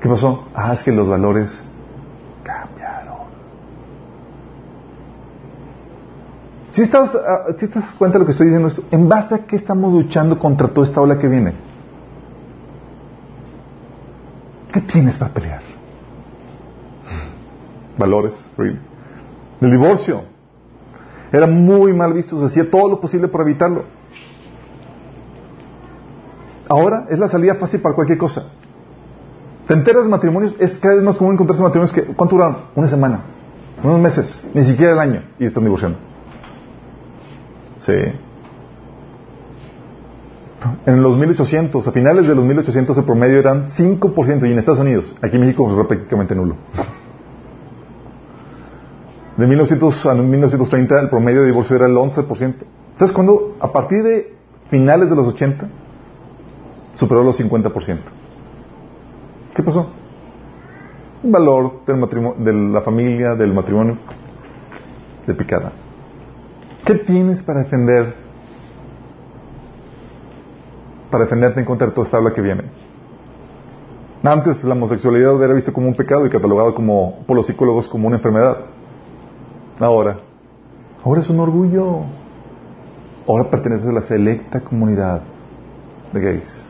¿Qué 0.00 0.08
pasó? 0.08 0.48
Ah, 0.54 0.72
es 0.72 0.82
que 0.82 0.92
los 0.92 1.10
valores 1.10 1.62
cambiaron. 2.42 3.26
Si 6.70 6.80
estás, 6.80 7.12
te 7.12 7.68
das 7.68 7.92
cuenta 7.98 8.14
de 8.14 8.20
lo 8.20 8.24
que 8.24 8.32
estoy 8.32 8.46
diciendo, 8.46 8.68
esto, 8.68 8.82
¿en 8.90 9.10
base 9.10 9.34
a 9.34 9.38
qué 9.44 9.56
estamos 9.56 9.92
luchando 9.92 10.38
contra 10.38 10.68
toda 10.68 10.86
esta 10.86 11.02
ola 11.02 11.18
que 11.18 11.28
viene? 11.28 11.52
¿Qué 14.72 14.80
tienes 14.80 15.18
para 15.18 15.34
pelear? 15.34 15.60
Valores, 17.98 18.48
really. 18.56 18.80
El 19.60 19.70
divorcio. 19.70 20.31
Era 21.32 21.46
muy 21.46 21.94
mal 21.94 22.12
visto, 22.12 22.42
hacía 22.44 22.70
todo 22.70 22.90
lo 22.90 23.00
posible 23.00 23.26
para 23.28 23.44
evitarlo. 23.44 23.84
Ahora 26.68 27.06
es 27.08 27.18
la 27.18 27.28
salida 27.28 27.54
fácil 27.54 27.80
para 27.80 27.94
cualquier 27.94 28.18
cosa. 28.18 28.44
Te 29.66 29.74
enteras 29.74 30.04
de 30.04 30.10
matrimonios, 30.10 30.54
es 30.58 30.76
cada 30.78 30.96
vez 30.96 31.04
más 31.04 31.16
común 31.16 31.34
encontrarse 31.34 31.62
matrimonios 31.62 31.92
que, 31.92 32.02
¿cuánto 32.14 32.36
duran? 32.36 32.56
Una 32.74 32.88
semana, 32.88 33.22
unos 33.82 34.00
meses, 34.00 34.44
ni 34.52 34.64
siquiera 34.64 34.92
el 34.92 34.98
año, 34.98 35.22
y 35.38 35.46
están 35.46 35.64
divorciando. 35.64 35.98
Sí. 37.78 37.94
En 40.86 41.02
los 41.02 41.16
1800, 41.16 41.88
a 41.88 41.92
finales 41.92 42.28
de 42.28 42.34
los 42.34 42.44
1800, 42.44 42.98
el 42.98 43.04
promedio 43.04 43.38
eran 43.38 43.68
5%, 43.68 44.48
y 44.48 44.52
en 44.52 44.58
Estados 44.58 44.80
Unidos, 44.80 45.14
aquí 45.22 45.36
en 45.36 45.42
México, 45.42 45.68
es 45.68 45.86
prácticamente 45.86 46.34
nulo. 46.34 46.56
De 49.36 49.46
1900 49.46 50.06
a 50.06 50.14
1930, 50.14 51.00
el 51.00 51.08
promedio 51.08 51.40
de 51.40 51.46
divorcio 51.46 51.76
era 51.76 51.86
el 51.86 51.94
11%. 51.94 52.54
¿Sabes 52.94 53.12
cuándo? 53.12 53.56
A 53.60 53.72
partir 53.72 54.02
de 54.02 54.34
finales 54.68 55.08
de 55.08 55.16
los 55.16 55.28
80, 55.28 55.68
superó 56.94 57.22
los 57.22 57.40
50%. 57.40 57.98
¿Qué 59.54 59.62
pasó? 59.62 59.90
Un 61.22 61.32
valor 61.32 61.84
del 61.86 61.96
matrimonio, 61.96 62.44
de 62.44 62.52
la 62.52 62.82
familia, 62.82 63.34
del 63.34 63.52
matrimonio, 63.52 63.98
de 65.26 65.34
picada. 65.34 65.72
¿Qué 66.84 66.94
tienes 66.96 67.42
para 67.42 67.60
defender? 67.60 68.14
Para 71.10 71.24
defenderte 71.24 71.60
en 71.60 71.66
contra 71.66 71.86
de 71.86 71.92
toda 71.92 72.06
esta 72.06 72.16
habla 72.16 72.32
que 72.32 72.40
viene. 72.40 72.64
Antes 74.24 74.62
la 74.62 74.74
homosexualidad 74.74 75.42
era 75.42 75.54
vista 75.54 75.72
como 75.72 75.88
un 75.88 75.94
pecado 75.94 76.26
y 76.26 76.30
catalogado 76.30 76.74
como, 76.74 77.24
por 77.26 77.36
los 77.36 77.46
psicólogos 77.46 77.88
como 77.88 78.06
una 78.06 78.16
enfermedad. 78.16 78.58
Ahora, 79.82 80.20
ahora 81.04 81.20
es 81.20 81.28
un 81.28 81.40
orgullo. 81.40 82.02
Ahora 83.26 83.50
perteneces 83.50 83.88
a 83.88 83.92
la 83.92 84.02
selecta 84.02 84.60
comunidad 84.60 85.22
de 86.12 86.20
gays. 86.20 86.64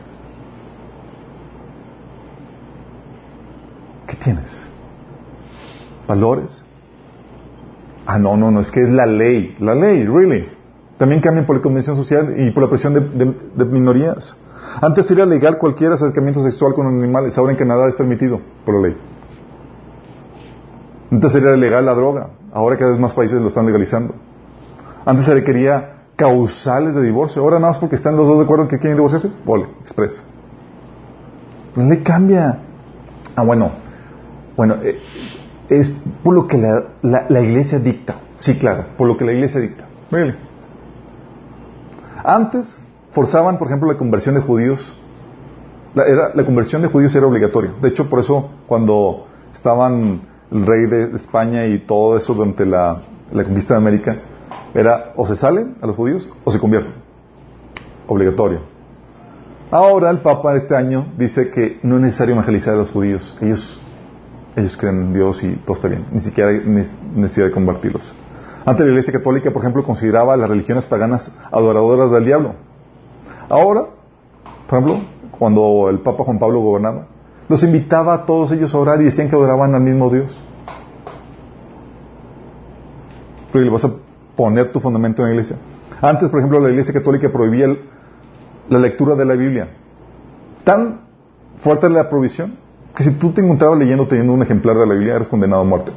¿Qué 4.07 4.15
tienes? 4.15 4.63
¿Valores? 6.07 6.65
Ah, 8.05 8.17
no, 8.17 8.35
no, 8.35 8.51
no, 8.51 8.59
es 8.59 8.71
que 8.71 8.81
es 8.81 8.89
la 8.89 9.05
ley. 9.05 9.55
La 9.59 9.75
ley, 9.75 10.05
really. 10.05 10.49
También 10.97 11.21
cambian 11.21 11.45
por 11.45 11.55
la 11.55 11.61
convención 11.61 11.95
social 11.95 12.33
y 12.37 12.51
por 12.51 12.63
la 12.63 12.69
presión 12.69 12.93
de, 12.93 13.65
minorías. 13.65 14.35
Antes 14.81 15.09
era 15.11 15.25
legal 15.25 15.57
cualquier 15.57 15.91
acercamiento 15.91 16.41
sexual 16.41 16.73
con 16.73 16.87
animales, 16.87 17.37
ahora 17.37 17.51
en 17.51 17.57
Canadá 17.57 17.89
es 17.89 17.95
permitido 17.95 18.39
por 18.65 18.75
la 18.75 18.87
ley. 18.87 18.97
Antes 21.11 21.35
era 21.35 21.55
legal 21.55 21.85
la 21.85 21.93
droga, 21.93 22.29
ahora 22.53 22.77
cada 22.77 22.91
vez 22.91 22.99
más 22.99 23.13
países 23.13 23.41
lo 23.41 23.47
están 23.47 23.65
legalizando. 23.65 24.13
Antes 25.05 25.25
se 25.25 25.33
requería 25.33 26.03
causales 26.15 26.95
de 26.95 27.01
divorcio, 27.01 27.41
ahora 27.41 27.57
nada 27.59 27.71
más 27.71 27.79
porque 27.79 27.95
están 27.95 28.15
los 28.15 28.27
dos 28.27 28.37
de 28.37 28.43
acuerdo 28.43 28.63
en 28.63 28.69
que 28.69 28.77
quieren 28.77 28.95
divorciarse, 28.95 29.31
vole, 29.43 29.67
express. 29.81 30.23
La 31.75 31.83
ley 31.85 32.03
cambia. 32.03 32.59
Ah, 33.35 33.43
bueno, 33.43 33.71
bueno, 34.55 34.75
eh, 34.83 34.99
es 35.69 35.89
por 36.23 36.35
lo 36.35 36.47
que 36.47 36.57
la, 36.57 37.25
la, 37.29 37.41
iglesia 37.41 37.79
dicta. 37.79 38.17
Sí, 38.37 38.57
claro, 38.57 38.85
por 38.97 39.07
lo 39.07 39.17
que 39.17 39.25
la 39.25 39.33
iglesia 39.33 39.59
dicta. 39.59 39.87
Antes 42.23 42.79
forzaban, 43.11 43.57
por 43.57 43.67
ejemplo, 43.67 43.91
la 43.91 43.97
conversión 43.97 44.35
de 44.35 44.41
judíos. 44.41 44.97
Era, 45.95 46.31
la 46.33 46.45
conversión 46.45 46.81
de 46.83 46.87
judíos 46.87 47.15
era 47.15 47.25
obligatoria. 47.25 47.73
De 47.81 47.89
hecho, 47.89 48.09
por 48.09 48.19
eso 48.19 48.49
cuando 48.67 49.27
estaban 49.53 50.21
el 50.53 50.65
rey 50.65 50.85
de 50.85 51.15
España 51.15 51.65
y 51.65 51.79
todo 51.79 52.17
eso 52.17 52.33
durante 52.33 52.65
la, 52.65 53.01
conquista 53.31 53.73
de 53.73 53.79
América, 53.79 54.21
era 54.73 55.13
o 55.15 55.25
se 55.25 55.35
salen 55.35 55.75
a 55.81 55.87
los 55.87 55.95
judíos 55.95 56.29
o 56.43 56.51
se 56.51 56.59
convierten. 56.59 56.93
Obligatorio. 58.07 58.61
Ahora 59.71 60.11
el 60.11 60.19
Papa 60.19 60.55
este 60.55 60.75
año 60.75 61.07
dice 61.17 61.49
que 61.49 61.79
no 61.81 61.95
es 61.95 62.01
necesario 62.01 62.35
evangelizar 62.35 62.75
a 62.75 62.77
los 62.77 62.91
judíos. 62.91 63.35
Ellos 63.41 63.81
ellos 64.55 64.77
creen 64.77 65.01
en 65.01 65.13
Dios 65.13 65.43
y 65.43 65.55
todo 65.55 65.75
está 65.75 65.87
bien. 65.87 66.05
Ni 66.11 66.19
siquiera 66.19 66.51
hay 66.51 66.59
necesidad 67.15 67.47
de 67.47 67.51
convertirlos. 67.51 68.13
Antes 68.65 68.85
la 68.85 68.91
Iglesia 68.91 69.13
Católica, 69.13 69.51
por 69.51 69.63
ejemplo, 69.63 69.83
consideraba 69.83 70.37
las 70.37 70.49
religiones 70.49 70.85
paganas 70.85 71.35
adoradoras 71.51 72.11
del 72.11 72.25
diablo. 72.25 72.53
Ahora, 73.49 73.87
por 74.67 74.79
ejemplo, 74.79 75.05
cuando 75.31 75.89
el 75.89 75.99
Papa 75.99 76.23
Juan 76.23 76.39
Pablo 76.39 76.59
gobernaba, 76.59 77.07
los 77.49 77.63
invitaba 77.63 78.13
a 78.13 78.25
todos 78.25 78.51
ellos 78.51 78.73
a 78.73 78.77
orar 78.77 79.01
y 79.01 79.05
decían 79.05 79.29
que 79.29 79.35
adoraban 79.35 79.75
al 79.75 79.81
mismo 79.81 80.09
Dios. 80.09 80.39
Pero 83.51 83.65
le 83.65 83.71
vas 83.71 83.85
a 83.85 83.91
poner 84.35 84.71
tu 84.71 84.79
fundamento 84.79 85.21
en 85.21 85.27
la 85.27 85.33
iglesia. 85.33 85.57
Antes, 86.01 86.29
por 86.29 86.39
ejemplo, 86.39 86.59
la 86.59 86.69
Iglesia 86.69 86.93
Católica 86.93 87.31
prohibía 87.31 87.67
la 88.69 88.79
lectura 88.79 89.15
de 89.15 89.25
la 89.25 89.35
Biblia. 89.35 89.69
Tan 90.63 91.01
fuerte 91.59 91.85
era 91.85 91.95
la 91.95 92.09
prohibición 92.09 92.57
que 92.95 93.03
si 93.03 93.11
tú 93.11 93.31
te 93.31 93.41
encontrabas 93.41 93.79
leyendo, 93.79 94.07
teniendo 94.07 94.33
un 94.33 94.41
ejemplar 94.41 94.77
de 94.77 94.85
la 94.85 94.93
Biblia, 94.93 95.15
eres 95.15 95.29
condenado 95.29 95.61
a 95.61 95.65
muerte. 95.65 95.91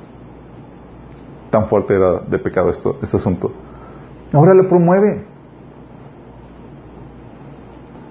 Tan 1.51 1.69
fuerte 1.69 1.95
era 1.95 2.21
de 2.21 2.39
pecado 2.39 2.71
esto, 2.71 2.99
este 3.03 3.17
asunto. 3.17 3.53
Ahora 4.33 4.55
lo 4.55 4.69
promueve. 4.69 5.25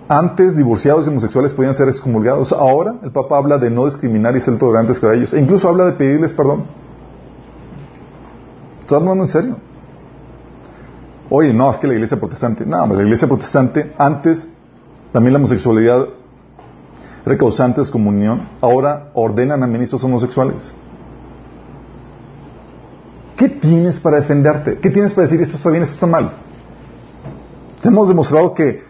Antes, 0.08 0.56
divorciados 0.56 1.08
y 1.08 1.10
homosexuales 1.10 1.54
podían 1.54 1.74
ser 1.74 1.88
excomulgados. 1.88 2.54
Ahora, 2.54 2.96
el 3.02 3.12
Papa 3.12 3.38
habla 3.38 3.58
de 3.58 3.72
no 3.72 3.86
discriminar 3.86 4.36
y 4.36 4.40
ser 4.40 4.58
tolerantes 4.58 5.00
con 5.00 5.14
ellos. 5.14 5.34
E 5.34 5.40
incluso 5.40 5.68
habla 5.68 5.86
de 5.86 5.94
pedirles 5.94 6.32
perdón. 6.34 6.66
¿Estás 8.82 9.00
hablando 9.00 9.24
en 9.24 9.30
serio? 9.30 9.58
Oye, 11.30 11.52
no, 11.54 11.72
es 11.72 11.78
que 11.78 11.88
la 11.88 11.96
iglesia 11.96 12.20
protestante. 12.20 12.66
No, 12.68 12.86
la 12.86 13.02
iglesia 13.02 13.28
protestante, 13.28 13.94
antes, 13.98 14.48
también 15.12 15.34
la 15.34 15.40
homosexualidad 15.40 16.08
recausantes 17.26 17.90
comunión, 17.90 18.48
ahora 18.62 19.10
ordenan 19.16 19.64
a 19.64 19.68
ministros 19.68 20.04
homosexuales. 20.04 20.72
¿Qué 23.36 23.50
tienes 23.50 24.00
para 24.00 24.18
defenderte? 24.18 24.78
¿Qué 24.78 24.92
tienes 24.92 25.14
para 25.14 25.24
decir 25.24 25.42
esto 25.42 25.58
está 25.58 25.72
bien, 25.72 25.82
esto 25.82 25.96
está 25.96 26.08
mal? 26.08 26.32
hemos 27.84 28.08
demostrado 28.08 28.54
que 28.54 28.84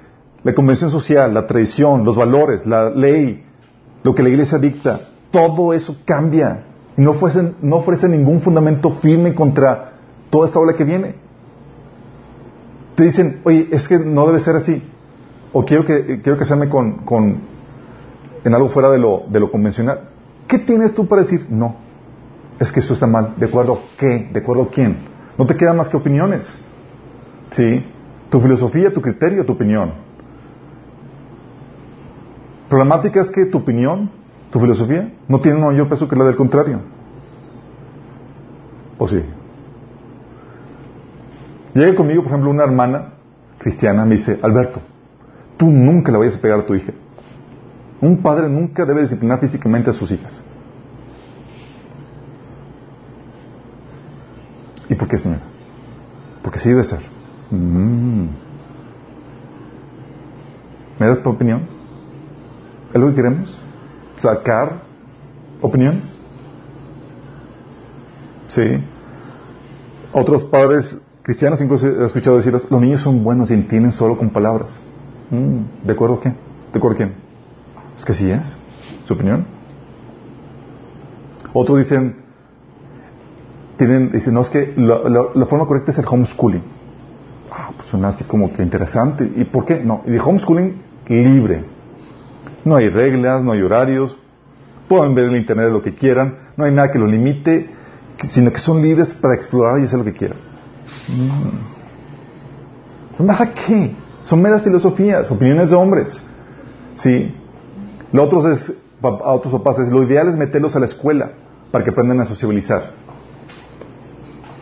la 0.46 0.54
convención 0.54 0.92
social, 0.92 1.34
la 1.34 1.48
tradición, 1.48 2.06
los 2.06 2.16
valores, 2.16 2.68
la 2.68 2.92
ley, 2.92 3.44
lo 4.04 4.14
que 4.14 4.22
la 4.22 4.30
iglesia 4.30 4.60
dicta, 4.60 5.02
todo 5.32 5.74
eso 5.74 5.98
cambia 6.06 6.60
y 6.96 7.02
no 7.02 7.12
ofrece, 7.12 7.54
no 7.64 7.78
ofrece 7.78 8.08
ningún 8.08 8.42
fundamento 8.42 8.92
firme 8.92 9.34
contra 9.34 9.94
toda 10.30 10.46
esta 10.46 10.60
ola 10.60 10.74
que 10.74 10.84
viene. 10.84 11.16
Te 12.94 13.04
dicen, 13.06 13.42
oye, 13.44 13.70
es 13.72 13.88
que 13.88 13.98
no 13.98 14.28
debe 14.28 14.40
ser 14.40 14.56
así. 14.56 14.84
O 15.52 15.66
quiero 15.66 15.84
que 15.84 16.22
quiero 16.22 16.38
casarme 16.38 16.70
con, 16.70 16.98
con 16.98 17.40
en 18.44 18.54
algo 18.54 18.70
fuera 18.70 18.92
de 18.92 19.00
lo, 19.00 19.24
de 19.28 19.40
lo 19.40 19.50
convencional. 19.50 20.10
¿Qué 20.48 20.60
tienes 20.60 20.94
tú 20.94 21.08
para 21.08 21.24
decir? 21.24 21.48
No, 21.50 21.76
es 22.60 22.72
que 22.72 22.82
eso 22.82 22.94
está 22.94 23.08
mal. 23.08 23.34
¿De 23.38 23.48
acuerdo 23.48 23.74
a 23.74 23.98
qué? 23.98 24.30
¿De 24.32 24.42
acuerdo 24.42 24.64
a 24.64 24.70
quién? 24.70 24.96
No 25.40 25.48
te 25.48 25.56
quedan 25.56 25.76
más 25.76 25.90
que 25.90 25.98
opiniones. 25.98 26.60
¿Sí? 27.50 27.84
Tu 28.30 28.40
filosofía, 28.40 28.94
tu 28.94 29.02
criterio, 29.02 29.44
tu 29.44 29.54
opinión. 29.54 30.05
Problemática 32.70 33.22
es 33.22 33.30
que 33.30 33.46
tu 33.46 33.60
opinión, 33.60 34.10
tu 34.52 34.60
filosofía, 34.60 35.14
no 35.28 35.40
tiene 35.40 35.58
un 35.58 35.66
mayor 35.66 35.88
peso 35.88 36.08
que 36.08 36.16
la 36.16 36.26
del 36.26 36.36
contrario. 36.36 36.82
¿O 38.98 39.08
sí? 39.08 39.22
Llega 41.74 41.94
conmigo, 41.96 42.24
por 42.24 42.32
ejemplo, 42.32 42.50
una 42.50 42.64
hermana 42.64 43.14
cristiana, 43.58 44.06
me 44.06 44.16
dice, 44.16 44.40
Alberto, 44.42 44.82
tú 45.58 45.70
nunca 45.70 46.12
le 46.12 46.18
vayas 46.18 46.38
a 46.38 46.42
pegar 46.42 46.60
a 46.60 46.66
tu 46.66 46.74
hija. 46.74 46.94
Un 48.02 48.22
padre 48.22 48.50
nunca 48.50 48.86
debe 48.86 49.02
disciplinar 49.02 49.40
físicamente 49.40 49.90
a 49.90 49.94
sus 49.94 50.12
hijas. 50.12 50.44
¿Y 54.90 54.96
por 54.96 55.08
qué, 55.08 55.18
señora? 55.18 55.42
Porque 56.42 56.60
sí 56.60 56.70
debe 56.70 56.84
ser. 56.84 57.02
Mm. 57.52 58.28
¿Me 61.00 61.08
das 61.08 61.22
tu 61.22 61.30
opinión? 61.30 61.75
¿Es 62.96 63.02
lo 63.02 63.10
que 63.10 63.16
queremos? 63.16 63.54
¿Sacar 64.20 64.80
opiniones? 65.62 66.06
Sí. 68.48 68.82
Otros 70.14 70.46
padres 70.46 70.98
cristianos 71.22 71.60
incluso 71.60 71.88
he 71.88 72.06
escuchado 72.06 72.38
decir, 72.38 72.54
los 72.54 72.82
niños 72.82 73.02
son 73.02 73.22
buenos 73.22 73.52
y 73.52 73.54
entienden 73.54 73.92
solo 73.92 74.18
con 74.18 74.30
palabras. 74.30 74.80
Mm. 75.30 75.86
¿De 75.86 75.92
acuerdo 75.92 76.22
qué? 76.22 76.30
¿De 76.30 76.78
acuerdo 76.78 76.96
quién? 76.96 77.16
Es 77.98 78.06
que 78.06 78.14
sí 78.14 78.32
es. 78.32 78.56
¿Su 79.06 79.14
opinión? 79.14 79.46
Otros 81.52 81.80
dicen, 81.80 82.16
tienen, 83.76 84.14
dicen, 84.14 84.36
no, 84.36 84.40
es 84.40 84.50
que 84.50 84.74
la, 84.78 85.46
forma 85.48 85.66
correcta 85.66 85.92
es 85.92 85.98
el 85.98 86.06
homeschooling. 86.10 86.64
Ah, 87.52 87.72
pues 87.76 87.90
suena 87.90 88.08
así 88.08 88.24
como 88.24 88.54
que 88.54 88.64
interesante. 88.64 89.30
¿Y 89.36 89.44
por 89.44 89.66
qué? 89.66 89.82
No, 89.84 90.02
el 90.06 90.18
homeschooling 90.22 90.82
libre. 91.10 91.75
No 92.66 92.76
hay 92.76 92.90
reglas, 92.90 93.44
no 93.44 93.52
hay 93.52 93.62
horarios, 93.62 94.18
pueden 94.88 95.16
ver 95.16 95.26
en 95.26 95.38
internet 95.38 95.70
lo 95.72 95.82
que 95.82 95.96
quieran, 95.96 96.38
no 96.58 96.66
hay 96.66 96.72
nada 96.72 96.92
que 96.92 97.00
lo 97.00 97.06
limite, 97.06 97.70
sino 98.28 98.52
que 98.52 98.60
son 98.60 98.82
libres 98.82 99.14
para 99.14 99.36
explorar 99.36 99.80
y 99.80 99.84
hacer 99.84 100.00
lo 100.00 100.06
que 100.06 100.14
quieran. 100.14 100.38
¿Más 103.20 103.40
a 103.40 103.54
qué? 103.54 103.96
Son 104.24 104.42
meras 104.42 104.64
filosofías, 104.64 105.30
opiniones 105.32 105.70
de 105.70 105.76
hombres. 105.76 106.24
¿Sí? 106.96 107.34
Lo 108.12 108.24
otro 108.24 108.52
es, 108.52 108.74
a 109.02 109.34
otros 109.34 109.54
papás 109.54 109.78
lo 109.90 110.04
ideal 110.04 110.28
es 110.28 110.38
meterlos 110.38 110.76
a 110.76 110.80
la 110.80 110.86
escuela 110.88 111.32
para 111.72 111.84
que 111.84 111.92
aprendan 111.92 112.20
a 112.22 112.26
sociabilizar. 112.26 112.92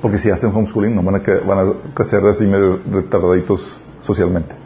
Porque 0.02 0.18
si 0.18 0.30
hacen 0.30 0.50
homeschooling 0.54 0.94
no 0.96 1.02
van 1.02 1.16
a, 1.16 1.46
van 1.46 1.76
a 1.96 2.04
ser 2.04 2.26
así 2.28 2.46
medio 2.46 2.82
retardaditos 2.92 3.80
socialmente. 4.02 4.63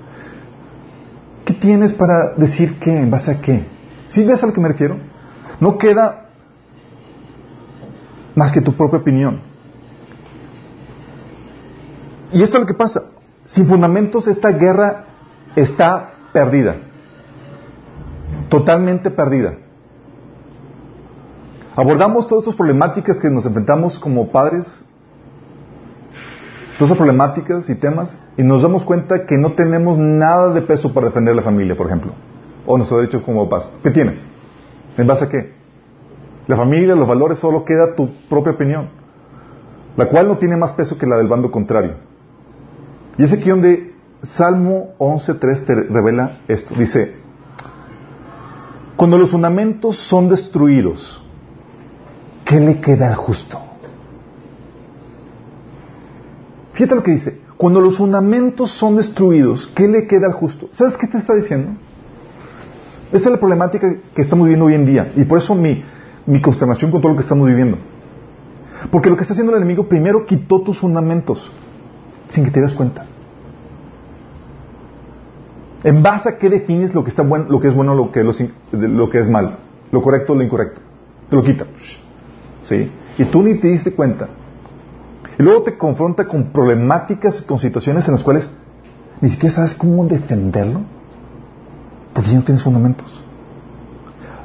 ¿Qué 1.48 1.54
tienes 1.54 1.94
para 1.94 2.34
decir 2.36 2.78
qué? 2.78 3.00
¿En 3.00 3.10
base 3.10 3.32
a 3.32 3.40
qué? 3.40 3.66
¿Sí 4.10 4.26
ves 4.26 4.44
a 4.44 4.48
lo 4.48 4.54
que 4.54 4.60
me 4.60 4.68
refiero? 4.68 5.00
No 5.62 5.78
queda 5.78 6.26
más 8.36 8.52
que 8.52 8.60
tu 8.60 8.76
propia 8.76 9.00
opinión. 9.00 9.40
Y 12.34 12.44
esto 12.44 12.58
es 12.58 12.62
lo 12.64 12.68
que 12.68 12.74
pasa. 12.74 13.04
Sin 13.46 13.66
fundamentos 13.66 14.28
esta 14.28 14.52
guerra 14.52 15.06
está 15.56 16.16
perdida. 16.34 16.76
Totalmente 18.50 19.10
perdida. 19.10 19.56
Abordamos 21.78 22.28
todas 22.28 22.44
estas 22.44 22.58
problemáticas 22.58 23.22
que 23.22 23.30
nos 23.30 23.46
enfrentamos 23.46 24.00
como 24.00 24.34
padres, 24.34 24.84
todas 26.78 26.92
estas 26.92 26.98
problemáticas 26.98 27.70
y 27.70 27.76
temas, 27.76 28.20
y 28.38 28.44
nos 28.44 28.62
damos 28.62 28.86
cuenta 28.86 29.26
que 29.26 29.38
no 29.38 29.54
tenemos 29.54 29.98
nada 29.98 30.54
de 30.54 30.62
peso 30.62 30.94
para 30.94 31.08
defender 31.08 31.36
la 31.36 31.42
familia, 31.42 31.76
por 31.76 31.88
ejemplo, 31.88 32.14
o 32.68 32.78
nuestros 32.78 33.00
derechos 33.02 33.24
como 33.24 33.50
papás. 33.50 33.68
¿Qué 33.82 33.90
tienes? 33.90 34.26
¿En 34.96 35.08
base 35.08 35.26
a 35.26 35.30
qué? 35.30 35.54
La 36.46 36.56
familia, 36.56 36.96
los 36.96 37.08
valores, 37.08 37.40
solo 37.40 37.66
queda 37.66 37.96
tu 37.96 38.10
propia 38.30 38.54
opinión, 38.54 38.90
la 39.96 40.06
cual 40.06 40.28
no 40.28 40.38
tiene 40.38 40.56
más 40.56 40.74
peso 40.74 40.98
que 40.98 41.08
la 41.08 41.18
del 41.18 41.28
bando 41.28 41.50
contrario. 41.50 41.96
Y 43.18 43.24
es 43.24 43.34
aquí 43.34 43.50
donde 43.50 43.96
Salmo 44.22 44.94
11.3 45.00 45.66
te 45.66 45.76
revela 45.76 46.42
esto. 46.48 46.76
Dice, 46.76 47.16
cuando 48.96 49.18
los 49.18 49.32
fundamentos 49.32 49.98
son 49.98 50.30
destruidos, 50.30 51.24
¿qué 52.46 52.60
le 52.60 52.80
queda 52.80 53.08
al 53.08 53.16
justo? 53.16 53.67
Fíjate 56.78 56.94
lo 56.94 57.02
que 57.02 57.10
dice. 57.10 57.40
Cuando 57.58 57.82
los 57.82 57.98
fundamentos 57.98 58.70
son 58.70 58.98
destruidos, 58.98 59.66
¿qué 59.66 59.88
le 59.88 60.06
queda 60.06 60.28
al 60.28 60.34
justo? 60.34 60.70
¿Sabes 60.70 60.96
qué 60.96 61.08
te 61.08 61.18
está 61.18 61.34
diciendo? 61.34 61.72
Esa 63.08 63.30
es 63.30 63.32
la 63.32 63.40
problemática 63.40 63.96
que 64.14 64.22
estamos 64.22 64.46
viviendo 64.46 64.66
hoy 64.66 64.76
en 64.76 64.86
día. 64.86 65.12
Y 65.16 65.24
por 65.24 65.40
eso 65.40 65.56
mi, 65.56 65.84
mi 66.28 66.40
consternación 66.40 66.92
con 66.92 67.02
todo 67.02 67.14
lo 67.14 67.18
que 67.18 67.24
estamos 67.24 67.48
viviendo. 67.48 67.80
Porque 68.92 69.10
lo 69.10 69.16
que 69.16 69.24
está 69.24 69.34
haciendo 69.34 69.54
el 69.54 69.58
enemigo 69.58 69.90
primero 69.90 70.24
quitó 70.28 70.62
tus 70.62 70.78
fundamentos 70.78 71.52
sin 72.28 72.46
que 72.46 72.52
te 72.52 72.62
des 72.62 72.74
cuenta. 72.74 73.08
¿En 75.84 76.04
base 76.04 76.30
a 76.30 76.38
qué 76.38 76.48
defines 76.48 76.94
lo 76.94 77.04
que, 77.04 77.10
está 77.10 77.24
bueno, 77.24 77.48
lo 77.50 77.60
que 77.60 77.70
es 77.70 77.74
bueno 77.74 77.96
lo 77.96 78.12
que, 78.12 78.24
lo 78.24 79.10
que 79.10 79.18
es 79.18 79.28
mal? 79.28 79.58
Lo 79.92 80.04
correcto 80.04 80.36
lo 80.36 80.44
incorrecto. 80.44 80.80
Te 81.28 81.36
lo 81.36 81.44
quita. 81.44 81.66
¿Sí? 82.62 82.92
Y 83.18 83.26
tú 83.26 83.42
ni 83.42 83.56
te 83.56 83.68
diste 83.68 83.94
cuenta. 83.94 84.30
Y 85.40 85.44
luego 85.44 85.64
te 85.64 85.78
confronta 85.78 86.28
con 86.28 86.52
problemáticas, 86.52 87.42
con 87.42 87.60
situaciones 87.60 88.08
en 88.08 88.14
las 88.14 88.24
cuales 88.24 88.52
ni 89.22 89.30
siquiera 89.30 89.56
sabes 89.56 89.76
cómo 89.76 90.06
defenderlo. 90.06 90.82
Porque 92.14 92.32
ya 92.32 92.38
no 92.38 92.44
tienes 92.44 92.64
fundamentos. 92.64 93.24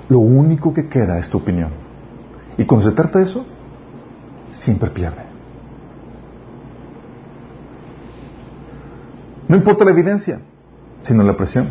Lo 0.08 0.18
único 0.18 0.74
que 0.74 0.88
queda 0.88 1.18
es 1.18 1.28
tu 1.28 1.38
opinión. 1.38 1.70
Y 2.58 2.64
cuando 2.64 2.86
se 2.86 2.94
trata 2.94 3.18
de 3.18 3.24
eso, 3.24 3.46
siempre 4.50 4.90
pierde. 4.90 5.22
No 9.48 9.56
importa 9.56 9.84
la 9.84 9.90
evidencia, 9.90 10.40
sino 11.02 11.22
la 11.22 11.36
presión. 11.36 11.68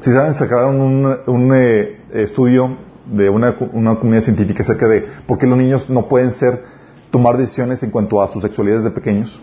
Si 0.00 0.10
saben, 0.12 0.34
sacaron 0.34 0.80
un, 0.80 1.16
un 1.26 1.54
eh, 1.54 2.00
estudio 2.12 2.76
de 3.06 3.28
una, 3.28 3.56
una, 3.72 3.96
comunidad 3.96 4.22
científica 4.22 4.62
acerca 4.62 4.88
de 4.88 5.06
por 5.26 5.38
qué 5.38 5.46
los 5.46 5.58
niños 5.58 5.88
no 5.88 6.08
pueden 6.08 6.32
ser, 6.32 6.64
tomar 7.12 7.36
decisiones 7.36 7.80
en 7.84 7.90
cuanto 7.92 8.20
a 8.20 8.26
su 8.26 8.40
sexualidad 8.40 8.78
desde 8.78 8.90
pequeños. 8.90 9.40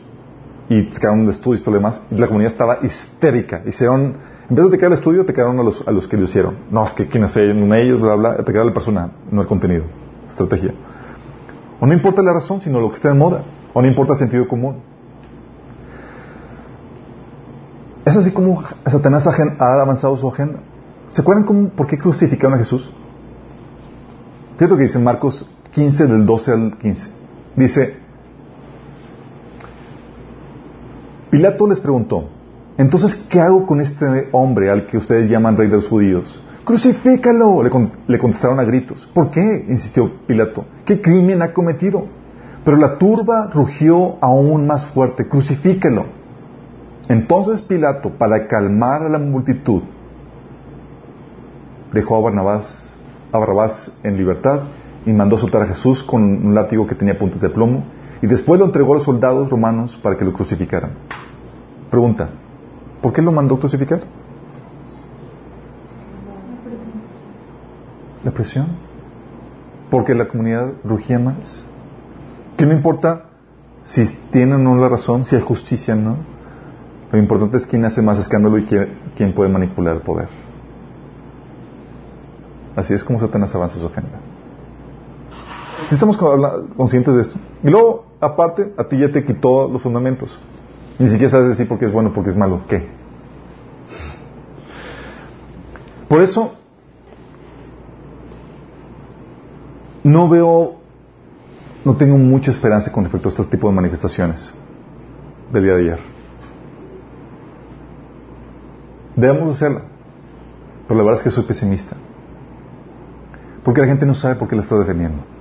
Y 0.67 0.91
sacaron 0.91 1.21
un 1.21 1.29
estudio 1.29 1.59
y 1.59 1.61
todo 1.61 1.71
lo 1.71 1.77
demás. 1.77 2.01
La 2.11 2.27
comunidad 2.27 2.51
estaba 2.51 2.79
histérica. 2.83 3.61
Hicieron 3.65 4.17
en 4.49 4.55
vez 4.55 4.65
de 4.65 4.69
atacar 4.69 4.87
el 4.87 4.93
estudio, 4.93 5.25
quedaron 5.27 5.59
a 5.59 5.63
los, 5.63 5.87
a 5.87 5.91
los 5.91 6.07
que 6.07 6.17
lo 6.17 6.23
hicieron. 6.23 6.57
No, 6.71 6.83
es 6.83 6.93
que 6.93 7.07
quienes 7.07 7.37
en 7.37 7.71
ellos, 7.71 8.01
bla, 8.01 8.15
bla, 8.15 8.37
te 8.43 8.57
a 8.57 8.63
la 8.63 8.73
persona, 8.73 9.11
no 9.29 9.41
el 9.41 9.47
contenido, 9.47 9.83
estrategia. 10.27 10.73
O 11.79 11.85
no 11.85 11.93
importa 11.93 12.23
la 12.23 12.33
razón, 12.33 12.59
sino 12.59 12.81
lo 12.81 12.89
que 12.89 12.95
está 12.95 13.09
de 13.09 13.13
moda. 13.13 13.43
O 13.73 13.81
no 13.81 13.87
importa 13.87 14.13
el 14.13 14.19
sentido 14.19 14.47
común. 14.47 14.77
Es 18.05 18.17
así 18.17 18.31
como 18.31 18.63
Satanás 18.87 19.27
ha 19.27 19.81
avanzado 19.81 20.17
su 20.17 20.27
agenda. 20.27 20.61
¿Se 21.09 21.21
acuerdan 21.21 21.45
cómo, 21.45 21.69
por 21.69 21.85
qué 21.85 21.99
crucificaron 21.99 22.55
a 22.55 22.57
Jesús? 22.57 22.91
Fíjate 24.53 24.71
lo 24.71 24.77
que 24.77 24.83
dice 24.83 24.97
Marcos 24.97 25.47
15, 25.71 26.07
del 26.07 26.25
12 26.25 26.51
al 26.51 26.77
15. 26.79 27.18
Dice, 27.55 27.95
Pilato 31.29 31.67
les 31.67 31.79
preguntó, 31.79 32.29
entonces, 32.77 33.15
¿qué 33.29 33.41
hago 33.41 33.65
con 33.65 33.81
este 33.81 34.29
hombre 34.31 34.69
al 34.69 34.85
que 34.85 34.97
ustedes 34.97 35.29
llaman 35.29 35.57
rey 35.57 35.67
de 35.67 35.75
los 35.75 35.89
judíos? 35.89 36.41
Crucifícalo, 36.63 37.61
le, 37.61 38.17
contestaron 38.19 38.59
a 38.59 38.63
gritos. 38.63 39.09
¿Por 39.13 39.31
qué? 39.31 39.65
insistió 39.67 40.11
Pilato. 40.25 40.65
¿Qué 40.85 41.01
crimen 41.01 41.41
ha 41.41 41.51
cometido? 41.51 42.05
Pero 42.63 42.77
la 42.77 42.97
turba 42.97 43.49
rugió 43.51 44.17
aún 44.21 44.65
más 44.65 44.85
fuerte. 44.87 45.27
Crucifícalo. 45.27 46.05
Entonces 47.09 47.61
Pilato, 47.63 48.11
para 48.11 48.47
calmar 48.47 49.03
a 49.03 49.09
la 49.09 49.19
multitud, 49.19 49.81
dejó 51.91 52.15
a 52.15 52.21
Barnabás, 52.21 52.95
a 53.33 53.67
en 54.03 54.15
libertad 54.15 54.61
y 55.05 55.13
mandó 55.13 55.37
soltar 55.37 55.63
a 55.63 55.67
Jesús 55.67 56.03
con 56.03 56.23
un 56.23 56.53
látigo 56.53 56.87
que 56.87 56.95
tenía 56.95 57.17
puntas 57.17 57.41
de 57.41 57.49
plomo 57.49 57.83
y 58.21 58.27
después 58.27 58.59
lo 58.59 58.65
entregó 58.65 58.93
a 58.93 58.97
los 58.97 59.05
soldados 59.05 59.49
romanos 59.49 59.97
para 60.01 60.17
que 60.17 60.25
lo 60.25 60.33
crucificaran. 60.33 60.91
Pregunta, 61.89 62.29
¿Por 63.01 63.13
qué 63.13 63.21
lo 63.21 63.31
mandó 63.31 63.59
crucificar? 63.59 64.01
La 68.23 68.31
presión. 68.31 68.67
Porque 69.89 70.13
la 70.13 70.27
comunidad 70.27 70.73
rugía 70.83 71.17
más. 71.17 71.65
¿Qué 72.57 72.65
no 72.65 72.73
importa 72.73 73.25
si 73.85 74.05
tiene 74.31 74.55
o 74.55 74.57
no 74.57 74.75
la 74.75 74.89
razón, 74.89 75.23
si 75.23 75.35
hay 75.35 75.41
justicia 75.41 75.93
o 75.93 75.97
no? 75.97 76.17
Lo 77.11 77.17
importante 77.17 77.57
es 77.57 77.65
quién 77.65 77.85
hace 77.85 78.01
más 78.01 78.19
escándalo 78.19 78.57
y 78.57 78.65
quién, 78.65 79.33
puede 79.33 79.49
manipular 79.49 79.95
el 79.95 80.01
poder. 80.01 80.27
Así 82.75 82.93
es 82.93 83.03
como 83.03 83.19
Satanás 83.19 83.55
avanza 83.55 83.79
su 83.79 83.87
agenda. 83.87 84.19
Si 85.89 85.95
estamos 85.95 86.17
conscientes 86.17 87.15
de 87.15 87.21
esto. 87.21 87.39
Y 87.63 87.69
luego, 87.71 88.05
aparte, 88.21 88.75
a 88.77 88.83
ti 88.83 88.99
ya 88.99 89.11
te 89.11 89.25
quitó 89.25 89.67
los 89.67 89.81
fundamentos. 89.81 90.37
Ni 90.99 91.07
siquiera 91.07 91.31
sabes 91.31 91.49
decir 91.49 91.67
por 91.67 91.79
qué 91.79 91.85
es 91.85 91.91
bueno, 91.91 92.13
por 92.13 92.23
qué 92.23 92.29
es 92.29 92.35
malo. 92.35 92.61
¿Qué? 92.67 92.87
Por 96.07 96.21
eso, 96.21 96.53
no 100.03 100.29
veo, 100.29 100.75
no 101.83 101.97
tengo 101.97 102.19
mucha 102.19 102.51
esperanza 102.51 102.91
con 102.91 103.05
respecto 103.05 103.29
a 103.29 103.31
este 103.31 103.45
tipo 103.45 103.67
de 103.67 103.73
manifestaciones 103.73 104.53
del 105.51 105.63
día 105.63 105.73
de 105.73 105.81
ayer. 105.81 105.99
Debemos 109.15 109.55
hacerla, 109.55 109.81
pero 110.87 110.99
la 110.99 111.03
verdad 111.03 111.17
es 111.17 111.23
que 111.23 111.31
soy 111.31 111.45
pesimista. 111.45 111.95
Porque 113.63 113.81
la 113.81 113.87
gente 113.87 114.05
no 114.05 114.13
sabe 114.13 114.35
por 114.35 114.47
qué 114.47 114.55
la 114.55 114.61
está 114.61 114.77
defendiendo. 114.77 115.38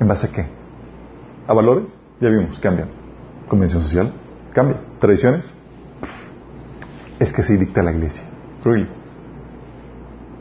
¿En 0.00 0.08
base 0.08 0.26
a 0.26 0.32
qué? 0.32 0.46
¿A 1.46 1.54
valores? 1.54 1.96
Ya 2.20 2.28
vimos, 2.28 2.58
cambian. 2.58 2.88
Convención 3.48 3.82
social, 3.82 4.12
cambia. 4.52 4.80
¿Tradiciones? 4.98 5.52
Es 7.18 7.32
que 7.32 7.42
se 7.42 7.56
dicta 7.56 7.82
la 7.82 7.92
iglesia. 7.92 8.24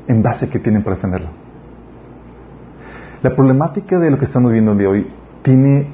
¿En 0.07 0.23
base 0.23 0.45
a 0.45 0.49
qué 0.49 0.59
tienen 0.59 0.83
para 0.83 0.95
defenderlo? 0.95 1.29
La 3.21 3.35
problemática 3.35 3.99
de 3.99 4.11
lo 4.11 4.17
que 4.17 4.25
estamos 4.25 4.51
viendo 4.51 4.71
el 4.71 4.77
día 4.77 4.87
de 4.87 4.93
hoy 4.93 5.07
tiene, 5.41 5.87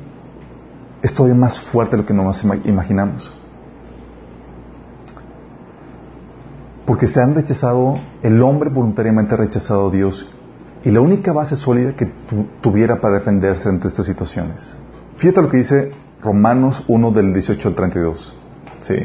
es 1.01 1.13
todavía 1.13 1.35
más 1.35 1.59
fuerte 1.59 1.95
de 1.95 2.03
lo 2.03 2.07
que 2.07 2.13
nos 2.13 2.43
imaginamos. 2.43 3.33
Porque 6.85 7.07
se 7.07 7.21
han 7.21 7.35
rechazado, 7.35 7.99
el 8.23 8.41
hombre 8.41 8.69
voluntariamente 8.69 9.35
ha 9.35 9.37
rechazado 9.37 9.89
a 9.89 9.91
Dios 9.91 10.31
y 10.83 10.91
la 10.91 11.01
única 11.01 11.33
base 11.33 11.55
sólida 11.55 11.95
que 11.95 12.11
tuviera 12.61 13.01
para 13.01 13.19
defenderse 13.19 13.69
ante 13.69 13.87
estas 13.87 14.05
situaciones. 14.05 14.75
Fíjate 15.17 15.41
lo 15.41 15.49
que 15.49 15.57
dice 15.57 15.91
Romanos 16.21 16.83
1 16.87 17.11
del 17.11 17.33
18 17.33 17.67
al 17.67 17.75
32. 17.75 18.37
¿Sí? 18.79 18.95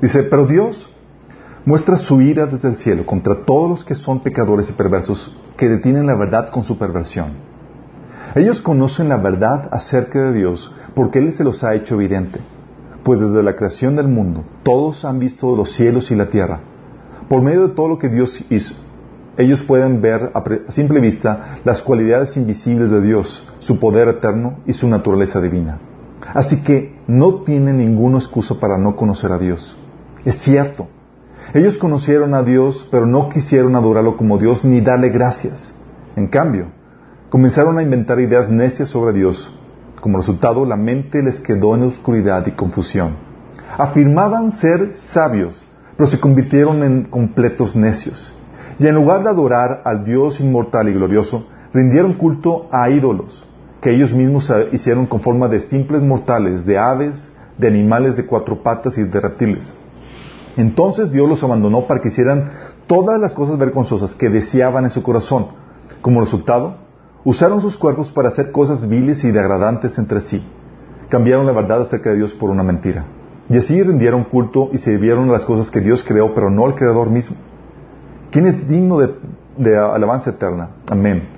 Dice, 0.00 0.22
pero 0.24 0.46
Dios 0.46 0.90
muestra 1.64 1.96
su 1.96 2.20
ira 2.20 2.46
desde 2.46 2.68
el 2.68 2.76
cielo 2.76 3.04
contra 3.04 3.44
todos 3.44 3.68
los 3.68 3.84
que 3.84 3.94
son 3.94 4.20
pecadores 4.20 4.70
y 4.70 4.72
perversos 4.72 5.36
que 5.56 5.68
detienen 5.68 6.06
la 6.06 6.14
verdad 6.14 6.50
con 6.50 6.64
su 6.64 6.78
perversión. 6.78 7.32
Ellos 8.34 8.60
conocen 8.60 9.08
la 9.08 9.16
verdad 9.16 9.68
acerca 9.72 10.20
de 10.20 10.32
Dios 10.32 10.74
porque 10.94 11.18
Él 11.18 11.32
se 11.32 11.44
los 11.44 11.64
ha 11.64 11.74
hecho 11.74 11.94
evidente. 11.96 12.40
Pues 13.02 13.20
desde 13.20 13.42
la 13.42 13.54
creación 13.54 13.96
del 13.96 14.08
mundo, 14.08 14.44
todos 14.62 15.04
han 15.04 15.18
visto 15.18 15.54
los 15.54 15.72
cielos 15.72 16.10
y 16.10 16.16
la 16.16 16.26
tierra. 16.26 16.60
Por 17.28 17.42
medio 17.42 17.68
de 17.68 17.74
todo 17.74 17.88
lo 17.88 17.98
que 17.98 18.08
Dios 18.08 18.44
hizo, 18.50 18.74
ellos 19.38 19.62
pueden 19.62 20.00
ver 20.00 20.30
a 20.34 20.42
simple 20.72 21.00
vista 21.00 21.58
las 21.64 21.82
cualidades 21.82 22.36
invisibles 22.36 22.90
de 22.90 23.02
Dios, 23.02 23.46
su 23.58 23.78
poder 23.78 24.08
eterno 24.08 24.58
y 24.66 24.72
su 24.72 24.88
naturaleza 24.88 25.40
divina. 25.40 25.78
Así 26.34 26.62
que 26.62 26.98
no 27.06 27.42
tienen 27.42 27.78
ninguna 27.78 28.18
excusa 28.18 28.58
para 28.58 28.78
no 28.78 28.96
conocer 28.96 29.32
a 29.32 29.38
Dios. 29.38 29.76
Es 30.24 30.36
cierto, 30.36 30.88
ellos 31.54 31.78
conocieron 31.78 32.34
a 32.34 32.42
Dios, 32.42 32.86
pero 32.90 33.06
no 33.06 33.28
quisieron 33.28 33.76
adorarlo 33.76 34.16
como 34.16 34.38
Dios 34.38 34.64
ni 34.64 34.80
darle 34.80 35.10
gracias. 35.10 35.74
En 36.16 36.26
cambio, 36.26 36.66
comenzaron 37.28 37.78
a 37.78 37.82
inventar 37.82 38.18
ideas 38.20 38.50
necias 38.50 38.88
sobre 38.88 39.12
Dios. 39.12 39.52
Como 40.00 40.18
resultado, 40.18 40.64
la 40.64 40.76
mente 40.76 41.22
les 41.22 41.40
quedó 41.40 41.74
en 41.74 41.84
oscuridad 41.84 42.46
y 42.46 42.52
confusión. 42.52 43.16
Afirmaban 43.78 44.52
ser 44.52 44.94
sabios, 44.94 45.64
pero 45.96 46.06
se 46.06 46.20
convirtieron 46.20 46.82
en 46.82 47.04
completos 47.04 47.76
necios. 47.76 48.32
Y 48.78 48.86
en 48.86 48.94
lugar 48.94 49.22
de 49.22 49.30
adorar 49.30 49.82
al 49.84 50.04
Dios 50.04 50.40
inmortal 50.40 50.88
y 50.88 50.92
glorioso, 50.92 51.46
rindieron 51.72 52.14
culto 52.14 52.68
a 52.70 52.90
ídolos, 52.90 53.46
que 53.80 53.94
ellos 53.94 54.12
mismos 54.14 54.52
hicieron 54.72 55.06
con 55.06 55.20
forma 55.20 55.48
de 55.48 55.60
simples 55.60 56.02
mortales, 56.02 56.66
de 56.66 56.78
aves, 56.78 57.30
de 57.56 57.68
animales 57.68 58.16
de 58.16 58.26
cuatro 58.26 58.62
patas 58.62 58.98
y 58.98 59.04
de 59.04 59.20
reptiles. 59.20 59.74
Entonces 60.56 61.10
Dios 61.10 61.28
los 61.28 61.42
abandonó 61.42 61.86
para 61.86 62.00
que 62.00 62.08
hicieran 62.08 62.50
todas 62.86 63.20
las 63.20 63.34
cosas 63.34 63.58
vergonzosas 63.58 64.14
que 64.14 64.28
deseaban 64.28 64.84
en 64.84 64.90
su 64.90 65.02
corazón. 65.02 65.46
Como 66.00 66.20
resultado, 66.20 66.76
usaron 67.24 67.60
sus 67.60 67.76
cuerpos 67.76 68.12
para 68.12 68.28
hacer 68.28 68.52
cosas 68.52 68.88
viles 68.88 69.24
y 69.24 69.30
degradantes 69.30 69.98
entre 69.98 70.20
sí. 70.20 70.46
Cambiaron 71.08 71.46
la 71.46 71.52
verdad 71.52 71.82
acerca 71.82 72.10
de 72.10 72.16
Dios 72.16 72.34
por 72.34 72.50
una 72.50 72.62
mentira. 72.62 73.04
Y 73.48 73.58
así 73.58 73.82
rindieron 73.82 74.24
culto 74.24 74.70
y 74.72 74.78
sirvieron 74.78 75.30
las 75.30 75.44
cosas 75.44 75.70
que 75.70 75.80
Dios 75.80 76.02
creó, 76.02 76.34
pero 76.34 76.50
no 76.50 76.66
al 76.66 76.74
Creador 76.74 77.10
mismo. 77.10 77.36
¿Quién 78.30 78.46
es 78.46 78.68
digno 78.68 78.98
de, 78.98 79.78
alabanza 79.78 80.30
eterna? 80.30 80.70
Amén. 80.90 81.28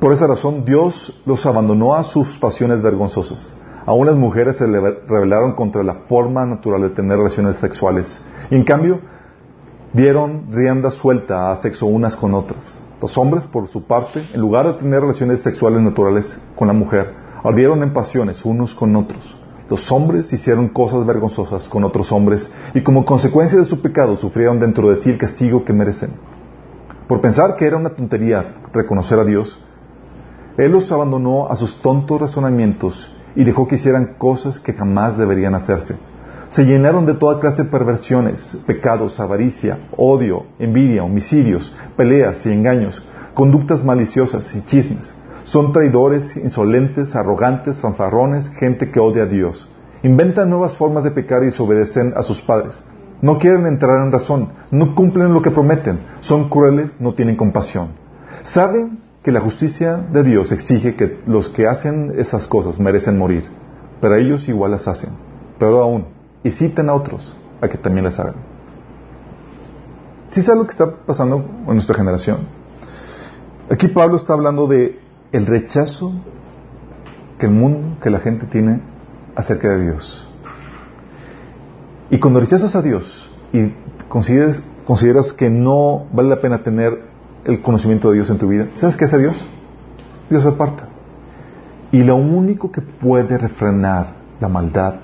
Por 0.00 0.12
esa 0.12 0.26
razón 0.26 0.64
Dios 0.64 1.20
los 1.26 1.44
abandonó 1.44 1.94
a 1.94 2.02
sus 2.02 2.38
pasiones 2.38 2.82
vergonzosas. 2.82 3.56
Aún 3.84 4.06
las 4.06 4.16
mujeres 4.16 4.58
se 4.58 4.66
rebelaron 4.66 5.52
contra 5.52 5.82
la 5.82 5.94
forma 5.94 6.46
natural 6.46 6.82
de 6.82 6.90
tener 6.90 7.18
relaciones 7.18 7.56
sexuales. 7.56 8.20
Y 8.50 8.54
en 8.54 8.64
cambio, 8.64 9.00
dieron 9.92 10.46
rienda 10.52 10.90
suelta 10.90 11.50
a 11.50 11.56
sexo 11.56 11.86
unas 11.86 12.14
con 12.14 12.34
otras. 12.34 12.78
Los 13.00 13.16
hombres, 13.18 13.46
por 13.46 13.68
su 13.68 13.84
parte, 13.84 14.26
en 14.32 14.40
lugar 14.40 14.66
de 14.66 14.74
tener 14.74 15.00
relaciones 15.00 15.42
sexuales 15.42 15.80
naturales 15.80 16.40
con 16.54 16.68
la 16.68 16.74
mujer, 16.74 17.14
ardieron 17.42 17.82
en 17.82 17.92
pasiones 17.92 18.44
unos 18.44 18.74
con 18.74 18.94
otros. 18.94 19.39
Los 19.70 19.92
hombres 19.92 20.32
hicieron 20.32 20.66
cosas 20.66 21.06
vergonzosas 21.06 21.68
con 21.68 21.84
otros 21.84 22.10
hombres 22.10 22.50
y 22.74 22.80
como 22.80 23.04
consecuencia 23.04 23.56
de 23.56 23.64
su 23.64 23.80
pecado 23.80 24.16
sufrieron 24.16 24.58
dentro 24.58 24.90
de 24.90 24.96
sí 24.96 25.10
el 25.10 25.18
castigo 25.18 25.64
que 25.64 25.72
merecen. 25.72 26.10
Por 27.06 27.20
pensar 27.20 27.54
que 27.54 27.66
era 27.66 27.76
una 27.76 27.90
tontería 27.90 28.52
reconocer 28.72 29.20
a 29.20 29.24
Dios, 29.24 29.60
Él 30.56 30.72
los 30.72 30.90
abandonó 30.90 31.46
a 31.48 31.54
sus 31.54 31.80
tontos 31.80 32.20
razonamientos 32.20 33.08
y 33.36 33.44
dejó 33.44 33.68
que 33.68 33.76
hicieran 33.76 34.16
cosas 34.18 34.58
que 34.58 34.72
jamás 34.72 35.16
deberían 35.16 35.54
hacerse. 35.54 35.94
Se 36.48 36.64
llenaron 36.64 37.06
de 37.06 37.14
toda 37.14 37.38
clase 37.38 37.62
de 37.62 37.70
perversiones, 37.70 38.58
pecados, 38.66 39.20
avaricia, 39.20 39.86
odio, 39.96 40.46
envidia, 40.58 41.04
homicidios, 41.04 41.72
peleas 41.96 42.44
y 42.44 42.52
engaños, 42.52 43.04
conductas 43.34 43.84
maliciosas 43.84 44.52
y 44.56 44.62
chismes. 44.62 45.14
Son 45.50 45.72
traidores, 45.72 46.36
insolentes, 46.36 47.16
arrogantes, 47.16 47.80
fanfarrones, 47.80 48.50
gente 48.50 48.92
que 48.92 49.00
odia 49.00 49.24
a 49.24 49.26
Dios. 49.26 49.68
Inventan 50.04 50.48
nuevas 50.48 50.76
formas 50.76 51.02
de 51.02 51.10
pecar 51.10 51.42
y 51.42 51.46
desobedecen 51.46 52.12
a 52.14 52.22
sus 52.22 52.40
padres. 52.40 52.84
No 53.20 53.40
quieren 53.40 53.66
entrar 53.66 54.00
en 54.00 54.12
razón, 54.12 54.50
no 54.70 54.94
cumplen 54.94 55.34
lo 55.34 55.42
que 55.42 55.50
prometen, 55.50 55.98
son 56.20 56.48
crueles, 56.48 57.00
no 57.00 57.14
tienen 57.14 57.34
compasión. 57.34 57.88
Saben 58.44 59.00
que 59.24 59.32
la 59.32 59.40
justicia 59.40 59.96
de 59.96 60.22
Dios 60.22 60.52
exige 60.52 60.94
que 60.94 61.18
los 61.26 61.48
que 61.48 61.66
hacen 61.66 62.12
esas 62.16 62.46
cosas 62.46 62.78
merecen 62.78 63.18
morir, 63.18 63.42
pero 64.00 64.14
ellos 64.14 64.48
igual 64.48 64.70
las 64.70 64.86
hacen. 64.86 65.10
Pero 65.58 65.80
aún, 65.80 66.06
y 66.44 66.50
a 66.50 66.94
otros 66.94 67.36
a 67.60 67.66
que 67.66 67.76
también 67.76 68.04
las 68.04 68.20
hagan. 68.20 68.36
¿Sí 70.30 70.42
sabes 70.42 70.60
lo 70.60 70.66
que 70.66 70.70
está 70.70 70.94
pasando 71.04 71.44
en 71.66 71.74
nuestra 71.74 71.96
generación? 71.96 72.46
Aquí 73.68 73.88
Pablo 73.88 74.14
está 74.14 74.34
hablando 74.34 74.68
de 74.68 75.09
el 75.32 75.46
rechazo 75.46 76.12
que 77.38 77.46
el 77.46 77.52
mundo, 77.52 77.98
que 78.02 78.10
la 78.10 78.18
gente 78.20 78.46
tiene 78.46 78.80
acerca 79.34 79.68
de 79.68 79.84
Dios. 79.84 80.28
Y 82.10 82.18
cuando 82.18 82.40
rechazas 82.40 82.74
a 82.74 82.82
Dios 82.82 83.30
y 83.52 83.72
consideras, 84.08 85.32
que 85.32 85.48
no 85.48 86.06
vale 86.12 86.28
la 86.28 86.40
pena 86.40 86.62
tener 86.62 87.04
el 87.44 87.62
conocimiento 87.62 88.08
de 88.08 88.16
Dios 88.16 88.30
en 88.30 88.38
tu 88.38 88.48
vida, 88.48 88.68
¿sabes 88.74 88.96
qué 88.96 89.04
hace 89.04 89.18
Dios? 89.18 89.46
Dios 90.28 90.44
aparta. 90.46 90.88
Y 91.92 92.02
lo 92.02 92.16
único 92.16 92.72
que 92.72 92.80
puede 92.80 93.38
refrenar 93.38 94.14
la 94.40 94.48
maldad, 94.48 94.94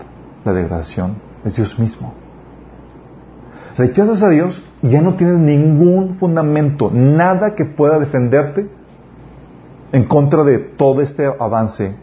la 0.44 0.52
degradación, 0.52 1.16
es 1.44 1.54
Dios 1.54 1.78
mismo. 1.78 2.12
Rechazas 3.76 4.22
a 4.22 4.30
Dios 4.30 4.62
ya 4.82 5.00
no 5.00 5.14
tienes 5.14 5.38
ningún 5.38 6.16
fundamento, 6.16 6.90
nada 6.92 7.54
que 7.54 7.64
pueda 7.64 7.98
defenderte 7.98 8.68
en 9.92 10.04
contra 10.04 10.44
de 10.44 10.58
todo 10.58 11.00
este 11.00 11.26
avance 11.26 11.94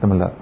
de 0.00 0.06
maldad. 0.06 0.32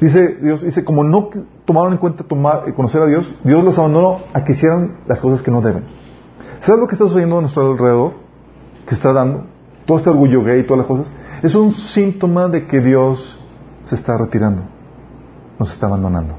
Dice 0.00 0.38
Dios, 0.40 0.62
dice, 0.62 0.84
como 0.84 1.04
no 1.04 1.28
tomaron 1.64 1.92
en 1.92 1.98
cuenta 1.98 2.24
tomar, 2.24 2.72
conocer 2.74 3.02
a 3.02 3.06
Dios, 3.06 3.32
Dios 3.44 3.62
los 3.62 3.78
abandonó 3.78 4.20
a 4.32 4.44
que 4.44 4.52
hicieran 4.52 4.98
las 5.06 5.20
cosas 5.20 5.42
que 5.42 5.50
no 5.50 5.60
deben. 5.60 5.84
¿Sabes 6.60 6.80
lo 6.80 6.86
que 6.86 6.94
está 6.94 7.06
sucediendo 7.06 7.38
a 7.38 7.40
nuestro 7.42 7.70
alrededor? 7.70 8.12
Que 8.86 8.94
está 8.94 9.12
dando 9.12 9.44
todo 9.86 9.98
este 9.98 10.10
orgullo 10.10 10.42
gay 10.42 10.60
y 10.60 10.62
todas 10.64 10.78
las 10.78 10.86
cosas. 10.86 11.14
Es 11.42 11.54
un 11.54 11.74
síntoma 11.74 12.48
de 12.48 12.66
que 12.66 12.80
Dios 12.80 13.38
se 13.84 13.94
está 13.94 14.16
retirando, 14.16 14.62
nos 15.58 15.72
está 15.72 15.86
abandonando. 15.86 16.36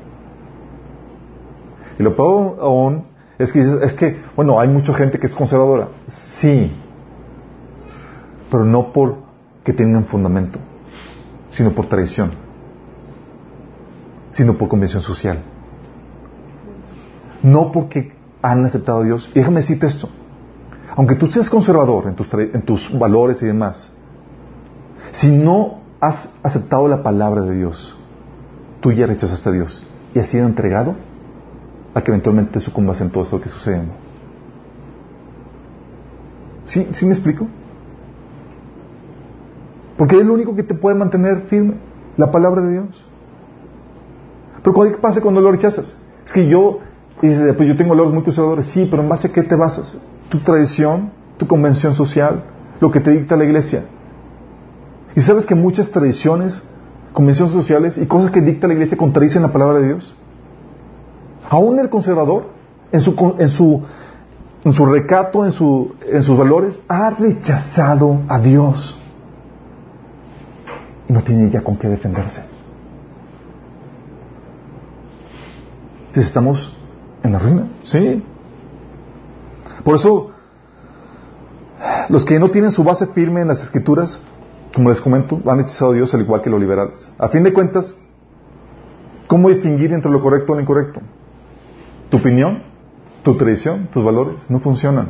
Y 1.97 2.03
lo 2.03 2.15
peor 2.15 2.57
aún 2.59 3.05
es 3.37 3.53
que 3.53 3.59
es 3.59 3.95
que, 3.95 4.21
bueno, 4.35 4.59
hay 4.59 4.67
mucha 4.67 4.93
gente 4.93 5.19
que 5.19 5.27
es 5.27 5.35
conservadora. 5.35 5.89
Sí, 6.07 6.71
pero 8.49 8.65
no 8.65 8.91
porque 9.65 9.81
tengan 9.81 10.05
fundamento, 10.05 10.59
sino 11.49 11.71
por 11.71 11.87
tradición, 11.87 12.33
sino 14.29 14.53
por 14.59 14.67
convención 14.69 15.01
social. 15.01 15.39
No 17.41 17.71
porque 17.71 18.13
han 18.43 18.63
aceptado 18.63 18.99
a 18.99 19.03
Dios. 19.03 19.27
Y 19.33 19.39
déjame 19.39 19.61
decirte 19.61 19.87
esto. 19.87 20.07
Aunque 20.95 21.15
tú 21.15 21.25
seas 21.25 21.49
conservador 21.49 22.05
en 22.07 22.13
tus, 22.13 22.31
en 22.31 22.61
tus 22.61 22.95
valores 22.95 23.41
y 23.41 23.47
demás, 23.47 23.91
si 25.11 25.31
no 25.31 25.79
has 25.99 26.31
aceptado 26.43 26.87
la 26.87 27.01
palabra 27.01 27.41
de 27.41 27.55
Dios, 27.55 27.97
tú 28.81 28.91
ya 28.91 29.07
rechazaste 29.07 29.49
a 29.49 29.51
Dios 29.51 29.83
y 30.13 30.19
has 30.19 30.27
sido 30.27 30.45
entregado 30.45 30.95
a 31.95 32.03
que 32.03 32.11
eventualmente 32.11 32.59
sucumbas 32.59 33.01
en 33.01 33.09
todo 33.09 33.23
esto 33.23 33.41
que 33.41 33.49
sucede. 33.49 33.81
¿Sí, 36.65 36.87
¿Sí 36.91 37.07
me 37.07 37.13
explico? 37.13 37.47
Porque 39.97 40.17
es 40.17 40.25
lo 40.25 40.33
único 40.33 40.55
que 40.55 40.63
te 40.63 40.73
puede 40.73 40.95
mantener 40.95 41.41
firme, 41.41 41.75
la 42.17 42.31
palabra 42.31 42.61
de 42.61 42.71
Dios. 42.73 43.05
Pero 44.63 44.81
¿qué 44.81 44.97
pasa 44.97 45.21
cuando 45.21 45.41
lo 45.41 45.51
rechazas? 45.51 46.01
Es 46.25 46.33
que 46.33 46.47
yo, 46.47 46.79
dices, 47.21 47.53
pues 47.55 47.69
yo 47.69 47.75
tengo 47.75 47.91
valores 47.91 48.13
muy 48.13 48.23
conservadores. 48.23 48.65
Sí, 48.67 48.87
pero 48.89 49.03
¿en 49.03 49.09
base 49.09 49.27
a 49.27 49.31
qué 49.31 49.43
te 49.43 49.55
basas? 49.55 49.97
Tu 50.29 50.39
tradición, 50.39 51.11
tu 51.37 51.47
convención 51.47 51.93
social, 51.93 52.43
lo 52.79 52.91
que 52.91 52.99
te 52.99 53.11
dicta 53.11 53.35
la 53.35 53.45
iglesia. 53.45 53.85
Y 55.15 55.21
sabes 55.21 55.45
que 55.45 55.55
muchas 55.55 55.91
tradiciones, 55.91 56.63
convenciones 57.13 57.53
sociales 57.53 57.97
y 57.97 58.05
cosas 58.05 58.31
que 58.31 58.41
dicta 58.41 58.67
la 58.67 58.73
iglesia 58.73 58.97
contradicen 58.97 59.43
la 59.43 59.51
palabra 59.51 59.79
de 59.79 59.87
Dios. 59.87 60.15
Aún 61.49 61.79
el 61.79 61.89
conservador, 61.89 62.47
en 62.91 63.01
su, 63.01 63.35
en 63.37 63.49
su, 63.49 63.83
en 64.63 64.73
su 64.73 64.85
recato, 64.85 65.45
en, 65.45 65.51
su, 65.51 65.95
en 66.11 66.23
sus 66.23 66.37
valores, 66.37 66.79
ha 66.87 67.11
rechazado 67.11 68.21
a 68.27 68.39
Dios. 68.39 68.99
Y 71.07 71.13
no 71.13 71.23
tiene 71.23 71.49
ya 71.49 71.61
con 71.61 71.77
qué 71.77 71.87
defenderse. 71.87 72.41
Entonces 76.07 76.27
estamos 76.27 76.75
en 77.23 77.31
la 77.33 77.39
ruina, 77.39 77.67
sí. 77.81 78.23
Por 79.83 79.95
eso, 79.95 80.31
Los 82.09 82.23
que 82.23 82.39
no 82.39 82.49
tienen 82.49 82.71
su 82.71 82.83
base 82.83 83.07
firme 83.07 83.41
en 83.41 83.47
las 83.47 83.63
escrituras, 83.63 84.19
como 84.73 84.89
les 84.89 85.01
comento, 85.01 85.41
han 85.47 85.59
hechizado 85.61 85.91
a 85.91 85.93
Dios 85.95 86.13
al 86.13 86.21
igual 86.21 86.41
que 86.41 86.49
los 86.49 86.59
liberales. 86.59 87.11
A 87.17 87.27
fin 87.27 87.43
de 87.43 87.53
cuentas, 87.53 87.95
¿cómo 89.27 89.49
distinguir 89.49 89.93
entre 89.93 90.11
lo 90.11 90.21
correcto 90.21 90.53
y 90.53 90.55
lo 90.55 90.61
incorrecto? 90.61 91.01
¿Tu 92.09 92.17
opinión? 92.17 92.63
¿Tu 93.23 93.35
tradición? 93.37 93.87
¿Tus 93.91 94.03
valores? 94.03 94.45
No 94.49 94.59
funcionan. 94.59 95.09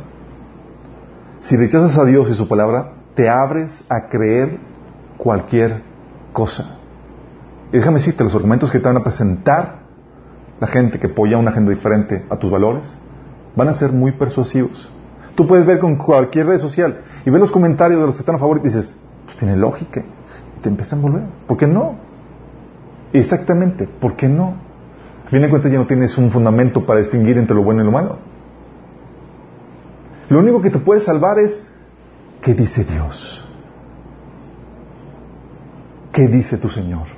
Si 1.40 1.56
rechazas 1.56 1.98
a 1.98 2.04
Dios 2.04 2.30
y 2.30 2.34
su 2.34 2.48
palabra, 2.48 2.94
te 3.14 3.28
abres 3.28 3.84
a 3.88 4.08
creer 4.08 4.58
cualquier 5.16 5.82
cosa. 6.32 6.78
Y 7.72 7.78
déjame 7.78 7.98
decirte, 7.98 8.24
los 8.24 8.34
argumentos 8.34 8.70
que 8.70 8.78
te 8.78 8.86
van 8.86 8.96
a 8.96 9.02
presentar 9.02 9.86
la 10.60 10.66
gente 10.66 10.98
que 10.98 11.08
apoya 11.08 11.36
una 11.38 11.50
agenda 11.50 11.70
diferente 11.70 12.24
a 12.30 12.36
tus 12.36 12.50
valores 12.50 12.96
van 13.54 13.68
a 13.68 13.74
ser 13.74 13.92
muy 13.92 14.12
persuasivos. 14.12 14.88
Tú 15.34 15.46
puedes 15.46 15.66
ver 15.66 15.78
con 15.80 15.96
cualquier 15.96 16.46
red 16.46 16.58
social 16.58 17.02
y 17.24 17.30
ver 17.30 17.40
los 17.40 17.50
comentarios 17.50 18.00
de 18.00 18.06
los 18.06 18.16
que 18.16 18.20
están 18.20 18.36
a 18.36 18.38
favor 18.38 18.58
y 18.58 18.64
dices, 18.64 18.92
pues 19.24 19.36
tiene 19.36 19.56
lógica. 19.56 20.02
Y 20.56 20.60
te 20.60 20.68
empiezan 20.68 21.00
a 21.00 21.02
volver. 21.02 21.22
¿Por 21.46 21.58
qué 21.58 21.66
no? 21.66 21.96
Exactamente, 23.12 23.86
¿por 23.86 24.16
qué 24.16 24.28
no? 24.28 24.54
A 25.26 25.28
fin 25.28 25.40
de 25.40 25.50
cuentas 25.50 25.72
ya 25.72 25.78
no 25.78 25.86
tienes 25.86 26.16
un 26.16 26.30
fundamento 26.30 26.86
para 26.86 27.00
distinguir 27.00 27.36
entre 27.36 27.54
lo 27.54 27.62
bueno 27.62 27.82
y 27.82 27.84
lo 27.84 27.92
malo. 27.92 28.18
Lo 30.28 30.38
único 30.38 30.60
que 30.60 30.70
te 30.70 30.78
puede 30.78 31.00
salvar 31.00 31.38
es 31.38 31.62
¿qué 32.40 32.54
dice 32.54 32.84
Dios? 32.84 33.45
¿Qué 36.16 36.28
dice 36.28 36.56
tu 36.56 36.70
Señor? 36.70 37.08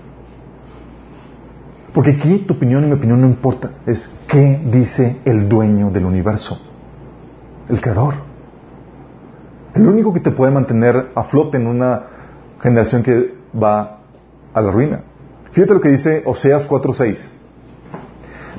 Porque 1.94 2.10
aquí 2.10 2.38
tu 2.38 2.54
opinión 2.54 2.82
y 2.82 2.88
mi 2.88 2.94
opinión 2.94 3.20
no 3.20 3.28
importa, 3.28 3.70
es 3.86 4.12
qué 4.26 4.60
dice 4.72 5.20
el 5.24 5.48
dueño 5.48 5.92
del 5.92 6.04
universo, 6.04 6.60
el 7.68 7.80
creador. 7.80 8.14
El 9.72 9.86
único 9.86 10.12
que 10.12 10.18
te 10.18 10.32
puede 10.32 10.50
mantener 10.50 11.12
a 11.14 11.22
flote 11.22 11.58
en 11.58 11.68
una 11.68 12.06
generación 12.60 13.04
que 13.04 13.34
va 13.54 14.00
a 14.52 14.60
la 14.60 14.72
ruina. 14.72 15.04
Fíjate 15.52 15.74
lo 15.74 15.80
que 15.80 15.90
dice 15.90 16.24
Oseas 16.26 16.68
4:6. 16.68 17.30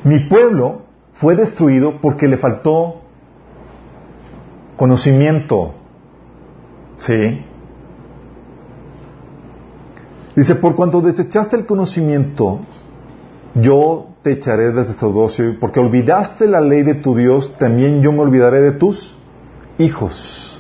Mi 0.06 0.20
pueblo 0.30 0.84
fue 1.16 1.36
destruido 1.36 2.00
porque 2.00 2.30
le 2.30 2.38
faltó 2.38 3.02
conocimiento. 4.78 5.74
¿Sí? 6.96 7.46
Dice, 10.36 10.56
por 10.56 10.76
cuanto 10.76 11.02
desechaste 11.02 11.56
el 11.56 11.66
conocimiento, 11.66 12.60
yo 13.56 14.08
te 14.22 14.34
echaré 14.34 14.72
del 14.72 14.86
sacerdocio, 14.86 15.60
porque 15.60 15.80
olvidaste 15.80 16.48
la 16.48 16.62
ley 16.62 16.84
de 16.84 16.96
tu 16.96 17.16
Dios, 17.16 17.58
también 17.58 18.02
yo 18.02 18.12
me 18.12 18.20
olvidaré 18.20 18.62
de 18.62 18.72
tus 18.74 19.16
hijos. 19.78 20.60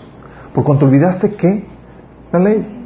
Por 0.53 0.63
cuanto 0.63 0.85
olvidaste 0.85 1.31
qué? 1.33 1.65
La 2.31 2.39
ley. 2.39 2.79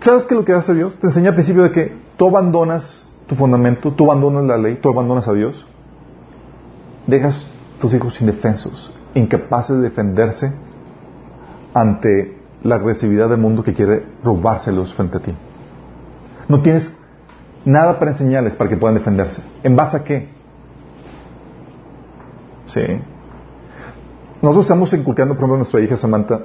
¿Sabes 0.00 0.24
qué 0.26 0.34
es 0.34 0.38
lo 0.40 0.44
que 0.44 0.52
hace 0.52 0.74
Dios? 0.74 0.96
Te 0.96 1.06
enseña 1.06 1.30
al 1.30 1.34
principio 1.34 1.62
de 1.62 1.70
que 1.70 1.96
tú 2.16 2.28
abandonas 2.28 3.06
tu 3.26 3.34
fundamento, 3.36 3.92
tú 3.92 4.04
abandonas 4.04 4.44
la 4.44 4.58
ley, 4.58 4.78
tú 4.80 4.90
abandonas 4.90 5.28
a 5.28 5.32
Dios. 5.32 5.66
Dejas 7.06 7.48
tus 7.78 7.94
hijos 7.94 8.20
indefensos, 8.20 8.92
incapaces 9.14 9.76
de 9.76 9.82
defenderse 9.82 10.52
ante 11.72 12.33
la 12.64 12.76
agresividad 12.76 13.28
del 13.28 13.38
mundo 13.38 13.62
que 13.62 13.74
quiere 13.74 14.04
robárselos 14.24 14.92
frente 14.94 15.18
a 15.18 15.20
ti. 15.20 15.34
No 16.48 16.60
tienes 16.60 16.96
nada 17.64 17.98
para 17.98 18.10
enseñarles 18.10 18.56
para 18.56 18.68
que 18.68 18.76
puedan 18.76 18.96
defenderse. 18.96 19.42
¿En 19.62 19.76
base 19.76 19.96
a 19.98 20.04
qué? 20.04 20.28
Sí. 22.66 22.80
Nosotros 24.42 24.64
estamos 24.64 24.92
inculcando, 24.92 25.34
por 25.34 25.40
ejemplo, 25.40 25.54
a 25.54 25.58
nuestra 25.58 25.80
hija 25.80 25.96
Samantha 25.96 26.40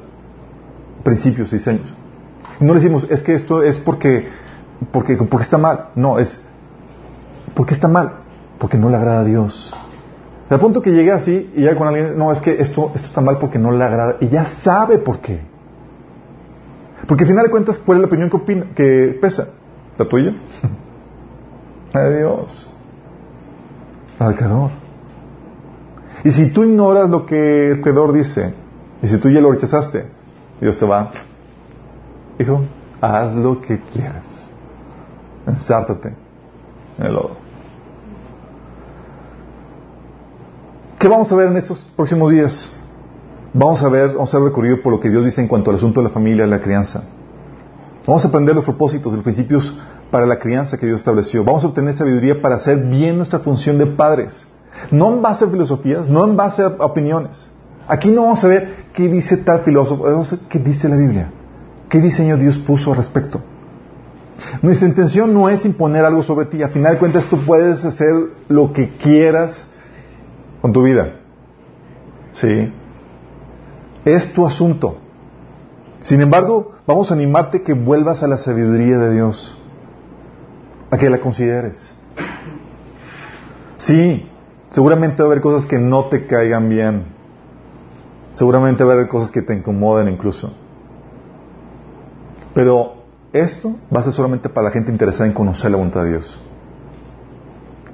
principios, 1.03 1.51
diseños. 1.51 1.93
Y 2.59 2.65
no 2.65 2.73
le 2.73 2.81
decimos, 2.81 3.07
es 3.09 3.23
que 3.23 3.33
esto 3.33 3.63
es 3.63 3.77
porque, 3.77 4.27
porque, 4.91 5.15
porque 5.15 5.43
está 5.43 5.57
mal. 5.57 5.89
No, 5.95 6.19
es, 6.19 6.39
¿por 7.53 7.65
qué 7.65 7.73
está 7.73 7.87
mal? 7.87 8.11
Porque 8.57 8.77
no 8.77 8.89
le 8.89 8.97
agrada 8.97 9.21
a 9.21 9.23
Dios. 9.23 9.73
Al 10.49 10.59
punto 10.59 10.81
que 10.81 10.91
llegue 10.91 11.11
así 11.11 11.51
y 11.55 11.63
ya 11.63 11.75
con 11.75 11.87
alguien, 11.87 12.17
no, 12.17 12.31
es 12.31 12.41
que 12.41 12.59
esto, 12.59 12.91
esto 12.95 13.07
está 13.07 13.21
mal 13.21 13.37
porque 13.37 13.57
no 13.57 13.71
le 13.71 13.83
agrada. 13.83 14.17
Y 14.19 14.27
ya 14.27 14.45
sabe 14.45 14.97
por 14.97 15.19
qué. 15.19 15.48
Porque 17.09 17.23
al 17.23 17.29
final 17.31 17.45
de 17.45 17.49
cuentas, 17.49 17.79
¿cuál 17.79 17.97
es 17.97 18.01
la 18.03 18.07
opinión 18.07 18.29
que, 18.29 18.37
opina, 18.37 18.65
que 18.75 19.17
pesa? 19.19 19.55
¿La 19.97 20.05
tuya? 20.05 20.31
Dios. 21.91 22.71
Al 24.19 24.35
Creador. 24.35 24.69
Y 26.23 26.29
si 26.29 26.53
tú 26.53 26.63
ignoras 26.63 27.09
lo 27.09 27.25
que 27.25 27.69
el 27.69 27.81
Creador 27.81 28.13
dice, 28.13 28.53
y 29.01 29.07
si 29.07 29.17
tú 29.17 29.31
ya 29.31 29.41
lo 29.41 29.51
rechazaste, 29.51 30.05
Dios 30.61 30.77
te 30.77 30.85
va, 30.85 31.09
hijo, 32.37 32.61
haz 33.01 33.33
lo 33.33 33.59
que 33.59 33.79
quieras. 33.79 34.51
Ensártate 35.47 36.13
en 36.99 37.05
el 37.07 37.13
lodo. 37.13 37.37
¿Qué 40.99 41.07
vamos 41.07 41.31
a 41.31 41.35
ver 41.35 41.47
en 41.47 41.57
estos 41.57 41.91
próximos 41.95 42.31
días? 42.31 42.78
Vamos 43.53 43.81
a 43.83 43.89
ver, 43.89 44.09
vamos 44.09 44.33
a 44.33 44.37
ver 44.37 44.47
recorrido 44.49 44.81
por 44.81 44.93
lo 44.93 44.99
que 44.99 45.09
Dios 45.09 45.25
dice 45.25 45.41
en 45.41 45.47
cuanto 45.47 45.71
al 45.71 45.77
asunto 45.77 46.01
de 46.01 46.07
la 46.07 46.13
familia 46.13 46.45
y 46.45 46.49
la 46.49 46.59
crianza. 46.59 47.03
Vamos 48.05 48.23
a 48.23 48.27
aprender 48.27 48.55
los 48.55 48.65
propósitos, 48.65 49.11
los 49.11 49.23
principios 49.23 49.77
para 50.11 50.25
la 50.25 50.37
crianza 50.37 50.77
que 50.77 50.85
Dios 50.85 50.99
estableció. 50.99 51.43
Vamos 51.43 51.63
a 51.63 51.67
obtener 51.67 51.93
sabiduría 51.93 52.41
para 52.41 52.55
hacer 52.55 52.77
bien 52.85 53.17
nuestra 53.17 53.39
función 53.39 53.77
de 53.77 53.87
padres. 53.87 54.47
No 54.91 55.13
en 55.13 55.21
base 55.21 55.45
a 55.45 55.49
filosofías, 55.49 56.07
no 56.07 56.23
en 56.25 56.35
base 56.35 56.63
a 56.63 56.67
opiniones. 56.67 57.49
Aquí 57.87 58.09
no 58.09 58.23
vamos 58.23 58.43
a 58.43 58.47
ver 58.47 58.85
qué 58.93 59.07
dice 59.07 59.37
tal 59.37 59.61
filósofo, 59.61 60.03
vamos 60.03 60.31
a 60.31 60.35
ver 60.35 60.45
qué 60.47 60.59
dice 60.59 60.87
la 60.87 60.95
Biblia. 60.95 61.31
¿Qué 61.89 61.99
diseño 61.99 62.37
Dios 62.37 62.57
puso 62.59 62.91
al 62.91 62.97
respecto? 62.97 63.41
Nuestra 64.61 64.87
intención 64.87 65.33
no 65.33 65.49
es 65.49 65.65
imponer 65.65 66.05
algo 66.05 66.21
sobre 66.23 66.45
ti. 66.45 66.61
A 66.61 66.69
final 66.69 66.93
de 66.93 66.99
cuentas, 66.99 67.25
tú 67.25 67.37
puedes 67.45 67.83
hacer 67.83 68.13
lo 68.47 68.71
que 68.73 68.89
quieras 68.89 69.67
con 70.61 70.71
tu 70.71 70.83
vida. 70.83 71.15
¿Sí? 72.31 72.71
Es 74.05 74.33
tu 74.33 74.45
asunto. 74.45 74.97
Sin 76.01 76.21
embargo, 76.21 76.73
vamos 76.87 77.11
a 77.11 77.13
animarte 77.13 77.61
que 77.61 77.73
vuelvas 77.73 78.23
a 78.23 78.27
la 78.27 78.37
sabiduría 78.37 78.97
de 78.97 79.13
Dios, 79.13 79.57
a 80.91 80.97
que 80.97 81.09
la 81.09 81.19
consideres. 81.19 81.93
Sí, 83.77 84.29
seguramente 84.69 85.21
va 85.21 85.27
a 85.27 85.31
haber 85.31 85.41
cosas 85.41 85.65
que 85.65 85.77
no 85.77 86.05
te 86.05 86.25
caigan 86.25 86.69
bien. 86.69 87.05
Seguramente 88.33 88.83
va 88.83 88.91
a 88.91 88.93
haber 88.93 89.07
cosas 89.09 89.31
que 89.31 89.41
te 89.41 89.53
incomoden 89.53 90.07
incluso. 90.07 90.53
Pero 92.53 93.03
esto 93.33 93.75
va 93.93 93.99
a 93.99 94.03
ser 94.03 94.13
solamente 94.13 94.49
para 94.49 94.67
la 94.67 94.71
gente 94.71 94.91
interesada 94.91 95.27
en 95.27 95.33
conocer 95.33 95.71
la 95.71 95.77
voluntad 95.77 96.03
de 96.03 96.09
Dios. 96.11 96.41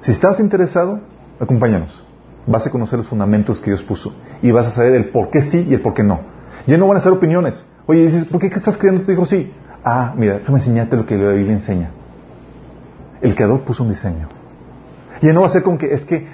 Si 0.00 0.12
estás 0.12 0.38
interesado, 0.38 1.00
acompáñanos. 1.40 2.02
Vas 2.46 2.66
a 2.66 2.70
conocer 2.70 2.98
los 2.98 3.08
fundamentos 3.08 3.60
que 3.60 3.70
Dios 3.70 3.82
puso 3.82 4.14
y 4.42 4.50
vas 4.50 4.66
a 4.66 4.70
saber 4.70 4.94
el 4.94 5.10
por 5.10 5.30
qué 5.30 5.42
sí 5.42 5.66
y 5.68 5.74
el 5.74 5.80
por 5.80 5.94
qué 5.94 6.02
no. 6.02 6.20
Ya 6.66 6.76
no 6.78 6.86
van 6.88 6.96
a 6.96 7.00
ser 7.00 7.12
opiniones. 7.12 7.64
Oye, 7.86 8.04
dices, 8.04 8.24
¿por 8.26 8.40
qué 8.40 8.48
estás 8.48 8.76
creyendo 8.76 9.04
tu 9.04 9.12
hijo 9.12 9.24
sí? 9.26 9.52
Ah, 9.84 10.14
mira, 10.16 10.38
déjame 10.38 10.58
enseñarte 10.58 10.96
lo 10.96 11.06
que 11.06 11.16
la 11.16 11.32
Biblia 11.32 11.52
enseña. 11.52 11.90
El 13.20 13.34
creador 13.34 13.60
puso 13.60 13.84
un 13.84 13.90
diseño. 13.90 14.28
Ya 15.22 15.32
no 15.32 15.42
va 15.42 15.46
a 15.46 15.50
ser 15.50 15.62
con 15.62 15.78
que 15.78 15.92
es 15.94 16.04
que 16.04 16.26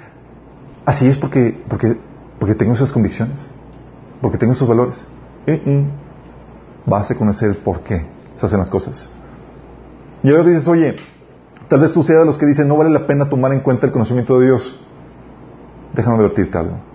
así 0.85 1.07
es 1.07 1.17
porque, 1.17 1.57
porque, 1.67 1.95
porque 2.39 2.55
tengo 2.55 2.73
esas 2.73 2.91
convicciones, 2.91 3.39
porque 4.21 4.37
tengo 4.37 4.53
esos 4.53 4.67
valores. 4.67 5.05
Vas 6.85 7.11
a 7.11 7.15
conocer 7.15 7.49
el 7.49 7.55
por 7.55 7.81
qué 7.81 8.05
se 8.35 8.45
hacen 8.45 8.59
las 8.59 8.69
cosas. 8.69 9.09
Y 10.23 10.31
ahora 10.31 10.43
dices, 10.49 10.67
oye, 10.67 10.95
tal 11.67 11.79
vez 11.79 11.91
tú 11.91 12.03
seas 12.03 12.19
de 12.19 12.25
los 12.25 12.37
que 12.37 12.45
dicen, 12.45 12.67
no 12.67 12.77
vale 12.77 12.89
la 12.89 13.05
pena 13.05 13.29
tomar 13.29 13.53
en 13.53 13.59
cuenta 13.59 13.85
el 13.85 13.91
conocimiento 13.91 14.39
de 14.39 14.47
Dios. 14.47 14.79
Déjame 15.93 16.17
advertirte 16.17 16.57
algo. 16.57 16.92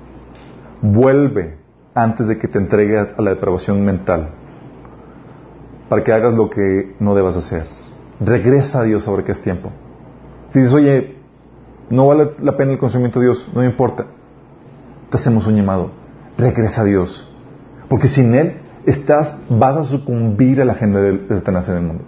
Vuelve 0.80 1.58
antes 1.94 2.28
de 2.28 2.38
que 2.38 2.48
te 2.48 2.58
entregue 2.58 2.98
a 2.98 3.20
la 3.20 3.30
depravación 3.30 3.84
mental 3.84 4.30
para 5.88 6.04
que 6.04 6.12
hagas 6.12 6.34
lo 6.34 6.50
que 6.50 6.94
no 7.00 7.14
debas 7.14 7.36
hacer. 7.36 7.64
Regresa 8.20 8.80
a 8.80 8.84
Dios 8.84 9.08
ahora 9.08 9.24
que 9.24 9.32
es 9.32 9.42
tiempo. 9.42 9.70
Si 10.50 10.60
dices, 10.60 10.74
oye, 10.74 11.16
no 11.90 12.06
vale 12.06 12.32
la 12.40 12.56
pena 12.56 12.72
el 12.72 12.78
conocimiento 12.78 13.20
de 13.20 13.26
Dios, 13.26 13.48
no 13.54 13.60
me 13.60 13.66
importa. 13.66 14.06
Te 15.10 15.16
hacemos 15.16 15.46
un 15.46 15.56
llamado. 15.56 15.90
Regresa 16.36 16.82
a 16.82 16.84
Dios. 16.84 17.34
Porque 17.88 18.08
sin 18.08 18.34
Él 18.34 18.60
estás, 18.86 19.38
vas 19.48 19.76
a 19.76 19.82
sucumbir 19.82 20.60
a 20.60 20.64
la 20.64 20.74
agenda 20.74 21.00
de, 21.00 21.18
de 21.18 21.36
Satanás 21.36 21.68
en 21.68 21.76
el 21.76 21.82
mundo. 21.82 22.04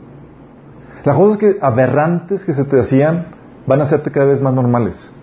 Las 1.04 1.16
cosas 1.16 1.38
que, 1.38 1.56
aberrantes 1.60 2.44
que 2.44 2.52
se 2.52 2.64
te 2.64 2.78
hacían 2.78 3.26
van 3.66 3.80
a 3.80 3.84
hacerte 3.84 4.10
cada 4.10 4.26
vez 4.26 4.40
más 4.40 4.52
normales. 4.52 5.14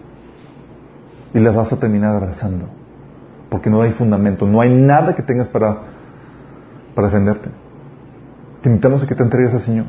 Y 1.34 1.40
las 1.40 1.56
vas 1.56 1.72
a 1.74 1.80
terminar 1.80 2.16
abrazando. 2.16 2.68
Porque 3.50 3.70
no 3.70 3.82
hay 3.82 3.92
fundamento, 3.92 4.46
no 4.46 4.62
hay 4.62 4.74
nada 4.74 5.16
que 5.16 5.24
tengas 5.24 5.48
para, 5.48 5.78
para 6.94 7.08
defenderte. 7.08 7.50
Te 8.62 8.70
invitamos 8.70 9.04
a 9.04 9.08
que 9.08 9.16
te 9.16 9.24
entregues 9.24 9.54
al 9.54 9.62
Señor, 9.62 9.86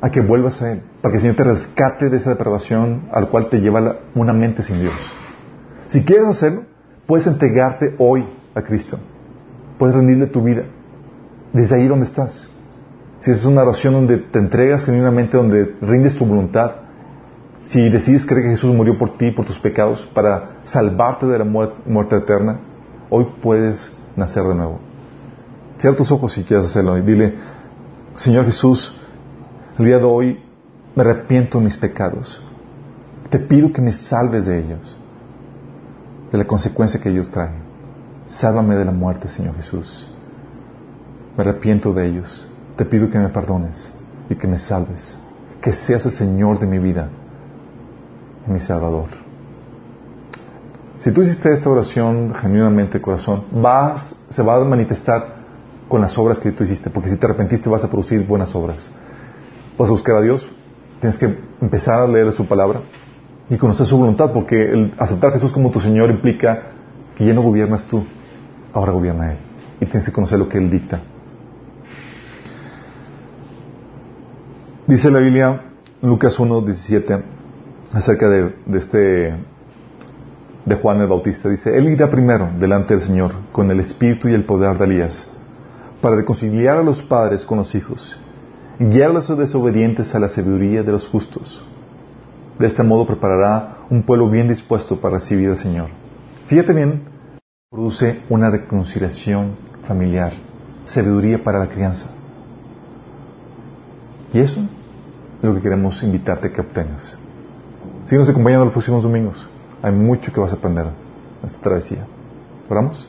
a 0.00 0.10
que 0.10 0.20
vuelvas 0.20 0.62
a 0.62 0.72
Él, 0.72 0.82
para 1.00 1.12
que 1.12 1.16
el 1.16 1.20
Señor 1.20 1.36
te 1.36 1.44
rescate 1.44 2.08
de 2.08 2.16
esa 2.16 2.30
depravación 2.30 3.08
al 3.12 3.28
cual 3.28 3.48
te 3.48 3.60
lleva 3.60 3.96
una 4.14 4.32
mente 4.32 4.62
sin 4.62 4.80
Dios. 4.80 4.94
Si 5.88 6.04
quieres 6.04 6.26
hacerlo, 6.26 6.62
puedes 7.06 7.26
entregarte 7.26 7.94
hoy 7.98 8.26
a 8.54 8.62
Cristo 8.62 8.98
puedes 9.82 9.96
rendirle 9.96 10.28
tu 10.28 10.42
vida 10.44 10.62
desde 11.52 11.74
ahí 11.74 11.88
donde 11.88 12.06
estás. 12.06 12.48
Si 13.18 13.32
es 13.32 13.44
una 13.44 13.62
oración 13.62 13.94
donde 13.94 14.18
te 14.18 14.38
entregas 14.38 14.84
genuinamente, 14.84 15.36
donde 15.36 15.74
rindes 15.80 16.14
tu 16.16 16.24
voluntad, 16.24 16.72
si 17.64 17.88
decides 17.90 18.24
creer 18.24 18.44
que 18.44 18.50
Jesús 18.50 18.72
murió 18.72 18.96
por 18.96 19.16
ti, 19.16 19.32
por 19.32 19.44
tus 19.44 19.58
pecados, 19.58 20.08
para 20.14 20.60
salvarte 20.62 21.26
de 21.26 21.36
la 21.36 21.44
muerte, 21.44 22.16
eterna, 22.16 22.60
hoy 23.12 23.26
puedes 23.42 23.92
nacer 24.16 24.42
de 24.44 24.54
nuevo. 24.54 24.80
Cierra 25.76 25.96
tus 25.96 26.10
ojos 26.10 26.32
si 26.32 26.44
quieres 26.44 26.66
hacerlo 26.66 26.96
y 26.96 27.02
dile, 27.02 27.34
Señor 28.14 28.46
Jesús, 28.46 28.98
el 29.78 29.84
día 29.84 29.98
de 29.98 30.04
hoy 30.04 30.42
me 30.94 31.02
arrepiento 31.02 31.58
de 31.58 31.64
mis 31.64 31.76
pecados. 31.76 32.42
Te 33.28 33.38
pido 33.38 33.72
que 33.72 33.82
me 33.82 33.92
salves 33.92 34.46
de 34.46 34.58
ellos, 34.58 34.98
de 36.30 36.38
la 36.38 36.46
consecuencia 36.46 37.00
que 37.00 37.10
ellos 37.10 37.30
traen. 37.30 37.62
Sálvame 38.26 38.76
de 38.76 38.84
la 38.86 38.92
muerte, 38.92 39.28
Señor 39.28 39.56
Jesús. 39.56 40.08
Me 41.36 41.42
arrepiento 41.42 41.92
de 41.92 42.08
ellos. 42.08 42.48
Te 42.76 42.84
pido 42.86 43.10
que 43.10 43.18
me 43.18 43.28
perdones 43.28 43.92
y 44.30 44.34
que 44.34 44.46
me 44.46 44.58
salves. 44.58 45.18
Que 45.60 45.72
seas 45.72 46.06
el 46.06 46.12
Señor 46.12 46.58
de 46.58 46.66
mi 46.66 46.78
vida 46.78 47.10
mi 48.46 48.58
Salvador. 48.58 49.21
Si 51.02 51.10
tú 51.10 51.22
hiciste 51.22 51.52
esta 51.52 51.68
oración 51.68 52.32
genuinamente 52.32 53.00
corazón, 53.00 53.42
se 54.28 54.40
va 54.40 54.56
a 54.56 54.64
manifestar 54.64 55.34
con 55.88 56.00
las 56.00 56.16
obras 56.16 56.38
que 56.38 56.52
tú 56.52 56.62
hiciste, 56.62 56.90
porque 56.90 57.08
si 57.08 57.16
te 57.16 57.26
arrepentiste 57.26 57.68
vas 57.68 57.82
a 57.82 57.90
producir 57.90 58.24
buenas 58.24 58.54
obras. 58.54 58.88
Vas 59.76 59.88
a 59.88 59.92
buscar 59.92 60.14
a 60.14 60.20
Dios, 60.20 60.48
tienes 61.00 61.18
que 61.18 61.36
empezar 61.60 61.98
a 61.98 62.06
leer 62.06 62.30
su 62.30 62.46
palabra 62.46 62.82
y 63.50 63.56
conocer 63.56 63.84
su 63.84 63.98
voluntad, 63.98 64.32
porque 64.32 64.92
aceptar 64.96 65.30
a 65.30 65.32
Jesús 65.32 65.52
como 65.52 65.72
tu 65.72 65.80
Señor 65.80 66.08
implica 66.08 66.68
que 67.16 67.26
ya 67.26 67.34
no 67.34 67.42
gobiernas 67.42 67.82
tú, 67.86 68.04
ahora 68.72 68.92
gobierna 68.92 69.32
Él. 69.32 69.38
Y 69.80 69.86
tienes 69.86 70.06
que 70.06 70.12
conocer 70.12 70.38
lo 70.38 70.48
que 70.48 70.58
Él 70.58 70.70
dicta. 70.70 71.00
Dice 74.86 75.10
la 75.10 75.18
Biblia, 75.18 75.62
Lucas 76.00 76.38
1, 76.38 76.60
17, 76.60 77.24
acerca 77.92 78.28
de, 78.28 78.54
este 78.74 79.34
de 80.64 80.76
Juan 80.76 81.00
el 81.00 81.06
Bautista. 81.06 81.48
Dice, 81.48 81.76
Él 81.76 81.90
irá 81.90 82.10
primero 82.10 82.50
delante 82.58 82.94
del 82.94 83.02
Señor 83.02 83.32
con 83.52 83.70
el 83.70 83.80
espíritu 83.80 84.28
y 84.28 84.34
el 84.34 84.44
poder 84.44 84.78
de 84.78 84.84
Elías 84.84 85.30
para 86.00 86.16
reconciliar 86.16 86.78
a 86.78 86.82
los 86.82 87.02
padres 87.02 87.46
con 87.46 87.58
los 87.58 87.74
hijos, 87.74 88.18
guiar 88.78 89.10
a 89.10 89.14
los 89.14 89.38
desobedientes 89.38 90.14
a 90.14 90.18
la 90.18 90.28
sabiduría 90.28 90.82
de 90.82 90.92
los 90.92 91.08
justos. 91.08 91.64
De 92.58 92.66
este 92.66 92.82
modo 92.82 93.06
preparará 93.06 93.78
un 93.88 94.02
pueblo 94.02 94.28
bien 94.28 94.48
dispuesto 94.48 95.00
para 95.00 95.14
recibir 95.14 95.48
al 95.48 95.58
Señor. 95.58 95.88
Fíjate 96.46 96.72
bien, 96.72 97.04
produce 97.70 98.20
una 98.28 98.50
reconciliación 98.50 99.52
familiar, 99.86 100.32
sabiduría 100.84 101.42
para 101.42 101.60
la 101.60 101.68
crianza. 101.68 102.10
Y 104.32 104.40
eso 104.40 104.60
es 104.60 105.48
lo 105.48 105.54
que 105.54 105.60
queremos 105.60 106.02
invitarte 106.02 106.48
a 106.48 106.52
que 106.52 106.60
obtengas. 106.60 107.18
Síguenos 108.06 108.28
acompañando 108.28 108.64
los 108.64 108.72
próximos 108.72 109.02
domingos. 109.02 109.48
Hay 109.82 109.92
mucho 109.92 110.32
que 110.32 110.40
vas 110.40 110.52
a 110.52 110.56
aprender 110.56 110.86
en 110.86 111.46
esta 111.46 111.60
travesía. 111.60 112.06
¿Oramos? 112.70 113.08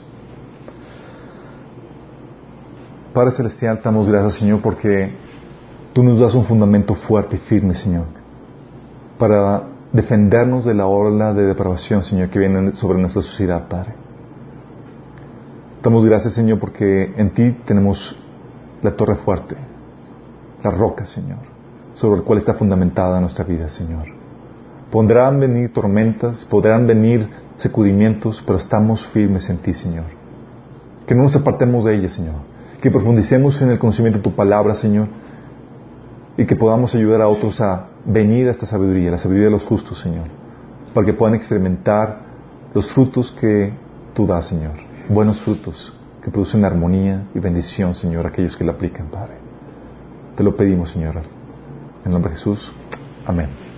Padre 3.13 3.31
Celestial, 3.31 3.79
damos 3.83 4.09
gracias, 4.09 4.33
Señor, 4.33 4.61
porque 4.61 5.13
tú 5.93 6.03
nos 6.03 6.19
das 6.19 6.33
un 6.33 6.45
fundamento 6.45 6.95
fuerte 6.95 7.35
y 7.35 7.39
firme, 7.39 7.75
Señor, 7.75 8.05
para 9.19 9.63
defendernos 9.91 10.65
de 10.65 10.73
la 10.73 10.87
ola 10.87 11.31
de 11.31 11.45
depravación, 11.45 12.01
Señor, 12.01 12.29
que 12.29 12.39
viene 12.39 12.73
sobre 12.73 12.97
nuestra 12.97 13.21
sociedad, 13.21 13.67
Padre. 13.67 13.93
Damos 15.83 16.03
gracias, 16.03 16.33
Señor, 16.33 16.59
porque 16.59 17.13
en 17.15 17.29
ti 17.29 17.51
tenemos 17.65 18.19
la 18.81 18.95
torre 18.95 19.15
fuerte, 19.15 19.55
la 20.63 20.71
roca, 20.71 21.05
Señor, 21.05 21.37
sobre 21.93 22.19
la 22.19 22.25
cual 22.25 22.39
está 22.39 22.55
fundamentada 22.55 23.21
nuestra 23.21 23.45
vida, 23.45 23.69
Señor. 23.69 24.22
Podrán 24.93 25.39
venir 25.39 25.73
tormentas, 25.73 26.45
podrán 26.45 26.85
venir 26.85 27.27
sacudimientos, 27.57 28.43
pero 28.45 28.59
estamos 28.59 29.07
firmes 29.07 29.49
en 29.49 29.57
ti, 29.57 29.73
Señor. 29.73 30.03
Que 31.07 31.15
no 31.15 31.23
nos 31.23 31.35
apartemos 31.35 31.85
de 31.85 31.95
ellas, 31.95 32.13
Señor. 32.13 32.35
Que 32.79 32.91
profundicemos 32.91 33.59
en 33.63 33.71
el 33.71 33.79
conocimiento 33.79 34.19
de 34.19 34.23
tu 34.23 34.35
palabra, 34.35 34.75
Señor. 34.75 35.07
Y 36.37 36.45
que 36.45 36.55
podamos 36.55 36.93
ayudar 36.93 37.23
a 37.23 37.27
otros 37.27 37.59
a 37.59 37.87
venir 38.05 38.47
a 38.47 38.51
esta 38.51 38.67
sabiduría, 38.67 39.09
la 39.09 39.17
sabiduría 39.17 39.47
de 39.47 39.53
los 39.53 39.65
justos, 39.65 39.99
Señor. 39.99 40.27
Para 40.93 41.07
que 41.07 41.13
puedan 41.13 41.33
experimentar 41.33 42.19
los 42.75 42.93
frutos 42.93 43.31
que 43.31 43.73
tú 44.13 44.27
das, 44.27 44.45
Señor. 44.45 44.73
Buenos 45.09 45.41
frutos 45.41 45.91
que 46.23 46.29
producen 46.29 46.65
armonía 46.65 47.29
y 47.33 47.39
bendición, 47.39 47.95
Señor, 47.95 48.27
a 48.27 48.29
aquellos 48.29 48.55
que 48.55 48.63
la 48.63 48.73
aplican, 48.73 49.07
Padre. 49.07 49.37
Te 50.35 50.43
lo 50.43 50.55
pedimos, 50.55 50.91
Señor. 50.91 51.15
En 52.05 52.11
nombre 52.11 52.29
de 52.29 52.37
Jesús. 52.37 52.71
Amén. 53.25 53.72